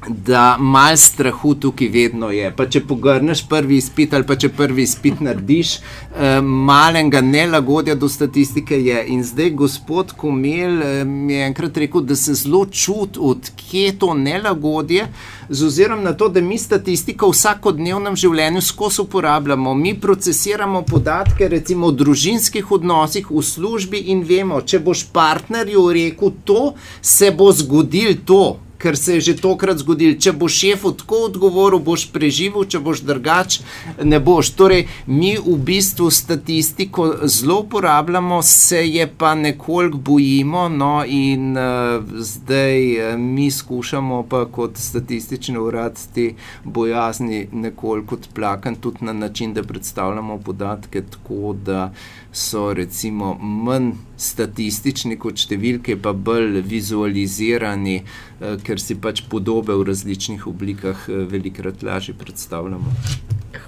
da 0.08 0.56
malo 0.58 0.96
strahu 0.96 1.54
tukaj 1.54 1.88
vedno 1.88 2.30
je. 2.30 2.50
Pa 2.56 2.66
če 2.66 2.80
pogrneš 2.86 3.44
prvi 3.48 3.76
izpit 3.76 4.14
ali 4.14 4.26
pa 4.26 4.36
če 4.36 4.48
prvi 4.48 4.82
izpit 4.82 5.20
narediš, 5.20 5.76
eh, 5.76 6.40
malenga 6.42 7.20
nelagodja 7.20 7.94
do 7.94 8.08
statistike 8.08 8.78
je. 8.84 9.04
In 9.14 9.24
zdaj 9.24 9.50
gospod 9.50 10.12
Komel 10.12 10.82
eh, 10.82 11.04
mi 11.04 11.32
je 11.32 11.46
enkrat 11.46 11.76
rekel, 11.76 12.00
da 12.00 12.16
se 12.16 12.34
zelo 12.34 12.66
čuti, 12.66 13.18
odkje 13.20 13.98
to 13.98 14.14
nelagodje. 14.14 15.08
Z 15.48 15.66
ozirom 15.66 16.02
na 16.02 16.12
to, 16.12 16.28
da 16.28 16.40
mi 16.40 16.58
statistiko 16.58 17.28
v 17.28 17.36
vsakodnevnem 17.36 18.16
življenju 18.16 18.62
skozi 18.62 19.02
uporabljamo, 19.02 19.74
mi 19.74 19.94
procesiramo 20.00 20.82
podatke, 20.82 21.48
recimo 21.48 21.86
o 21.86 21.92
družinskih 21.92 22.72
odnosih 22.72 23.30
v 23.30 23.42
službi, 23.42 23.98
in 24.12 24.24
vemo, 24.24 24.60
če 24.60 24.80
boš 24.80 25.06
partnerju 25.12 25.88
rekel 25.92 26.32
to, 26.44 26.74
se 27.02 27.30
bo 27.30 27.52
zgodil 27.52 28.16
to 28.24 28.63
ker 28.84 28.96
se 28.96 29.14
je 29.14 29.20
že 29.20 29.36
tokrat 29.40 29.80
zgodil. 29.80 30.18
Če 30.20 30.34
bo 30.36 30.48
šefu 30.52 30.92
tako 31.00 31.24
odgovoril, 31.30 31.80
boš 31.80 32.06
preživel, 32.12 32.66
če 32.68 32.82
boš 32.84 33.00
drugač, 33.08 33.60
ne 34.04 34.20
boš. 34.20 34.52
Torej, 34.58 34.84
mi 35.08 35.32
v 35.40 35.56
bistvu 35.56 36.10
statistiko 36.12 37.06
zelo 37.24 37.62
uporabljamo, 37.64 38.42
se 38.44 38.82
je 38.84 39.06
pa 39.08 39.32
nekoliko 39.34 40.02
bojimo, 40.10 40.68
no 40.68 40.92
in 41.08 41.56
uh, 41.56 42.04
zdaj 42.20 42.84
uh, 42.92 43.18
mi 43.20 43.48
skušamo 43.50 44.22
pa 44.28 44.44
kot 44.52 44.76
statistični 44.76 45.58
urad 45.58 45.98
te 46.14 46.34
bojazni 46.64 47.46
nekoliko 47.52 48.20
odplakati 48.20 48.80
tudi 48.80 49.04
na 49.08 49.12
način, 49.12 49.54
da 49.54 49.62
predstavljamo 49.62 50.38
podatke 50.44 51.02
tako, 51.02 51.54
da 51.64 51.92
so 52.32 52.72
recimo 52.74 53.34
manj 53.40 53.92
statistični 54.16 55.18
kot 55.18 55.40
številke, 55.42 55.96
pa 56.00 56.12
bolj 56.12 56.60
vizualizirani, 56.62 57.96
eh, 58.40 58.56
ker 58.64 58.80
si 58.80 58.94
pač 58.94 59.24
podobe 59.28 59.74
v 59.74 59.88
različnih 59.90 60.46
oblikah 60.46 61.08
eh, 61.08 61.24
velikrat 61.30 61.82
lažje 61.82 62.14
predstavljamo. 62.14 62.92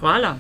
Hvala 0.01 0.37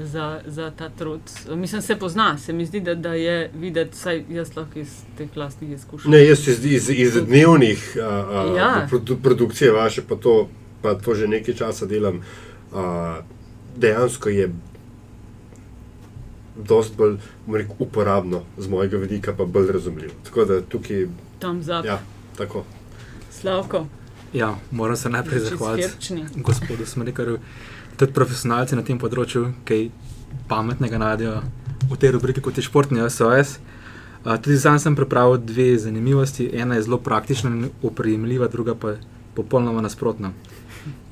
za, 0.00 0.40
za 0.46 0.70
ta 0.70 0.88
trud. 0.88 1.20
Mislim, 1.56 1.82
se 1.82 1.96
pozna, 1.96 2.38
se 2.38 2.52
mi 2.52 2.66
zdi, 2.66 2.80
da, 2.80 2.94
da 2.94 3.14
je 3.14 3.50
videti, 3.54 3.96
saj 3.96 4.24
jaz 4.30 4.56
lahko 4.56 4.78
iz 4.78 4.88
teh 5.18 5.36
lastnih 5.36 5.70
izkušenj. 5.70 6.10
Ne, 6.10 6.24
jaz 6.24 6.48
iz, 6.48 6.64
iz, 6.64 6.90
iz 6.90 7.14
dnevnih 7.26 7.96
uh, 7.96 8.56
Ja. 8.56 8.82
uh, 8.84 8.88
produ, 8.88 9.16
produkcije 9.16 9.72
vaše, 9.72 10.02
pa 10.02 10.16
to, 10.16 10.48
pa 10.82 10.94
to 10.94 11.14
že 11.14 11.28
nekaj 11.28 11.54
časa 11.54 11.86
delam, 11.86 12.20
uh, 12.72 12.78
dejansko 13.76 14.28
je 14.28 14.50
dosti 16.56 16.96
bolj 16.96 17.16
rekel, 17.52 17.76
uporabno 17.78 18.42
z 18.58 18.68
mojega 18.68 18.96
vidika, 18.96 19.34
pa 19.36 19.44
bolj 19.44 19.72
razumljivo. 19.72 20.12
Tako 20.24 20.44
da 20.44 20.60
tukaj, 20.60 21.06
Tam 21.38 21.62
za 21.62 21.82
ja, 21.86 22.00
tako. 22.36 22.64
Slavko, 23.30 23.86
Ja, 24.32 24.58
moram 24.70 24.96
se 24.96 25.08
najprej 25.08 25.40
zahvaliti 25.40 25.88
gospodu 26.34 26.86
Smrekarju, 26.86 27.38
tudi 27.96 28.12
profesionalci 28.12 28.76
na 28.78 28.84
tem 28.86 28.98
področju, 28.98 29.48
ki 29.66 29.90
pametnega 30.48 31.00
najdejo 31.02 31.40
v 31.90 31.98
tej 31.98 32.14
rubriki 32.14 32.42
kot 32.44 32.58
je 32.58 32.62
športni 32.62 33.02
SOS. 33.10 33.58
Uh, 34.20 34.36
tudi 34.38 34.60
sam 34.60 34.78
sem 34.78 34.94
pripravil 34.94 35.40
dve 35.42 35.74
zanimivosti. 35.82 36.46
Ena 36.52 36.78
je 36.78 36.86
zelo 36.86 37.00
praktična 37.02 37.50
in 37.50 37.70
oprijemljiva, 37.82 38.46
druga 38.52 38.76
pa 38.78 38.94
je 38.94 39.00
popolnoma 39.34 39.82
nasprotna. 39.82 40.30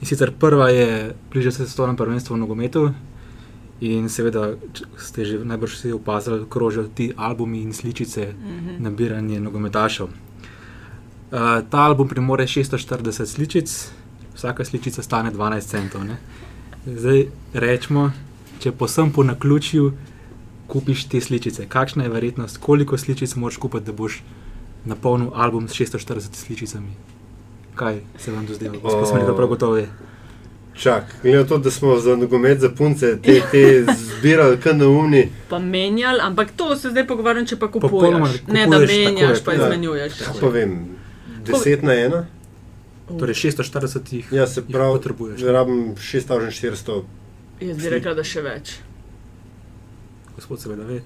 In 0.01 0.07
sicer 0.07 0.31
prva 0.39 0.69
je, 0.71 1.15
bližje 1.33 1.53
se 1.53 1.67
svetovnem 1.67 1.97
prvenstvu 1.97 2.37
v 2.37 2.43
nogometu. 2.45 2.85
In 3.81 4.09
seveda 4.09 4.55
ste 4.97 5.25
že 5.25 5.39
najbrž 5.39 5.73
vsi 5.73 5.93
opazili, 5.93 6.47
krožijo 6.49 6.89
ti 6.89 7.13
albumi 7.17 7.61
in 7.61 7.73
sličice 7.73 8.35
Mhm. 8.35 8.83
nabiranje 8.83 9.41
nogometašev. 9.41 10.07
Uh, 10.07 11.39
ta 11.71 11.79
album 11.79 12.09
premore 12.09 12.47
640 12.47 13.27
sličic, 13.27 13.91
vsaka 14.35 14.65
sličica 14.65 15.03
stane 15.03 15.31
12 15.31 15.67
centov. 15.67 16.05
Ne? 16.05 16.17
Zdaj 16.87 17.25
rečemo, 17.55 18.11
če 18.59 18.73
posem 18.73 19.13
po 19.13 19.23
naključju 19.23 19.93
kupiš 20.67 21.05
te 21.05 21.21
sličice, 21.21 21.67
kakšna 21.67 22.05
je 22.05 22.09
verjetnost, 22.09 22.59
koliko 22.59 22.99
sličic 22.99 23.35
moraš 23.35 23.57
kupiti, 23.57 23.85
da 23.85 23.93
boš 23.93 24.23
napolnil 24.85 25.31
album 25.35 25.69
s 25.69 25.73
640 25.73 26.35
sličicami. 26.35 26.89
Kaj 27.75 28.01
se 28.19 28.33
vam 28.33 28.47
dozdeva? 28.47 28.75
Gospod 28.75 29.03
O. 29.03 29.07
Smrka 29.07 29.35
prav 29.35 29.49
gotovo 29.49 29.77
je. 29.77 29.89
Čak, 30.79 31.05
glede 31.23 31.39
na 31.39 31.45
to, 31.45 31.59
da 31.59 31.71
smo 31.71 31.97
za 31.99 32.17
nogomet 32.17 32.61
za 32.61 32.69
punce 32.71 33.17
te, 33.23 33.41
te 33.51 33.63
zbirali, 33.97 34.61
kar 34.61 34.77
neumni. 34.77 35.29
Pa 35.49 35.59
menjali, 35.59 36.21
ampak 36.23 36.53
to 36.57 36.77
se 36.77 36.91
zdaj 36.91 37.07
pogovarjam, 37.07 37.47
če 37.47 37.57
pa 37.57 37.69
Popolnoma 37.69 38.27
kupuješ. 38.27 38.43
Ne, 38.47 38.67
da 38.67 38.79
kupuješ, 38.79 38.97
menjaš, 38.97 39.45
pa 39.45 39.53
ja. 39.53 39.65
izmenjuješ. 39.65 40.19
Kaj 40.23 40.41
pa 40.41 40.49
vem, 40.49 40.77
deset 41.47 41.83
na 41.83 41.95
ena? 41.95 42.27
Torej 43.09 43.35
640 43.35 44.13
jih, 44.13 44.33
Ja, 44.33 44.47
se 44.47 44.61
jih 44.61 44.71
pravi, 44.73 44.99
potrebuješ. 44.99 45.43
rabim 45.43 45.95
6400. 45.97 47.03
Jaz 47.61 47.77
bi 47.77 47.91
rekla, 47.91 48.15
da 48.15 48.25
še 48.25 48.43
več. 48.43 48.77
Gospod 50.37 50.61
seveda 50.63 50.85
ve. 50.87 51.01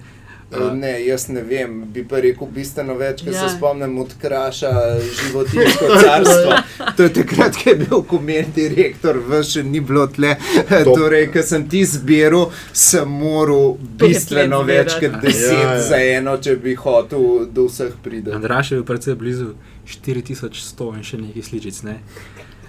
Uh, 0.53 0.73
ne, 0.77 0.91
jaz 1.05 1.27
ne 1.33 1.41
vem, 1.41 1.79
bi 1.93 2.03
pa 2.07 2.19
rekel 2.21 2.47
bistveno 2.53 2.93
več, 2.99 3.23
ker 3.23 3.33
ja. 3.33 3.39
Ja. 3.41 3.49
se 3.49 3.55
spomnim 3.57 3.95
od 4.01 4.13
kraša 4.21 4.71
životinsko 5.01 5.89
carstvo. 6.03 6.57
To 6.97 7.07
je 7.07 7.13
takrat, 7.13 7.57
ko 7.57 7.69
je 7.69 7.75
bil 7.81 8.03
komer 8.09 8.49
direktor, 8.55 9.19
še 9.47 9.63
ni 9.65 9.81
bilo 9.81 10.05
tle. 10.13 10.35
Top. 10.69 10.93
Torej, 10.99 11.29
ko 11.33 11.43
sem 11.45 11.65
ti 11.69 11.83
zbiral, 11.87 12.51
sem 12.69 13.09
moral 13.09 13.75
bistveno 13.99 14.61
več 14.67 14.97
kot 15.01 15.19
deset 15.23 15.53
Ja, 15.53 15.73
ja. 15.73 15.81
za 15.81 15.99
eno, 15.99 16.37
če 16.37 16.55
bi 16.61 16.75
hotel 16.79 17.47
do 17.53 17.67
vseh 17.69 17.95
priti. 18.03 18.33
Andraš 18.35 18.71
je 18.71 18.79
bil 18.81 18.87
predvsej 18.87 19.17
blizu 19.19 19.51
4100 19.89 20.89
in 20.97 21.05
še 21.07 21.21
nekaj 21.21 21.49
sličic. 21.49 21.83
Ne? 21.87 21.99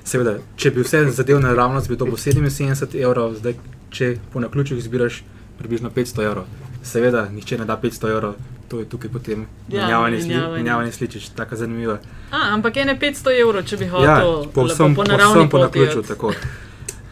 Seveda, 0.05 0.39
če 0.61 0.73
bi 0.75 0.85
vse 0.85 1.05
zadev 1.17 1.41
naravnost, 1.41 1.89
bi 1.89 1.97
to 2.01 2.09
bilo 2.09 2.21
77 2.21 2.97
evrov, 3.01 3.39
zdaj, 3.41 3.57
če 3.95 4.15
po 4.33 4.43
naključjih 4.45 4.83
zbiraš 4.85 5.23
približno 5.59 5.91
500 5.95 6.27
evrov. 6.29 6.64
Seveda, 6.85 7.29
nihče 7.29 7.59
ne 7.59 7.65
da 7.65 7.79
500 7.81 8.11
evrov, 8.11 8.35
to 8.69 8.79
je 8.79 8.89
tukaj 8.89 9.11
potem 9.11 9.47
Ja, 9.69 9.83
menjavanje 9.83 10.21
sli, 10.21 10.29
menjavanje. 10.29 10.55
menjavanje 10.55 10.93
sličic, 10.93 11.29
tako 11.29 11.57
zanimivo. 11.57 11.99
A, 12.31 12.53
ampak 12.53 12.77
ene 12.77 12.99
500 13.01 13.41
evrov, 13.41 13.65
če 13.65 13.77
bi 13.77 13.87
hotel 13.87 14.05
Ja, 14.05 14.21
povsem 14.55 14.95
po 14.95 15.05
po 15.05 15.59
poti 15.59 15.81
naključju. 15.81 16.03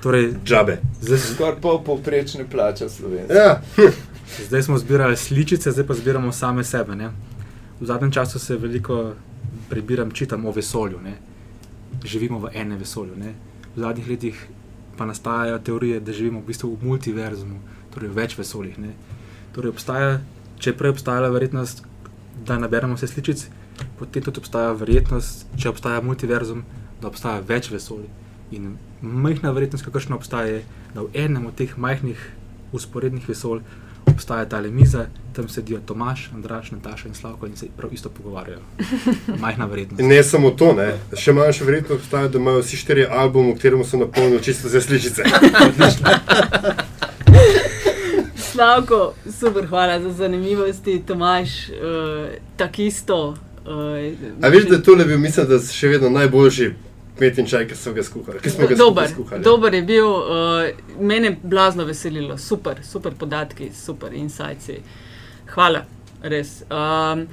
Torej, 0.02 0.34
Džabe. 0.44 0.78
zdaj, 1.00 1.18
Skoraj 1.18 1.60
pol 1.60 1.78
povprečne 1.84 2.44
plače 2.50 2.88
slovenske. 2.88 3.34
Ja, 3.34 3.62
zdaj 4.48 4.62
smo 4.62 4.78
zbirali 4.78 5.16
sličice, 5.16 5.70
zdaj 5.70 5.86
pa 5.86 5.94
zbiramo 5.94 6.32
same 6.32 6.64
sebe. 6.64 6.96
Ne? 6.96 7.10
V 7.80 7.86
zadnjem 7.86 8.12
času 8.12 8.38
se 8.38 8.56
veliko 8.56 9.12
prebiram, 9.68 10.10
čitam 10.10 10.46
o 10.46 10.52
vesolju. 10.52 10.98
Ne? 11.00 11.14
Živimo 12.04 12.38
v 12.38 12.50
enem 12.54 12.78
vesolju. 12.78 13.16
Ne? 13.16 13.34
V 13.76 13.80
zadnjih 13.80 14.08
letih 14.08 14.46
pa 14.98 15.06
nastajajo 15.06 15.58
teorije, 15.58 16.00
da 16.00 16.12
živimo 16.12 16.40
v 16.40 16.44
bistvu 16.44 16.74
v 16.74 16.84
multiverzumu, 16.84 17.60
torej 17.94 18.08
v 18.10 18.14
več 18.14 18.38
vesoljih. 18.38 18.78
Ne? 18.78 18.92
Torej 19.52 19.74
obstaja, 19.74 20.20
če 20.62 20.72
prej 20.76 20.94
obstajala 20.94 21.28
verjetnost, 21.34 21.82
da 22.46 22.56
naberemo 22.58 22.96
vse 22.96 23.10
sličic, 23.10 23.44
potem 23.98 24.24
tudi 24.24 24.40
obstaja 24.40 24.72
verjetnost, 24.78 25.46
če 25.60 25.70
obstaja 25.72 26.00
multiverzum, 26.04 26.64
da 27.02 27.10
obstaja 27.10 27.42
več 27.46 27.70
vesolj. 27.72 28.06
In 28.52 28.76
majhna 29.00 29.52
verjetnost, 29.52 29.84
kakršna 29.84 30.16
obstaja, 30.16 30.58
je, 30.58 30.64
da 30.94 31.04
v 31.04 31.12
enem 31.26 31.48
od 31.48 31.56
teh 31.58 31.76
majhnih 31.76 32.20
usporednih 32.72 33.28
vesolj 33.28 33.64
obstaja 34.06 34.44
ta 34.48 34.60
miza, 34.60 35.06
tam 35.32 35.48
sedijo 35.48 35.80
Tomaš, 35.86 36.30
Andraš, 36.34 36.70
Nataša 36.70 37.08
in 37.08 37.14
Slavko 37.14 37.46
in 37.46 37.56
se 37.56 37.66
prav 37.76 37.92
isto 37.94 38.08
pogovarjajo. 38.08 38.60
Majhna 39.44 39.66
verjetnost. 39.66 40.00
in 40.00 40.08
ne 40.08 40.22
samo 40.22 40.50
to, 40.50 40.72
ne. 40.72 40.92
še 41.16 41.32
manjša 41.32 41.64
verjetnost 41.64 42.00
obstaja, 42.00 42.28
da 42.28 42.38
imajo 42.38 42.60
vsi 42.60 42.76
štiri 42.76 43.06
albumi, 43.06 43.52
v 43.52 43.56
katerem 43.56 43.84
so 43.84 43.96
napolnili 43.96 44.42
čisto 44.42 44.68
za 44.68 44.80
sličice. 44.80 45.22
Slavko, 48.52 49.14
super, 49.40 49.66
hvala 49.66 50.00
za 50.00 50.12
zanimivosti, 50.12 51.02
Tomaš, 51.06 51.68
uh, 51.68 51.74
tako 52.56 52.82
isto. 52.82 53.28
Uh, 53.28 54.44
A 54.44 54.48
veš, 54.48 54.64
da 54.68 54.74
je 54.74 54.82
tole 54.82 55.04
bil, 55.04 55.18
mislim, 55.18 55.46
da 55.48 55.58
še 55.58 55.88
vedno 55.88 56.10
najboljši 56.10 56.72
kmetin 57.18 57.46
čaj, 57.46 57.66
ki 57.68 57.76
so 57.76 57.92
ga 57.92 58.02
skuhali. 58.02 58.50
Smo 58.50 58.66
ga 58.66 58.76
skupaj 58.76 59.08
skuhali. 59.08 59.44
dober 59.44 59.74
je 59.74 59.82
bil, 59.82 60.06
uh, 60.06 61.00
mene 61.00 61.26
je 61.26 61.36
blazno 61.42 61.84
veselilo, 61.84 62.38
super, 62.38 62.82
super 62.84 63.14
podatki, 63.18 63.70
super 63.74 64.12
insights. 64.12 64.68
Hvala, 65.54 65.84
res. 66.22 66.62
Um, 66.68 67.26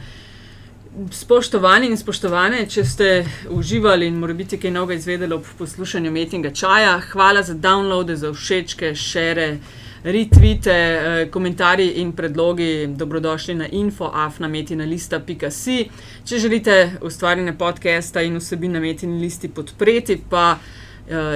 spoštovani 1.12 1.92
in 1.92 1.98
spoštovane, 1.98 2.64
če 2.70 2.86
ste 2.86 3.10
uživali 3.50 4.08
in 4.08 4.18
morda 4.20 4.58
kaj 4.62 4.72
novega 4.72 5.00
izvedeli 5.00 5.36
ob 5.36 5.46
poslušanju 5.58 6.12
Metinga 6.12 6.52
čaja, 6.52 7.00
hvala 7.12 7.44
za 7.44 7.54
downloade, 7.54 8.16
za 8.16 8.34
všečke, 8.34 8.96
šere. 8.96 9.58
Retvite, 10.04 10.72
eh, 10.72 11.28
komentarji 11.32 11.92
in 12.02 12.12
predlogi 12.12 12.88
dobrodošli 12.88 13.56
na 13.56 13.68
infoafnametinalista.si. 13.68 15.90
Če 16.26 16.40
želite 16.40 16.92
ustvarjanje 17.02 17.54
podcasta 17.54 18.22
in 18.22 18.38
vsebin 18.38 18.72
na 18.72 18.80
metini 18.80 19.22
listi 19.22 19.50
podpreti, 19.50 20.22
pa 20.30 20.56
eh, 20.56 20.60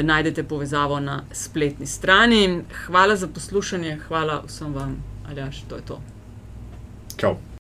najdete 0.04 0.44
povezavo 0.44 1.00
na 1.00 1.24
spletni 1.32 1.86
strani. 1.86 2.62
Hvala 2.86 3.16
za 3.16 3.28
poslušanje, 3.28 4.00
hvala 4.08 4.44
vsem 4.48 4.74
vam, 4.74 5.04
Aljaš, 5.30 5.64
to 5.68 5.76
je 5.76 5.82
to. 5.82 6.02
Čau. 7.18 7.36